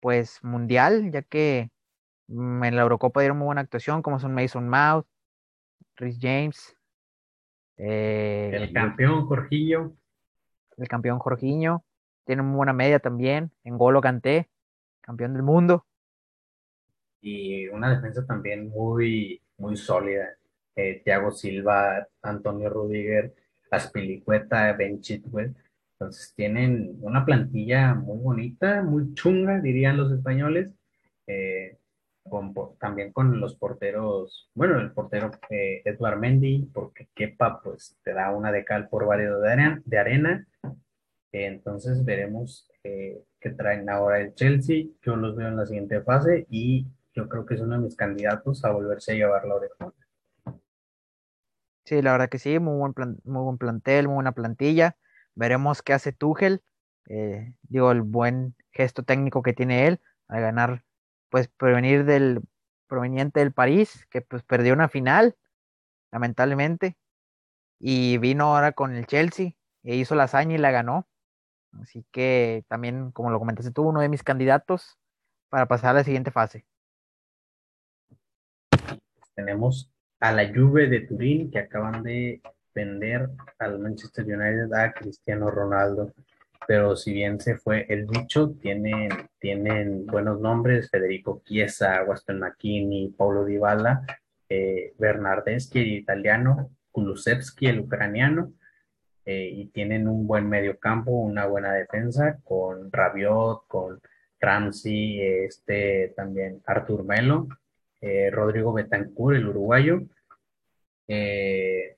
pues 0.00 0.42
mundial, 0.42 1.10
ya 1.10 1.22
que 1.22 1.70
mm, 2.28 2.64
en 2.64 2.76
la 2.76 2.82
Eurocopa 2.82 3.20
dieron 3.20 3.38
muy 3.38 3.46
buena 3.46 3.60
actuación, 3.62 4.02
como 4.02 4.18
son 4.18 4.34
Mason 4.34 4.68
Mount, 4.68 5.06
Rhys 5.96 6.18
James, 6.20 6.76
eh, 7.76 8.50
el 8.52 8.72
campeón 8.72 9.26
Jorginho, 9.26 9.96
el 10.76 10.88
campeón 10.88 11.18
Jorginho, 11.18 11.84
tiene 12.24 12.42
muy 12.42 12.56
buena 12.56 12.72
media 12.72 12.98
también, 12.98 13.52
en 13.64 13.78
Golo 13.78 14.00
Canté, 14.00 14.48
campeón 15.00 15.32
del 15.32 15.42
mundo. 15.42 15.86
Y 17.20 17.68
una 17.68 17.94
defensa 17.94 18.24
también 18.26 18.68
muy, 18.68 19.42
muy 19.56 19.76
sólida. 19.76 20.28
Eh, 20.76 21.02
Thiago 21.04 21.32
Silva, 21.32 22.06
Antonio 22.22 22.70
Rudiger, 22.70 23.34
Aspilicueta, 23.70 24.72
Ben 24.74 25.00
Chitwell. 25.00 25.56
Entonces 26.00 26.32
tienen 26.36 26.96
una 27.00 27.24
plantilla 27.24 27.94
muy 27.94 28.18
bonita, 28.18 28.82
muy 28.82 29.14
chunga, 29.14 29.60
dirían 29.60 29.96
los 29.96 30.12
españoles. 30.12 30.70
Eh, 31.26 31.76
también 32.78 33.12
con 33.12 33.40
los 33.40 33.56
porteros, 33.56 34.48
bueno, 34.54 34.78
el 34.78 34.92
portero 34.92 35.30
eh, 35.50 35.82
Edward 35.84 36.18
Mendy, 36.18 36.68
porque 36.72 37.08
Kepa 37.14 37.60
pues 37.62 37.96
te 38.04 38.12
da 38.12 38.30
una 38.30 38.52
de 38.52 38.64
cal 38.64 38.88
por 38.88 39.06
varios 39.06 39.42
de 39.42 39.52
arena. 39.52 39.82
De 39.84 39.98
arena. 39.98 40.46
entonces 41.32 42.04
veremos 42.04 42.70
que 42.82 43.50
traen 43.50 43.90
ahora 43.90 44.20
el 44.20 44.34
Chelsea. 44.34 44.86
Yo 45.02 45.16
los 45.16 45.34
veo 45.34 45.48
en 45.48 45.56
la 45.56 45.66
siguiente 45.66 46.00
fase 46.02 46.46
y 46.48 46.86
yo 47.12 47.28
creo 47.28 47.44
que 47.44 47.54
es 47.54 47.60
uno 47.60 47.74
de 47.74 47.82
mis 47.82 47.96
candidatos 47.96 48.64
a 48.64 48.70
volverse 48.70 49.12
a 49.12 49.14
llevar 49.16 49.44
la 49.44 49.54
oreja. 49.56 49.92
Sí, 51.84 52.02
la 52.02 52.12
verdad 52.12 52.28
que 52.28 52.38
sí, 52.38 52.58
muy 52.60 52.76
buen, 52.76 52.94
muy 53.24 53.42
buen 53.42 53.58
plantel, 53.58 54.06
muy 54.06 54.14
buena 54.14 54.32
plantilla. 54.32 54.96
Veremos 55.38 55.82
qué 55.82 55.92
hace 55.92 56.12
Tuchel. 56.12 56.64
Eh, 57.08 57.54
digo, 57.62 57.92
el 57.92 58.02
buen 58.02 58.56
gesto 58.72 59.04
técnico 59.04 59.40
que 59.40 59.52
tiene 59.52 59.86
él 59.86 60.00
a 60.26 60.40
ganar, 60.40 60.84
pues 61.30 61.46
prevenir 61.46 62.04
del 62.04 62.40
proveniente 62.88 63.38
del 63.38 63.52
París, 63.52 64.04
que 64.10 64.20
pues 64.20 64.42
perdió 64.42 64.72
una 64.74 64.88
final, 64.88 65.36
lamentablemente, 66.10 66.98
y 67.78 68.18
vino 68.18 68.46
ahora 68.46 68.72
con 68.72 68.96
el 68.96 69.06
Chelsea 69.06 69.52
e 69.84 69.94
hizo 69.94 70.16
la 70.16 70.24
hazaña 70.24 70.56
y 70.56 70.58
la 70.58 70.72
ganó. 70.72 71.06
Así 71.80 72.04
que 72.10 72.64
también, 72.66 73.12
como 73.12 73.30
lo 73.30 73.38
comentaste 73.38 73.70
tú, 73.70 73.82
uno 73.82 74.00
de 74.00 74.08
mis 74.08 74.24
candidatos 74.24 74.98
para 75.50 75.68
pasar 75.68 75.90
a 75.90 76.00
la 76.00 76.04
siguiente 76.04 76.32
fase. 76.32 76.66
Tenemos 79.36 79.88
a 80.18 80.32
la 80.32 80.48
Juve 80.52 80.88
de 80.88 81.02
Turín 81.02 81.52
que 81.52 81.60
acaban 81.60 82.02
de 82.02 82.42
vender 82.78 83.28
al 83.58 83.80
Manchester 83.80 84.24
United 84.24 84.72
a 84.72 84.92
Cristiano 84.92 85.50
Ronaldo. 85.50 86.12
Pero 86.66 86.94
si 86.96 87.12
bien 87.12 87.40
se 87.40 87.56
fue 87.56 87.86
el 87.88 88.06
bicho, 88.06 88.54
tienen, 88.60 89.08
tienen 89.40 90.06
buenos 90.06 90.40
nombres, 90.40 90.90
Federico 90.90 91.42
Chiesa, 91.44 92.04
Waston 92.06 92.38
McKinney, 92.38 93.08
Paulo 93.16 93.44
Dybala, 93.44 94.04
eh, 94.48 94.92
el 94.98 95.86
italiano, 95.92 96.70
Kulusevski, 96.92 97.66
el 97.66 97.80
ucraniano, 97.80 98.52
eh, 99.24 99.50
y 99.52 99.66
tienen 99.68 100.08
un 100.08 100.26
buen 100.26 100.48
medio 100.48 100.78
campo, 100.78 101.10
una 101.10 101.46
buena 101.46 101.72
defensa 101.72 102.38
con 102.44 102.92
Rabiot, 102.92 103.66
con 103.66 104.00
Ramsey, 104.40 105.20
este 105.20 106.12
también 106.16 106.62
Artur 106.66 107.04
Melo, 107.04 107.48
eh, 108.00 108.30
Rodrigo 108.30 108.72
Betancourt, 108.72 109.36
el 109.36 109.48
uruguayo. 109.48 110.02
Eh, 111.08 111.97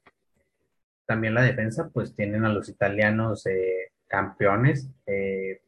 también 1.11 1.35
la 1.35 1.43
defensa, 1.43 1.91
pues 1.93 2.15
tienen 2.15 2.45
a 2.45 2.53
los 2.53 2.69
italianos 2.69 3.45
campeones, 4.07 4.89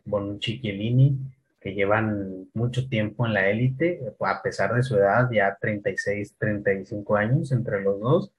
Bonucci 0.04 0.60
Chiellini, 0.60 1.18
que 1.60 1.74
llevan 1.74 2.48
mucho 2.54 2.88
tiempo 2.88 3.26
en 3.26 3.34
la 3.34 3.48
élite, 3.48 4.00
a 4.20 4.40
pesar 4.40 4.72
de 4.74 4.84
su 4.84 4.96
edad, 4.96 5.28
ya 5.32 5.58
36, 5.60 6.36
35 6.38 7.16
años 7.16 7.50
entre 7.50 7.82
los 7.82 8.00
dos 8.00 8.32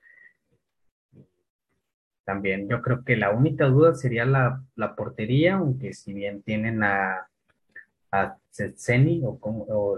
también 2.23 2.69
yo 2.69 2.81
creo 2.81 3.03
que 3.03 3.17
la 3.17 3.31
única 3.31 3.65
duda 3.65 3.95
sería 3.95 4.25
la, 4.25 4.95
portería, 4.95 5.55
aunque 5.55 5.93
si 5.93 6.13
bien 6.13 6.41
tienen 6.41 6.83
a, 6.83 7.27
a 8.11 8.37
o, 9.23 9.39
o 9.41 9.97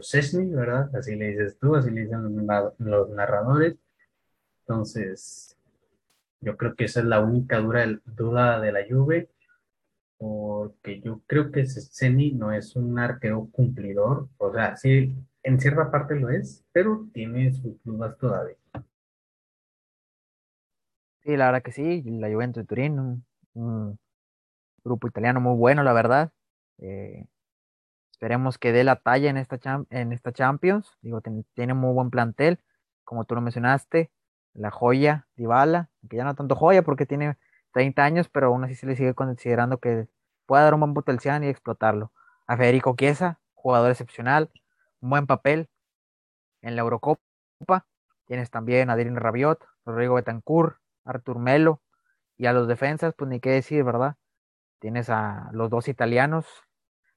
¿verdad? 0.56 0.96
Así 0.96 1.16
le 1.16 1.28
dices 1.30 1.58
tú, 1.60 1.76
así 1.76 1.92
le 1.92 2.02
dicen 2.02 2.48
los, 2.80 3.10
narradores. 3.10 3.76
Entonces, 4.62 5.55
yo 6.46 6.58
creo 6.58 6.76
que 6.76 6.86
esa 6.86 7.00
es 7.00 7.08
la 7.08 7.20
única 7.20 7.60
duda 7.60 8.60
de 8.60 8.72
la 8.72 8.82
Juve, 8.88 9.30
porque 10.18 11.02
yo 11.02 11.22
creo 11.26 11.52
que 11.52 11.66
Ceni 11.66 12.34
no 12.34 12.52
es 12.52 12.76
un 12.76 13.00
arquero 13.00 13.50
cumplidor, 13.52 14.30
o 14.38 14.54
sea, 14.54 14.78
sí, 14.78 15.14
en 15.42 15.60
cierta 15.60 15.90
parte 15.90 16.16
lo 16.16 16.30
es, 16.30 16.64
pero 16.72 17.08
tiene 17.14 17.52
sus 17.52 17.84
dudas 17.84 18.16
todavía. 18.20 18.56
Sí, 21.24 21.36
la 21.36 21.48
verdad 21.48 21.64
que 21.64 21.72
sí, 21.72 22.04
la 22.04 22.32
Juventus 22.32 22.62
de 22.62 22.68
Turín, 22.68 23.26
un, 23.54 24.00
grupo 24.84 25.08
italiano 25.08 25.42
muy 25.42 25.58
bueno, 25.58 25.82
la 25.82 25.94
verdad. 25.94 26.32
Eh, 26.78 27.26
esperemos 28.12 28.60
que 28.60 28.72
dé 28.72 28.84
la 28.84 28.98
talla 28.98 29.32
en 29.32 29.38
esta, 29.38 29.60
en 29.90 30.12
esta 30.14 30.32
Champions. 30.32 30.96
Digo, 31.02 31.22
tiene 31.56 31.74
muy 31.74 31.92
buen 31.94 32.12
plantel, 32.12 32.60
como 33.04 33.26
tú 33.26 33.34
lo 33.34 33.42
mencionaste. 33.42 34.12
La 34.56 34.72
joya 34.72 35.28
Dybala, 35.36 35.90
que 36.10 36.18
ya 36.18 36.24
no 36.24 36.36
tanto 36.36 36.56
joya 36.56 36.82
porque 36.82 37.06
tiene 37.06 37.38
30 37.74 38.04
años, 38.04 38.30
pero 38.30 38.48
aún 38.48 38.64
así 38.64 38.76
se 38.76 38.88
le 38.88 38.96
sigue 38.96 39.14
considerando 39.14 39.80
que 39.80 40.08
puede 40.46 40.64
dar 40.64 40.74
un 40.74 40.80
buen 40.80 40.94
potencial 40.94 41.44
y 41.44 41.48
explotarlo. 41.48 42.12
A 42.48 42.58
Federico 42.58 42.96
Chiesa, 42.98 43.40
jugador 43.54 43.92
excepcional, 43.92 44.50
un 45.02 45.10
buen 45.10 45.28
papel 45.28 45.70
en 46.62 46.76
la 46.76 46.82
Eurocopa. 46.82 47.86
Tienes 48.26 48.50
también 48.50 48.90
a 48.90 48.96
Dylan 48.96 49.18
Rabiot, 49.18 49.64
Rodrigo 49.86 50.16
Betancourt, 50.16 50.78
Artur 51.04 51.40
Melo, 51.40 51.82
y 52.38 52.48
a 52.48 52.54
los 52.54 52.68
defensas, 52.68 53.14
pues 53.16 53.30
ni 53.30 53.40
qué 53.40 53.52
decir, 53.52 53.84
¿verdad? 53.84 54.16
Tienes 54.80 55.10
a 55.10 55.50
los 55.54 55.70
dos 55.70 55.88
italianos, 55.88 56.46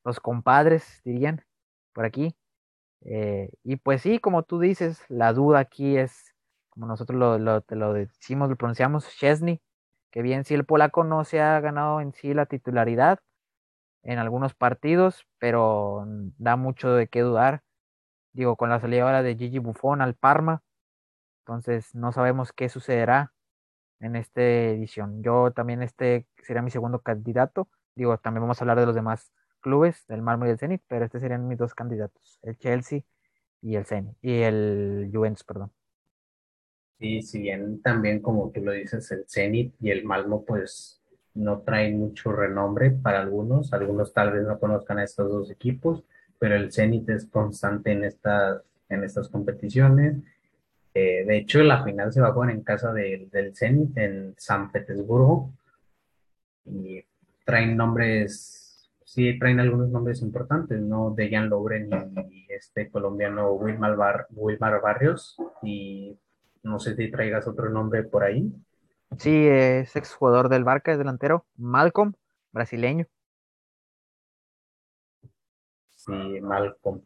los 0.05 0.21
compadres, 0.21 1.01
dirían, 1.05 1.45
por 1.93 2.05
aquí. 2.05 2.37
Eh, 3.03 3.51
y 3.65 3.77
pues 3.77 4.03
sí, 4.03 4.19
como 4.19 4.43
tú 4.43 4.59
dices, 4.61 5.05
la 5.09 5.33
duda 5.33 5.61
aquí 5.61 5.97
es, 5.97 6.35
como 6.79 6.87
nosotros 6.87 7.19
lo, 7.19 7.39
lo, 7.39 7.65
lo 7.71 7.93
decimos, 7.93 8.49
lo 8.49 8.55
pronunciamos, 8.57 9.09
Chesney, 9.19 9.61
que 10.13 10.23
bien 10.23 10.45
si 10.45 10.55
el 10.55 10.65
polaco 10.65 11.03
no 11.03 11.25
se 11.25 11.41
ha 11.41 11.59
ganado 11.59 12.01
en 12.01 12.13
sí 12.13 12.35
la 12.35 12.47
titularidad 12.47 13.19
en 14.05 14.19
algunos 14.21 14.55
partidos, 14.55 15.27
pero 15.39 16.05
da 16.39 16.55
mucho 16.55 16.93
de 16.93 17.09
qué 17.09 17.23
dudar. 17.23 17.63
Digo, 18.33 18.57
con 18.57 18.71
la 18.71 18.81
salida 18.81 19.03
ahora 19.03 19.23
de 19.25 19.37
Gigi 19.37 19.59
Buffon 19.59 20.03
al 20.03 20.15
Parma, 20.15 20.63
entonces 21.41 21.95
no 21.97 22.13
sabemos 22.13 22.53
qué 22.53 22.69
sucederá 22.69 23.33
en 24.01 24.15
esta 24.15 24.41
edición. 24.41 25.23
Yo 25.25 25.51
también 25.53 25.83
este 25.83 26.29
sería 26.45 26.63
mi 26.63 26.71
segundo 26.71 27.01
candidato. 27.01 27.69
Digo, 27.97 28.19
también 28.19 28.43
vamos 28.43 28.61
a 28.61 28.65
hablar 28.65 28.79
de 28.79 28.87
los 28.87 28.95
demás 28.95 29.33
clubes, 29.61 30.07
del 30.07 30.23
Malmo 30.23 30.45
y 30.47 30.49
del 30.51 30.59
Zenit, 30.59 30.83
pero 30.87 31.05
estos 31.07 31.23
serían 31.23 31.49
mis 31.49 31.59
dos 31.59 31.75
candidatos, 31.75 32.39
el 32.43 32.57
Chelsea 32.59 33.03
y 33.63 33.77
el 33.77 33.85
Zenit, 33.87 34.17
y 34.23 34.43
el 34.43 35.11
Juventus, 35.13 35.43
perdón. 35.45 35.73
Sí, 36.99 37.23
si 37.23 37.41
bien 37.41 37.81
también 37.81 38.21
como 38.21 38.51
tú 38.51 38.61
lo 38.61 38.73
dices, 38.73 39.11
el 39.13 39.25
Zenit 39.29 39.75
y 39.81 39.91
el 39.91 40.05
Malmo 40.05 40.45
pues 40.45 41.01
no 41.35 41.61
traen 41.61 41.99
mucho 41.99 42.33
renombre 42.33 42.91
para 42.91 43.21
algunos, 43.21 43.73
algunos 43.73 44.13
tal 44.13 44.33
vez 44.33 44.45
no 44.45 44.59
conozcan 44.59 44.99
a 44.99 45.05
estos 45.05 45.31
dos 45.31 45.51
equipos, 45.51 46.03
pero 46.39 46.57
el 46.57 46.73
Zenit 46.73 47.09
es 47.11 47.27
constante 47.27 47.93
en 47.93 48.05
estas, 48.05 48.63
en 48.89 49.05
estas 49.05 49.29
competiciones 49.29 50.17
eh, 51.01 51.25
de 51.25 51.37
hecho, 51.37 51.63
la 51.63 51.85
final 51.85 52.13
se 52.13 52.21
va 52.21 52.29
a 52.29 52.33
jugar 52.33 52.51
en 52.51 52.63
casa 52.63 52.93
del 52.93 53.53
Zenit 53.55 53.97
en 53.99 54.35
San 54.37 54.73
Petersburgo. 54.73 55.53
Y 56.65 57.05
traen 57.45 57.77
nombres, 57.77 58.91
sí, 59.05 59.39
traen 59.39 59.61
algunos 59.61 59.91
nombres 59.91 60.23
importantes, 60.23 60.81
¿no? 60.81 61.15
Dejan 61.15 61.49
Lobren 61.49 61.89
y 62.31 62.47
este 62.51 62.91
colombiano 62.91 63.53
Wilmar, 63.53 64.27
Wilmar 64.31 64.81
Barrios. 64.81 65.37
Y 65.63 66.19
no 66.69 66.79
sé 66.79 66.95
si 66.95 67.11
traigas 67.11 67.49
otro 67.49 67.71
nombre 67.71 68.05
por 68.05 68.25
ahí. 68.25 68.53
Sí, 69.19 69.47
es 69.49 69.97
exjugador 69.97 70.49
del 70.49 70.65
Barca, 70.65 70.93
es 70.93 70.99
delantero. 70.99 71.47
Malcolm, 71.57 72.13
brasileño. 72.53 73.07
Sí, 75.95 76.13
Malcolm. 76.41 77.03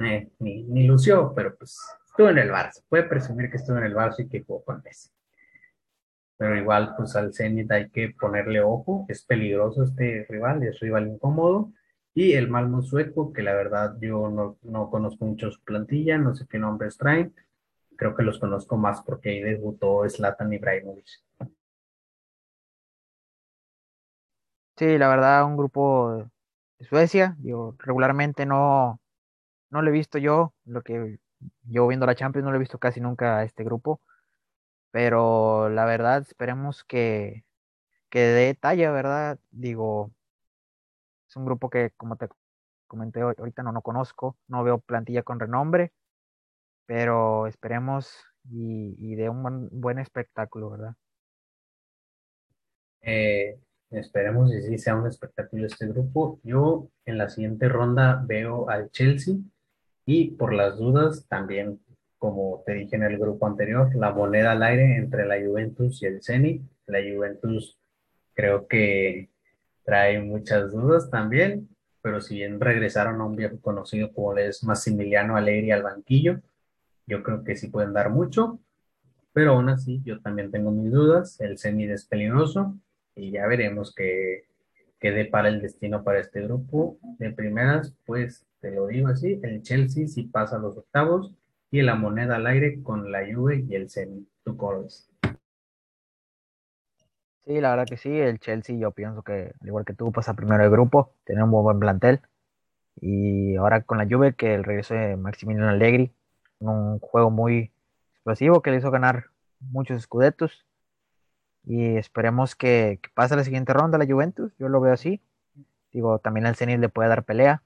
Eh, 0.00 0.30
ni, 0.38 0.64
ni 0.64 0.86
lució, 0.86 1.32
pero 1.34 1.54
pues 1.56 1.78
estuvo 2.06 2.28
en 2.30 2.38
el 2.38 2.50
Barça. 2.50 2.82
Puede 2.88 3.04
presumir 3.04 3.50
que 3.50 3.58
estuvo 3.58 3.76
en 3.78 3.84
el 3.84 3.94
Barça 3.94 4.20
y 4.20 4.28
que 4.28 4.42
jugó 4.42 4.64
con 4.64 4.82
Messi. 4.82 5.10
Pero 6.36 6.56
igual, 6.56 6.94
pues 6.96 7.14
al 7.14 7.32
Zenit 7.32 7.70
hay 7.70 7.88
que 7.90 8.14
ponerle 8.18 8.60
ojo. 8.62 9.06
Es 9.08 9.24
peligroso 9.24 9.84
este 9.84 10.26
rival, 10.28 10.62
es 10.64 10.80
rival 10.80 11.08
incómodo. 11.08 11.72
Y 12.14 12.32
el 12.32 12.48
Malmo 12.48 12.82
sueco, 12.82 13.32
que 13.32 13.42
la 13.42 13.54
verdad 13.54 13.96
yo 14.00 14.28
no, 14.28 14.58
no 14.62 14.90
conozco 14.90 15.24
mucho 15.24 15.50
su 15.50 15.62
plantilla, 15.62 16.18
no 16.18 16.34
sé 16.34 16.46
qué 16.48 16.58
nombres 16.58 16.98
traen. 16.98 17.34
Creo 18.02 18.16
que 18.16 18.24
los 18.24 18.40
conozco 18.40 18.76
más 18.76 19.00
porque 19.02 19.30
ahí 19.30 19.40
debutó 19.42 20.02
Zlatan 20.08 20.52
Ibrahimovic. 20.52 21.06
Sí, 24.76 24.98
la 24.98 25.06
verdad, 25.08 25.44
un 25.44 25.56
grupo 25.56 26.28
de 26.80 26.84
Suecia, 26.86 27.36
yo 27.44 27.76
regularmente 27.78 28.44
no, 28.44 29.00
no 29.70 29.82
lo 29.82 29.88
he 29.90 29.92
visto 29.92 30.18
yo, 30.18 30.52
lo 30.64 30.82
que 30.82 31.20
yo 31.62 31.86
viendo 31.86 32.06
la 32.06 32.16
Champions 32.16 32.44
no 32.44 32.50
lo 32.50 32.56
he 32.56 32.60
visto 32.60 32.78
casi 32.80 33.00
nunca 33.00 33.38
a 33.38 33.44
este 33.44 33.62
grupo, 33.62 34.00
pero 34.90 35.68
la 35.68 35.84
verdad 35.84 36.22
esperemos 36.22 36.82
que, 36.82 37.44
que 38.10 38.20
dé 38.20 38.54
talla, 38.54 38.90
¿verdad? 38.90 39.38
Digo, 39.52 40.10
es 41.28 41.36
un 41.36 41.44
grupo 41.44 41.70
que, 41.70 41.92
como 41.96 42.16
te 42.16 42.28
comenté 42.88 43.20
ahorita, 43.20 43.62
no, 43.62 43.70
no 43.70 43.82
conozco, 43.82 44.36
no 44.48 44.64
veo 44.64 44.78
plantilla 44.78 45.22
con 45.22 45.38
renombre, 45.38 45.92
pero 46.92 47.46
esperemos 47.46 48.22
y, 48.50 48.94
y 48.98 49.14
dé 49.14 49.30
un 49.30 49.70
buen, 49.72 49.98
espectáculo, 49.98 50.68
¿verdad? 50.68 50.94
Eh, 53.00 53.58
esperemos 53.90 54.52
y 54.52 54.60
sí 54.60 54.76
sea 54.76 54.96
un 54.96 55.06
espectáculo 55.06 55.64
este 55.64 55.86
grupo. 55.86 56.38
Yo 56.42 56.90
en 57.06 57.16
la 57.16 57.30
siguiente 57.30 57.70
ronda 57.70 58.22
veo 58.26 58.68
al 58.68 58.90
Chelsea 58.90 59.36
y 60.04 60.32
por 60.32 60.52
las 60.52 60.76
dudas, 60.76 61.26
también, 61.28 61.80
como 62.18 62.62
te 62.66 62.74
dije 62.74 62.96
en 62.96 63.04
el 63.04 63.16
grupo 63.16 63.46
anterior, 63.46 63.88
la 63.96 64.10
moneda 64.10 64.52
al 64.52 64.62
aire 64.62 64.96
entre 64.96 65.24
la 65.24 65.36
Juventus 65.42 66.02
y 66.02 66.06
el 66.06 66.22
Zenit. 66.22 66.60
La 66.84 66.98
Juventus 66.98 67.78
creo 68.34 68.68
que 68.68 69.30
trae 69.82 70.20
muchas 70.20 70.72
dudas 70.72 71.08
también, 71.08 71.70
pero 72.02 72.20
si 72.20 72.34
bien 72.34 72.60
regresaron 72.60 73.18
a 73.22 73.24
un 73.24 73.36
viejo 73.36 73.58
conocido 73.62 74.12
como 74.12 74.36
es 74.36 74.62
Massimiliano 74.62 75.36
Allegri 75.36 75.70
al 75.70 75.84
banquillo, 75.84 76.42
yo 77.06 77.22
creo 77.22 77.44
que 77.44 77.56
sí 77.56 77.68
pueden 77.68 77.92
dar 77.92 78.10
mucho, 78.10 78.60
pero 79.32 79.52
aún 79.52 79.68
así 79.68 80.00
yo 80.04 80.20
también 80.20 80.50
tengo 80.50 80.70
mis 80.70 80.90
dudas. 80.90 81.40
El 81.40 81.58
Zenit 81.58 81.90
es 81.90 82.06
peligroso 82.06 82.76
y 83.14 83.30
ya 83.30 83.46
veremos 83.46 83.94
qué, 83.94 84.44
qué 85.00 85.10
depara 85.10 85.48
el 85.48 85.60
destino 85.60 86.04
para 86.04 86.20
este 86.20 86.42
grupo. 86.42 86.98
De 87.18 87.30
primeras, 87.30 87.94
pues 88.06 88.46
te 88.60 88.70
lo 88.70 88.86
digo 88.86 89.08
así, 89.08 89.40
el 89.42 89.62
Chelsea 89.62 90.06
sí 90.06 90.24
pasa 90.24 90.56
a 90.56 90.60
los 90.60 90.76
octavos 90.76 91.34
y 91.70 91.82
la 91.82 91.94
moneda 91.94 92.36
al 92.36 92.46
aire 92.46 92.82
con 92.82 93.10
la 93.10 93.20
Juve 93.20 93.64
y 93.68 93.74
el 93.74 93.90
Zenit. 93.90 94.28
¿Tú 94.44 94.56
Sí, 97.44 97.60
la 97.60 97.70
verdad 97.70 97.86
que 97.86 97.96
sí, 97.96 98.10
el 98.10 98.38
Chelsea 98.38 98.76
yo 98.76 98.92
pienso 98.92 99.22
que, 99.22 99.52
al 99.60 99.66
igual 99.66 99.84
que 99.84 99.94
tú, 99.94 100.12
pasa 100.12 100.34
primero 100.34 100.62
el 100.62 100.70
grupo, 100.70 101.14
tiene 101.24 101.42
un 101.42 101.50
muy 101.50 101.62
buen 101.62 101.80
plantel. 101.80 102.20
Y 103.00 103.56
ahora 103.56 103.82
con 103.82 103.98
la 103.98 104.06
Juve, 104.08 104.34
que 104.34 104.54
el 104.54 104.64
regreso 104.64 104.94
de 104.94 105.16
Maximiliano 105.16 105.70
Allegri, 105.70 106.12
un 106.70 106.98
juego 106.98 107.30
muy 107.30 107.72
explosivo 108.14 108.62
que 108.62 108.70
le 108.70 108.78
hizo 108.78 108.90
ganar 108.90 109.26
muchos 109.60 109.96
escudetos. 109.98 110.66
Y 111.64 111.96
esperemos 111.96 112.54
que, 112.56 113.00
pase 113.14 113.36
la 113.36 113.44
siguiente 113.44 113.72
ronda 113.72 113.98
la 113.98 114.06
Juventus, 114.06 114.52
yo 114.58 114.68
lo 114.68 114.80
veo 114.80 114.92
así. 114.92 115.20
Digo, 115.92 116.18
también 116.18 116.46
al 116.46 116.56
Zenit 116.56 116.80
le 116.80 116.88
puede 116.88 117.08
dar 117.08 117.24
pelea. 117.24 117.62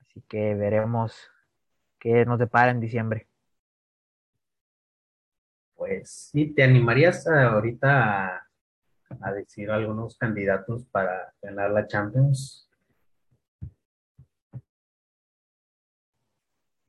Así 0.00 0.22
que 0.28 0.54
veremos 0.54 1.30
qué 1.98 2.24
nos 2.24 2.38
depara 2.38 2.70
en 2.70 2.80
diciembre. 2.80 3.26
Pues 5.74 6.30
sí, 6.30 6.54
¿te 6.54 6.62
animarías 6.62 7.26
ahorita 7.26 8.46
a, 9.20 9.32
decir 9.32 9.70
algunos 9.70 10.16
candidatos 10.16 10.84
para 10.86 11.34
ganar 11.42 11.70
la 11.70 11.86
Champions? 11.86 12.68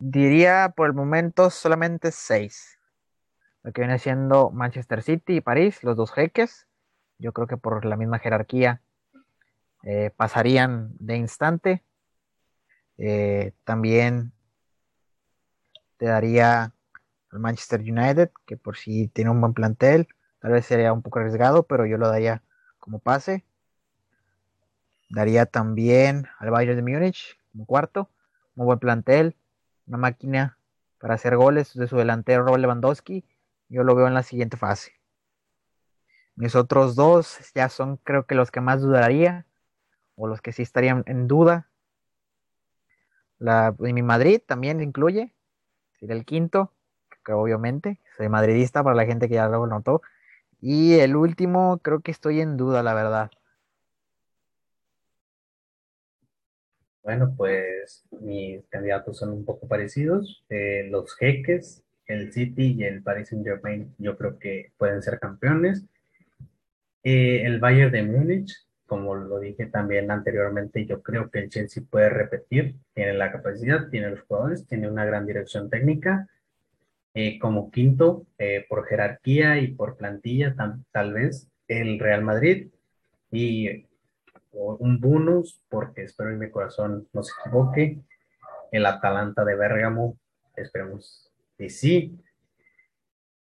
Diría 0.06 0.74
por 0.76 0.88
el 0.88 0.94
momento 0.94 1.50
solamente 1.50 2.12
seis. 2.12 2.78
Lo 3.62 3.72
que 3.72 3.80
viene 3.80 4.00
siendo 4.00 4.52
Manchester 4.52 5.02
City 5.02 5.38
y 5.38 5.42
París, 5.42 5.82
los 5.82 5.96
dos 5.96 6.12
jeques. 6.12 6.68
Yo 7.20 7.32
creo 7.32 7.48
que 7.48 7.56
por 7.56 7.86
la 7.86 7.96
misma 7.96 8.20
jerarquía 8.20 8.82
eh, 9.84 10.12
pasarían 10.14 10.92
de 11.00 11.16
instante. 11.16 11.84
Eh, 12.98 13.54
también 13.64 14.34
te 15.96 16.08
daría 16.08 16.74
al 17.32 17.40
Manchester 17.40 17.80
United, 17.80 18.30
que 18.46 18.58
por 18.58 18.76
si 18.76 19.08
tiene 19.08 19.32
un 19.32 19.40
buen 19.40 19.54
plantel, 19.54 20.10
tal 20.40 20.52
vez 20.52 20.66
sería 20.66 20.92
un 20.92 21.02
poco 21.02 21.20
arriesgado, 21.20 21.64
pero 21.64 21.86
yo 21.86 21.98
lo 21.98 22.10
daría 22.10 22.44
como 22.78 23.00
pase. 23.00 23.46
Daría 25.10 25.46
también 25.46 26.28
al 26.40 26.52
Bayern 26.52 26.76
de 26.76 26.92
Múnich 26.92 27.40
como 27.54 27.66
cuarto, 27.66 28.10
un 28.56 28.66
buen 28.66 28.80
plantel, 28.80 29.38
una 29.88 29.98
máquina 29.98 30.58
para 31.00 31.16
hacer 31.16 31.36
goles 31.36 31.74
de 31.74 31.88
su 31.88 31.98
delantero 31.98 32.44
Robert 32.44 32.62
Lewandowski. 32.62 33.26
Yo 33.70 33.84
lo 33.84 33.96
veo 33.96 34.08
en 34.08 34.14
la 34.14 34.24
siguiente 34.24 34.58
fase. 34.58 34.94
Mis 36.36 36.56
otros 36.56 36.96
dos 36.96 37.38
ya 37.54 37.70
son 37.70 37.98
creo 37.98 38.26
que 38.26 38.36
los 38.36 38.52
que 38.52 38.62
más 38.62 38.82
dudaría, 38.82 39.46
o 40.16 40.28
los 40.28 40.42
que 40.42 40.52
sí 40.52 40.62
estarían 40.62 41.04
en 41.06 41.28
duda, 41.28 41.70
la, 43.40 43.76
mi 43.78 44.02
Madrid 44.02 44.42
también 44.46 44.82
incluye, 44.82 45.34
sería 46.00 46.16
el 46.16 46.26
quinto, 46.26 46.72
que 47.24 47.34
obviamente, 47.34 48.00
soy 48.18 48.30
madridista 48.30 48.84
para 48.84 48.96
la 48.96 49.06
gente 49.06 49.28
que 49.28 49.36
ya 49.36 49.48
lo 49.48 49.68
notó. 49.68 50.02
Y 50.62 50.94
el 51.00 51.16
último, 51.16 51.80
creo 51.80 52.02
que 52.02 52.12
estoy 52.12 52.42
en 52.42 52.58
duda, 52.58 52.84
la 52.84 52.94
verdad. 52.94 53.32
Bueno, 57.04 57.34
pues 57.36 58.06
mis 58.22 58.66
candidatos 58.68 59.18
son 59.18 59.32
un 59.32 59.46
poco 59.46 59.68
parecidos. 59.68 60.44
Eh, 60.50 60.88
los 60.90 61.16
jeques, 61.16 61.84
el 62.08 62.32
City 62.32 62.76
y 62.78 62.84
el 62.84 63.04
Paris 63.04 63.30
Saint-Germain 63.30 63.94
yo 63.98 64.18
creo 64.18 64.40
que 64.40 64.72
pueden 64.78 65.02
ser 65.02 65.20
campeones. 65.20 65.84
Eh, 67.04 67.44
el 67.46 67.60
Bayern 67.60 67.92
de 67.92 68.04
Múnich, 68.04 68.54
como 68.86 69.16
lo 69.16 69.40
dije 69.40 69.66
también 69.66 70.12
anteriormente, 70.12 70.86
yo 70.86 71.02
creo 71.02 71.30
que 71.30 71.40
el 71.40 71.50
Chelsea 71.50 71.84
puede 71.90 72.10
repetir, 72.10 72.76
tiene 72.94 73.14
la 73.14 73.32
capacidad, 73.32 73.90
tiene 73.90 74.10
los 74.10 74.22
jugadores, 74.22 74.66
tiene 74.68 74.90
una 74.90 75.06
gran 75.06 75.26
dirección 75.26 75.70
técnica. 75.70 76.28
Eh, 77.16 77.38
como 77.38 77.70
quinto, 77.70 78.26
eh, 78.40 78.66
por 78.68 78.88
jerarquía 78.88 79.60
y 79.60 79.68
por 79.68 79.98
plantilla, 79.98 80.56
tal 80.92 81.14
vez 81.14 81.48
el 81.68 82.00
Real 82.00 82.24
Madrid 82.24 82.70
y 83.32 83.86
un 84.54 85.00
bonus, 85.00 85.62
porque 85.70 86.04
espero 86.04 86.30
en 86.30 86.40
mi 86.40 86.50
corazón 86.50 87.08
no 87.14 87.24
se 87.24 87.34
equivoque, 87.42 88.00
el 88.72 88.86
Atalanta 88.86 89.44
de 89.44 89.56
Bérgamo, 89.56 90.18
esperemos 90.56 91.32
y 91.58 91.70
sí, 91.70 92.20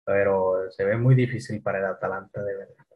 pero 0.06 0.72
se 0.72 0.84
ve 0.84 0.98
muy 0.98 1.16
difícil 1.16 1.62
para 1.62 1.80
el 1.80 1.86
Atalanta 1.86 2.44
de 2.44 2.56
Bérgamo. 2.56 2.90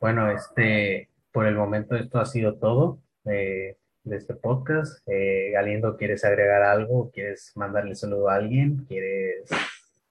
Bueno, 0.00 0.30
este, 0.30 1.08
por 1.32 1.46
el 1.46 1.54
momento 1.54 1.96
esto 1.96 2.18
ha 2.18 2.26
sido 2.26 2.58
todo 2.58 3.00
eh, 3.24 3.78
de 4.02 4.16
este 4.16 4.34
podcast. 4.34 5.02
Eh, 5.08 5.50
Galindo, 5.52 5.96
¿quieres 5.96 6.24
agregar 6.24 6.62
algo? 6.62 7.10
¿Quieres 7.10 7.52
mandarle 7.54 7.94
saludo 7.94 8.28
a 8.28 8.34
alguien? 8.34 8.84
¿Quieres 8.86 9.48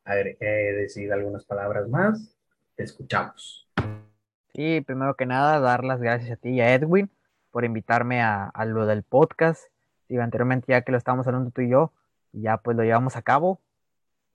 eh, 0.06 0.74
decir 0.76 1.14
algunas 1.14 1.46
palabras 1.46 1.88
más? 1.90 2.36
Te 2.76 2.84
escuchamos. 2.84 3.70
Sí, 4.54 4.82
primero 4.82 5.16
que 5.16 5.26
nada, 5.26 5.60
dar 5.60 5.84
las 5.84 6.02
gracias 6.02 6.32
a 6.32 6.36
ti 6.36 6.50
y 6.50 6.62
a 6.62 6.74
Edwin 6.74 7.12
por 7.52 7.66
invitarme 7.66 8.22
a, 8.22 8.52
lo 8.66 8.86
del 8.86 9.04
podcast. 9.04 9.64
Digo, 10.10 10.24
anteriormente 10.24 10.68
ya 10.70 10.82
que 10.82 10.92
lo 10.92 10.98
estábamos 10.98 11.28
hablando 11.28 11.52
tú 11.52 11.62
y 11.62 11.70
yo, 11.70 11.92
ya 12.32 12.58
pues 12.58 12.76
lo 12.76 12.84
llevamos 12.84 13.16
a 13.16 13.22
cabo. 13.22 13.62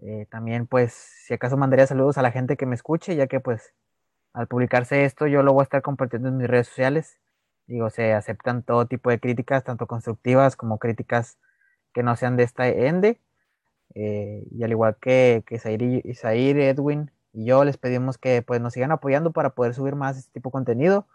Eh, 0.01 0.27
también 0.31 0.67
pues 0.67 0.93
si 0.93 1.35
acaso 1.35 1.57
mandaría 1.57 1.87
saludos 1.87 2.19
a 2.19 2.23
la 2.23 2.31
gente 2.31 2.57
que 2.57 2.67
me 2.67 2.77
escuche, 2.77 3.17
ya 3.17 3.27
que 3.27 3.41
pues 3.41 3.75
al 4.33 4.47
publicarse 4.47 5.05
esto 5.05 5.27
yo 5.27 5.43
lo 5.43 5.53
voy 5.53 5.63
a 5.63 5.65
estar 5.65 5.83
compartiendo 5.83 6.29
en 6.29 6.37
mis 6.37 6.49
redes 6.49 6.69
sociales. 6.69 7.19
Digo, 7.67 7.91
se 7.91 8.15
aceptan 8.15 8.63
todo 8.63 8.87
tipo 8.87 9.11
de 9.11 9.19
críticas, 9.21 9.65
tanto 9.65 9.87
constructivas 9.87 10.57
como 10.57 10.79
críticas 10.79 11.39
que 11.93 12.03
no 12.03 12.17
sean 12.17 12.37
de 12.37 12.45
esta 12.45 12.69
ende. 12.69 13.21
Eh, 13.95 14.45
y 14.53 14.63
al 14.63 14.71
igual 14.71 14.97
que, 15.01 15.43
que 15.47 15.57
Isair, 16.05 16.59
Edwin 16.59 17.11
y 17.33 17.45
yo 17.47 17.65
les 17.65 17.77
pedimos 17.77 18.19
que 18.19 18.43
pues 18.43 18.61
nos 18.61 18.73
sigan 18.73 18.93
apoyando 18.93 19.33
para 19.33 19.51
poder 19.51 19.75
subir 19.75 19.95
más 19.95 20.19
este 20.19 20.33
tipo 20.33 20.51
de 20.51 20.53
contenido. 20.53 21.07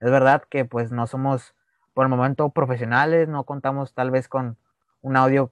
Es 0.00 0.10
verdad 0.10 0.42
que 0.48 0.64
pues 0.64 0.92
no 0.92 1.06
somos 1.06 1.54
por 1.94 2.04
el 2.04 2.10
momento 2.10 2.50
profesionales, 2.50 3.28
no 3.28 3.44
contamos 3.44 3.94
tal 3.94 4.10
vez 4.10 4.28
con 4.28 4.56
un 5.02 5.16
audio 5.16 5.50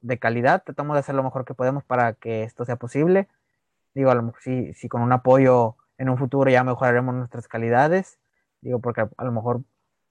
de 0.00 0.18
calidad, 0.18 0.62
tratamos 0.64 0.94
de 0.94 1.00
hacer 1.00 1.14
lo 1.14 1.22
mejor 1.22 1.44
que 1.44 1.54
podemos 1.54 1.84
para 1.84 2.14
que 2.14 2.42
esto 2.44 2.64
sea 2.64 2.76
posible. 2.76 3.28
Digo, 3.94 4.10
a 4.10 4.14
lo 4.14 4.22
mejor 4.22 4.40
si, 4.42 4.72
si 4.74 4.88
con 4.88 5.02
un 5.02 5.12
apoyo 5.12 5.76
en 5.98 6.08
un 6.08 6.16
futuro 6.18 6.50
ya 6.50 6.64
mejoraremos 6.64 7.14
nuestras 7.14 7.48
calidades. 7.48 8.18
Digo, 8.62 8.80
porque 8.80 9.02
a, 9.02 9.24
lo 9.24 9.32
mejor 9.32 9.62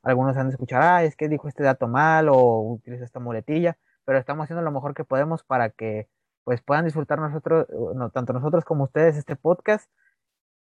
algunos 0.04 0.38
han 0.38 0.48
de 0.48 0.54
escuchar, 0.54 0.82
ah, 0.82 1.04
es 1.04 1.16
que 1.16 1.28
dijo 1.28 1.48
este 1.48 1.64
dato 1.64 1.88
mal 1.88 2.30
o 2.30 2.62
utiliza 2.62 3.04
esta 3.04 3.20
muletilla, 3.20 3.78
pero 4.06 4.20
estamos 4.20 4.44
haciendo 4.46 4.64
lo 4.64 4.72
mejor 4.72 4.94
que 4.94 5.04
podemos 5.04 5.44
para 5.44 5.70
que 5.70 6.08
pues 6.44 6.62
puedan 6.62 6.86
disfrutar 6.86 7.20
nosotros, 7.20 7.68
tanto 8.14 8.34
nosotros 8.34 8.66
como 8.66 8.86
ustedes, 8.86 9.18
este 9.18 9.36
podcast 9.36 9.90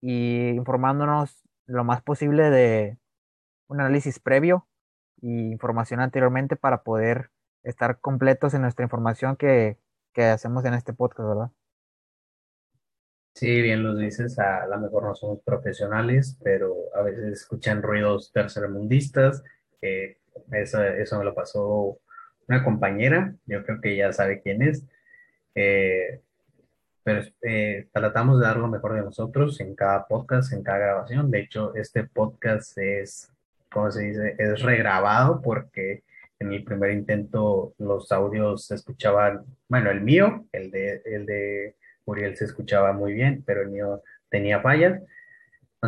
y 0.01 0.49
informándonos 0.49 1.43
lo 1.65 1.83
más 1.83 2.01
posible 2.01 2.49
de 2.49 2.97
un 3.67 3.81
análisis 3.81 4.19
previo 4.19 4.67
y 5.21 5.51
información 5.51 5.99
anteriormente 5.99 6.55
para 6.55 6.83
poder 6.83 7.31
estar 7.63 7.99
completos 7.99 8.53
en 8.53 8.61
nuestra 8.61 8.83
información 8.83 9.35
que, 9.35 9.77
que 10.13 10.25
hacemos 10.25 10.63
en 10.65 10.73
este 10.73 10.93
podcast, 10.93 11.27
¿verdad? 11.27 11.51
Sí, 13.37 13.61
bien 13.61 13.83
lo 13.83 13.95
dices, 13.95 14.39
a 14.39 14.65
lo 14.65 14.79
mejor 14.79 15.03
no 15.03 15.13
somos 15.13 15.41
profesionales, 15.43 16.39
pero 16.43 16.73
a 16.95 17.03
veces 17.03 17.33
escuchan 17.33 17.83
ruidos 17.83 18.31
tercermundistas. 18.33 19.43
eso, 19.79 20.83
eso 20.83 21.19
me 21.19 21.23
lo 21.23 21.35
pasó 21.35 21.99
una 22.47 22.63
compañera, 22.63 23.35
yo 23.45 23.63
creo 23.63 23.79
que 23.79 23.95
ya 23.95 24.11
sabe 24.11 24.41
quién 24.41 24.63
es. 24.63 24.83
Eh, 25.59 26.21
pero 27.01 27.23
eh, 27.41 27.87
tratamos 27.91 28.39
de 28.39 28.45
dar 28.45 28.57
lo 28.57 28.67
mejor 28.67 28.93
de 28.93 29.01
nosotros 29.01 29.59
en 29.59 29.73
cada 29.75 30.05
podcast, 30.07 30.53
en 30.53 30.61
cada 30.61 30.77
grabación. 30.77 31.31
De 31.31 31.39
hecho, 31.39 31.73
este 31.73 32.03
podcast 32.03 32.77
es, 32.77 33.31
¿cómo 33.71 33.89
se 33.89 34.03
dice? 34.03 34.35
Es 34.37 34.61
regrabado 34.61 35.41
porque 35.41 36.03
en 36.39 36.53
el 36.53 36.63
primer 36.63 36.91
intento 36.91 37.73
los 37.79 38.11
audios 38.11 38.67
se 38.67 38.75
escuchaban, 38.75 39.45
bueno, 39.67 39.89
el 39.89 40.01
mío, 40.01 40.45
el 40.51 40.69
de, 40.69 41.01
el 41.05 41.25
de 41.25 41.75
Uriel 42.05 42.35
se 42.35 42.45
escuchaba 42.45 42.93
muy 42.93 43.13
bien, 43.13 43.43
pero 43.43 43.63
el 43.63 43.69
mío 43.69 44.03
tenía 44.29 44.61
fallas. 44.61 45.01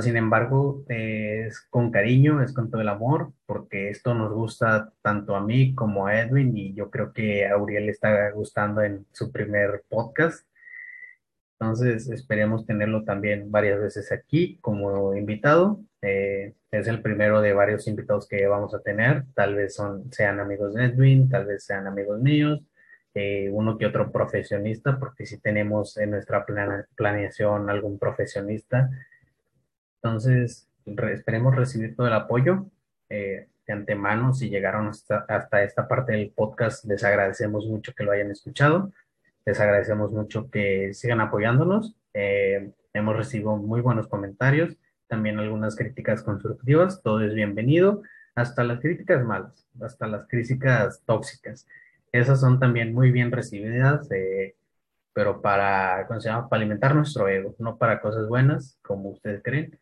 Sin 0.02 0.16
embargo, 0.18 0.84
es 0.88 1.62
con 1.70 1.92
cariño, 1.92 2.44
es 2.44 2.54
con 2.54 2.70
todo 2.70 2.82
el 2.82 2.90
amor, 2.90 3.34
porque 3.46 3.90
esto 3.90 4.14
nos 4.14 4.32
gusta 4.32 4.94
tanto 5.02 5.36
a 5.36 5.42
mí 5.42 5.74
como 5.74 6.06
a 6.06 6.22
Edwin 6.22 6.56
y 6.56 6.74
yo 6.74 6.92
creo 6.92 7.12
que 7.12 7.48
a 7.48 7.58
Uriel 7.58 7.90
está 7.90 8.30
gustando 8.32 8.82
en 8.84 9.06
su 9.12 9.32
primer 9.32 9.84
podcast. 9.90 10.46
Entonces, 11.60 12.08
esperemos 12.10 12.66
tenerlo 12.66 13.04
también 13.04 13.52
varias 13.52 13.82
veces 13.82 14.12
aquí 14.12 14.58
como 14.62 15.16
invitado. 15.16 15.82
Eh, 16.02 16.54
es 16.72 16.88
el 16.88 17.02
primero 17.02 17.42
de 17.42 17.54
varios 17.54 17.88
invitados 17.88 18.28
que 18.28 18.48
vamos 18.48 18.74
a 18.74 18.82
tener. 18.82 19.26
Tal 19.34 19.56
vez 19.56 19.76
son, 19.76 20.12
sean 20.14 20.40
amigos 20.40 20.76
de 20.76 20.86
Edwin, 20.86 21.30
tal 21.30 21.46
vez 21.48 21.66
sean 21.66 21.88
amigos 21.88 22.22
míos, 22.22 22.62
eh, 23.14 23.50
uno 23.52 23.78
que 23.78 23.88
otro 23.88 24.12
profesionista, 24.12 25.00
porque 25.00 25.26
si 25.26 25.40
tenemos 25.40 25.98
en 25.98 26.12
nuestra 26.12 26.46
planeación 26.96 27.70
algún 27.70 28.00
profesionista. 28.00 28.90
Entonces, 30.02 30.68
esperemos 30.86 31.56
recibir 31.56 31.95
todo 31.95 32.08
el 32.08 32.14
apoyo. 32.14 32.68
Eh, 33.10 33.47
de 33.68 33.74
antemano, 33.74 34.34
si 34.34 34.50
llegaron 34.50 34.88
hasta, 34.88 35.26
hasta 35.28 35.64
esta 35.64 35.88
parte 35.88 36.14
del 36.14 36.32
podcast, 36.32 36.86
les 36.86 37.04
agradecemos 37.04 37.68
mucho 37.68 37.93
que 37.93 38.04
lo 38.04 38.12
hayan 38.12 38.32
escuchado. 38.32 38.91
Les 39.45 39.60
agradecemos 39.60 40.12
mucho 40.12 40.50
que 40.50 40.93
sigan 40.93 41.22
apoyándonos. 41.22 41.95
Eh, 42.14 42.72
hemos 42.93 43.16
recibido 43.16 43.56
muy 43.58 43.82
buenos 43.82 44.08
comentarios, 44.08 44.76
también 45.08 45.38
algunas 45.39 45.76
críticas 45.76 46.24
constructivas. 46.24 47.02
Todo 47.04 47.22
es 47.22 47.34
bienvenido, 47.34 48.02
hasta 48.36 48.64
las 48.64 48.80
críticas 48.80 49.24
malas, 49.24 49.68
hasta 49.82 50.08
las 50.08 50.28
críticas 50.28 51.04
tóxicas. 51.06 51.68
Esas 52.12 52.39
son 52.39 52.60
también 52.60 52.93
muy 52.93 53.12
bien 53.12 53.32
recibidas, 53.32 54.10
eh, 54.12 54.56
pero 55.14 55.41
para, 55.41 56.06
¿cómo 56.08 56.20
se 56.20 56.30
llama? 56.30 56.50
Para 56.50 56.62
alimentar 56.62 56.95
nuestro 56.95 57.28
ego, 57.28 57.56
no 57.60 57.78
para 57.78 58.02
cosas 58.02 58.28
buenas, 58.28 58.80
como 58.82 59.10
ustedes 59.10 59.43
creen. 59.43 59.78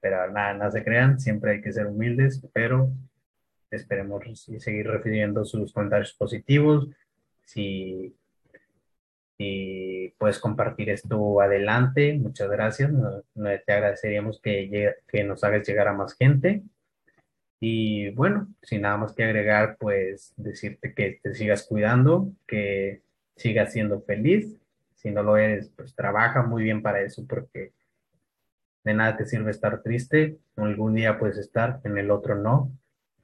Pero 0.00 0.30
nada, 0.30 0.54
nada 0.54 0.70
se 0.70 0.84
crean, 0.84 1.18
siempre 1.18 1.52
hay 1.52 1.60
que 1.60 1.72
ser 1.72 1.86
humildes, 1.86 2.40
pero 2.52 2.90
esperemos 3.70 4.46
seguir 4.58 4.86
recibiendo 4.86 5.44
sus 5.44 5.72
comentarios 5.72 6.14
positivos. 6.14 6.88
Si 7.44 8.14
y 9.38 10.08
puedes 10.18 10.40
compartir 10.40 10.90
esto 10.90 11.40
adelante. 11.40 12.18
Muchas 12.18 12.50
gracias. 12.50 12.90
te 13.64 13.72
agradeceríamos 13.72 14.40
que, 14.42 14.96
que 15.06 15.24
nos 15.24 15.44
hagas 15.44 15.66
llegar 15.66 15.86
a 15.88 15.92
más 15.92 16.16
gente. 16.16 16.62
Y 17.60 18.10
bueno, 18.10 18.48
sin 18.62 18.82
nada 18.82 18.96
más 18.96 19.12
que 19.14 19.24
agregar, 19.24 19.76
pues 19.78 20.34
decirte 20.36 20.92
que 20.92 21.20
te 21.22 21.34
sigas 21.34 21.64
cuidando, 21.66 22.32
que 22.46 23.02
sigas 23.36 23.72
siendo 23.72 24.02
feliz. 24.02 24.60
Si 24.96 25.10
no 25.12 25.22
lo 25.22 25.36
eres, 25.36 25.70
pues 25.76 25.94
trabaja 25.94 26.42
muy 26.42 26.64
bien 26.64 26.82
para 26.82 27.00
eso, 27.00 27.24
porque 27.28 27.72
de 28.84 28.94
nada 28.94 29.16
te 29.16 29.26
sirve 29.26 29.50
estar 29.50 29.82
triste. 29.82 30.38
Algún 30.56 30.94
día 30.94 31.18
puedes 31.18 31.38
estar, 31.38 31.80
en 31.84 31.98
el 31.98 32.10
otro 32.10 32.36
no. 32.36 32.72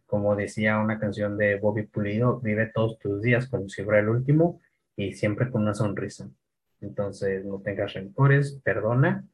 Como 0.06 0.36
decía 0.36 0.78
una 0.78 0.98
canción 0.98 1.36
de 1.36 1.56
Bobby 1.56 1.86
Pulido, 1.86 2.40
vive 2.40 2.66
todos 2.66 2.98
tus 2.98 3.22
días 3.22 3.48
como 3.48 3.68
si 3.68 3.82
fuera 3.82 4.00
el 4.00 4.08
último 4.08 4.60
y 4.96 5.14
siempre 5.14 5.50
con 5.50 5.62
una 5.62 5.74
sonrisa. 5.74 6.28
Entonces, 6.80 7.44
no 7.44 7.60
tengas 7.60 7.94
rencores, 7.94 8.60
perdona. 8.62 9.24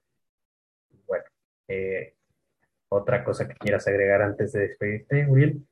Bueno, 1.06 1.24
eh, 1.68 2.14
otra 2.88 3.24
cosa 3.24 3.48
que 3.48 3.54
quieras 3.54 3.86
agregar 3.86 4.22
antes 4.22 4.52
de 4.52 4.60
despedirte, 4.60 5.26
Uriel. 5.28 5.66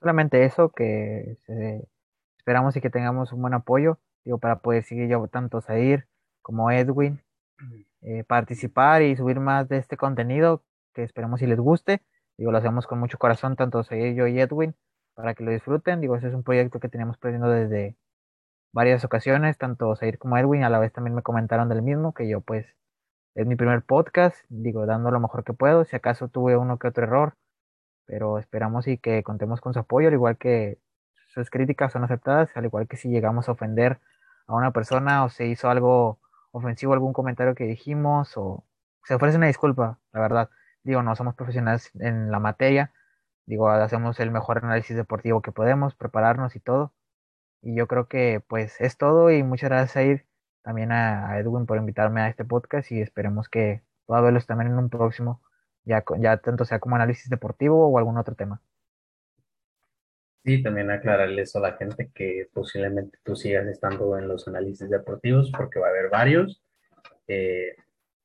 Solamente 0.00 0.44
eso, 0.44 0.70
que 0.70 1.36
esperamos 2.36 2.76
y 2.76 2.80
que 2.80 2.90
tengamos 2.90 3.32
un 3.32 3.42
buen 3.42 3.54
apoyo, 3.54 3.98
digo, 4.24 4.38
para 4.38 4.60
poder 4.60 4.84
seguir 4.84 5.08
yo 5.08 5.26
tanto 5.28 5.60
Zair 5.60 6.06
como 6.42 6.70
Edwin, 6.70 7.20
eh, 8.02 8.24
participar 8.24 9.02
y 9.02 9.16
subir 9.16 9.40
más 9.40 9.68
de 9.68 9.78
este 9.78 9.96
contenido, 9.96 10.64
que 10.94 11.02
esperamos 11.02 11.40
si 11.40 11.46
les 11.46 11.58
guste. 11.58 12.02
Digo, 12.36 12.52
lo 12.52 12.58
hacemos 12.58 12.86
con 12.86 12.98
mucho 13.00 13.18
corazón, 13.18 13.56
tanto 13.56 13.82
Zair, 13.84 14.14
yo 14.14 14.26
y 14.26 14.40
Edwin, 14.40 14.74
para 15.14 15.34
que 15.34 15.44
lo 15.44 15.50
disfruten. 15.50 16.00
Digo, 16.00 16.16
ese 16.16 16.28
es 16.28 16.34
un 16.34 16.44
proyecto 16.44 16.80
que 16.80 16.88
tenemos 16.88 17.18
planeando 17.18 17.48
desde 17.48 17.96
varias 18.72 19.04
ocasiones, 19.04 19.58
tanto 19.58 19.94
Zair 19.96 20.18
como 20.18 20.38
Edwin 20.38 20.62
a 20.64 20.70
la 20.70 20.78
vez 20.78 20.92
también 20.92 21.14
me 21.14 21.22
comentaron 21.22 21.68
del 21.68 21.82
mismo, 21.82 22.12
que 22.14 22.28
yo 22.28 22.40
pues 22.40 22.66
es 23.34 23.46
mi 23.46 23.56
primer 23.56 23.82
podcast, 23.82 24.36
digo, 24.48 24.86
dando 24.86 25.10
lo 25.10 25.20
mejor 25.20 25.44
que 25.44 25.52
puedo, 25.52 25.84
si 25.84 25.96
acaso 25.96 26.28
tuve 26.28 26.56
uno 26.56 26.78
que 26.78 26.88
otro 26.88 27.04
error, 27.04 27.34
pero 28.06 28.38
esperamos 28.38 28.88
y 28.88 28.98
que 28.98 29.22
contemos 29.22 29.60
con 29.60 29.74
su 29.74 29.80
apoyo, 29.80 30.08
al 30.08 30.14
igual 30.14 30.38
que 30.38 30.78
sus 31.28 31.50
críticas 31.50 31.92
son 31.92 32.04
aceptadas, 32.04 32.50
al 32.56 32.64
igual 32.64 32.88
que 32.88 32.96
si 32.96 33.08
llegamos 33.08 33.48
a 33.48 33.52
ofender 33.52 34.00
a 34.46 34.54
una 34.54 34.72
persona 34.72 35.24
o 35.24 35.28
se 35.28 35.46
hizo 35.46 35.70
algo 35.70 36.18
ofensivo, 36.52 36.92
algún 36.92 37.12
comentario 37.12 37.54
que 37.54 37.64
dijimos 37.64 38.36
o 38.36 38.64
se 39.04 39.14
ofrece 39.14 39.36
una 39.38 39.46
disculpa, 39.46 39.98
la 40.12 40.20
verdad. 40.20 40.50
Digo, 40.84 41.02
no 41.02 41.16
somos 41.16 41.34
profesionales 41.34 41.90
en 42.00 42.30
la 42.30 42.38
materia, 42.40 42.92
digo, 43.46 43.70
hacemos 43.70 44.20
el 44.20 44.30
mejor 44.30 44.58
análisis 44.58 44.96
deportivo 44.96 45.42
que 45.42 45.52
podemos, 45.52 45.94
prepararnos 45.94 46.56
y 46.56 46.60
todo. 46.60 46.94
Y 47.62 47.74
yo 47.76 47.88
creo 47.88 48.08
que 48.08 48.42
pues 48.48 48.80
es 48.80 48.96
todo 48.98 49.30
y 49.30 49.42
muchas 49.42 49.70
gracias 49.70 49.96
a 49.96 50.02
ir 50.02 50.26
también 50.62 50.92
a, 50.92 51.38
Edwin 51.38 51.66
por 51.66 51.78
invitarme 51.78 52.20
a 52.22 52.28
este 52.28 52.44
podcast 52.44 52.92
y 52.92 53.00
esperemos 53.00 53.48
que 53.48 53.82
pueda 54.06 54.20
verlos 54.22 54.46
también 54.46 54.72
en 54.72 54.78
un 54.78 54.90
próximo, 54.90 55.42
ya, 55.84 56.04
ya 56.18 56.38
tanto 56.38 56.64
sea 56.64 56.80
como 56.80 56.96
análisis 56.96 57.30
deportivo 57.30 57.88
o 57.88 57.98
algún 57.98 58.18
otro 58.18 58.34
tema. 58.34 58.60
Sí, 60.48 60.62
también 60.62 60.90
aclararles 60.90 61.54
a 61.56 61.60
la 61.60 61.76
gente 61.76 62.10
que 62.14 62.48
posiblemente 62.54 63.18
tú 63.22 63.36
sigas 63.36 63.66
estando 63.66 64.16
en 64.16 64.28
los 64.28 64.48
análisis 64.48 64.88
deportivos 64.88 65.52
porque 65.54 65.78
va 65.78 65.88
a 65.88 65.90
haber 65.90 66.08
varios. 66.08 66.62
Eh, 67.26 67.76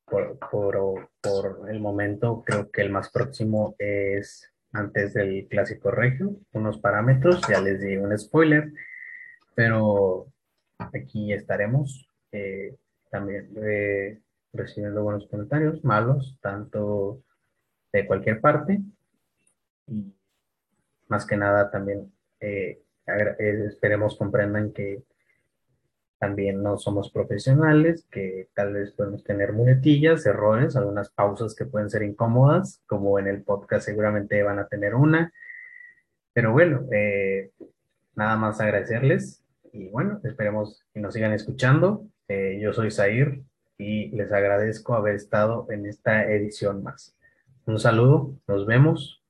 por, 0.06 0.40
por, 0.40 1.10
por, 1.20 1.70
el 1.70 1.82
momento 1.82 2.42
creo 2.46 2.72
que 2.72 2.82
el 2.82 2.92
más 2.92 3.12
próximo 3.12 3.76
es 3.78 4.50
antes 4.72 5.14
del 5.14 5.50
Clásico 5.50 5.92
Regio, 5.92 6.38
unos 6.54 6.78
parámetros, 6.78 7.42
ya 7.50 7.60
les 7.60 7.82
di 7.82 7.98
un 7.98 8.18
spoiler, 8.18 8.72
pero 9.54 10.28
aquí 10.78 11.34
estaremos 11.34 12.08
eh, 12.32 12.74
también 13.12 13.50
eh, 13.58 14.22
recibiendo 14.54 15.04
buenos 15.04 15.28
comentarios, 15.28 15.84
malos, 15.84 16.38
tanto 16.42 17.22
de 17.92 18.08
cualquier 18.08 18.40
parte. 18.40 18.80
Y 19.88 20.14
más 21.08 21.26
que 21.26 21.38
nada 21.38 21.70
también 21.70 22.12
eh, 22.40 22.82
eh, 23.08 23.66
esperemos 23.68 24.18
comprendan 24.18 24.74
que 24.74 25.04
también 26.20 26.64
no 26.64 26.78
somos 26.78 27.12
profesionales, 27.12 28.08
que 28.10 28.50
tal 28.54 28.74
vez 28.74 28.92
podemos 28.92 29.24
tener 29.24 29.52
muletillas, 29.52 30.26
errores, 30.26 30.76
algunas 30.76 31.10
pausas 31.10 31.54
que 31.54 31.66
pueden 31.66 31.90
ser 31.90 32.04
incómodas, 32.04 32.82
como 32.86 33.20
en 33.20 33.28
el 33.28 33.44
podcast 33.44 33.86
seguramente 33.86 34.42
van 34.44 34.60
a 34.60 34.68
tener 34.68 34.96
una. 34.96 35.34
Pero 36.34 36.54
bueno, 36.54 36.86
eh, 36.92 37.52
nada 38.16 38.38
más 38.38 38.62
agradecerles 38.62 39.44
y 39.72 39.90
bueno, 39.90 40.22
esperemos 40.24 40.86
que 40.94 41.02
nos 41.02 41.14
sigan 41.14 41.34
escuchando. 41.34 42.08
yo 42.30 42.74
soy 42.74 42.90
Zair 42.90 43.44
y 43.78 44.10
les 44.16 44.32
agradezco 44.32 44.96
haber 44.96 45.16
estado 45.16 45.68
en 45.70 45.86
esta 45.86 46.26
edición 46.32 46.84
más. 46.84 47.16
Un 47.66 47.80
saludo, 47.80 48.34
nos 48.48 48.66
vemos. 48.66 49.23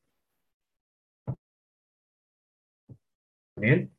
Bien. 3.55 3.91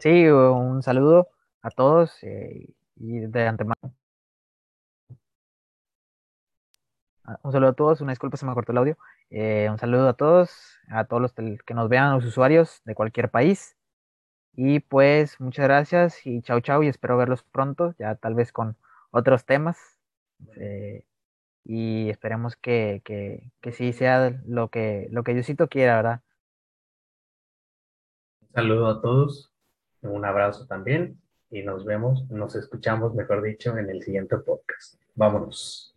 Sí, 0.00 0.26
un 0.28 0.82
saludo 0.82 1.28
a 1.62 1.70
todos 1.70 2.22
eh, 2.22 2.68
y 2.96 3.20
de 3.20 3.46
antemano. 3.46 3.94
Ah, 7.24 7.38
un 7.42 7.52
saludo 7.52 7.70
a 7.70 7.72
todos, 7.74 8.00
una 8.00 8.12
disculpa, 8.12 8.36
se 8.36 8.46
me 8.46 8.54
cortó 8.54 8.72
el 8.72 8.78
audio. 8.78 8.98
Eh, 9.30 9.68
un 9.70 9.78
saludo 9.78 10.08
a 10.08 10.14
todos, 10.14 10.50
a 10.88 11.04
todos 11.04 11.22
los 11.22 11.32
que 11.64 11.74
nos 11.74 11.88
vean, 11.88 12.14
los 12.14 12.24
usuarios 12.24 12.80
de 12.84 12.94
cualquier 12.94 13.30
país. 13.30 13.76
Y 14.54 14.80
pues 14.80 15.40
muchas 15.40 15.64
gracias 15.66 16.26
y 16.26 16.42
chao 16.42 16.60
chao 16.60 16.82
y 16.82 16.88
espero 16.88 17.16
verlos 17.18 17.44
pronto, 17.44 17.94
ya 17.98 18.16
tal 18.16 18.34
vez 18.34 18.52
con 18.52 18.76
otros 19.12 19.46
temas. 19.46 19.78
Eh, 20.56 21.04
y 21.64 22.10
esperemos 22.10 22.56
que, 22.56 23.02
que, 23.04 23.52
que 23.62 23.72
sí 23.72 23.92
sea 23.92 24.30
lo 24.46 24.70
que, 24.70 25.08
lo 25.12 25.24
que 25.24 25.34
Diosito 25.34 25.68
quiera, 25.68 25.96
¿verdad? 25.96 26.22
Saludo 28.56 28.86
a 28.86 29.02
todos, 29.02 29.52
un 30.00 30.24
abrazo 30.24 30.64
también 30.64 31.20
y 31.50 31.62
nos 31.62 31.84
vemos, 31.84 32.26
nos 32.30 32.54
escuchamos, 32.56 33.14
mejor 33.14 33.42
dicho, 33.42 33.76
en 33.76 33.90
el 33.90 34.02
siguiente 34.02 34.38
podcast. 34.38 34.98
Vámonos. 35.14 35.95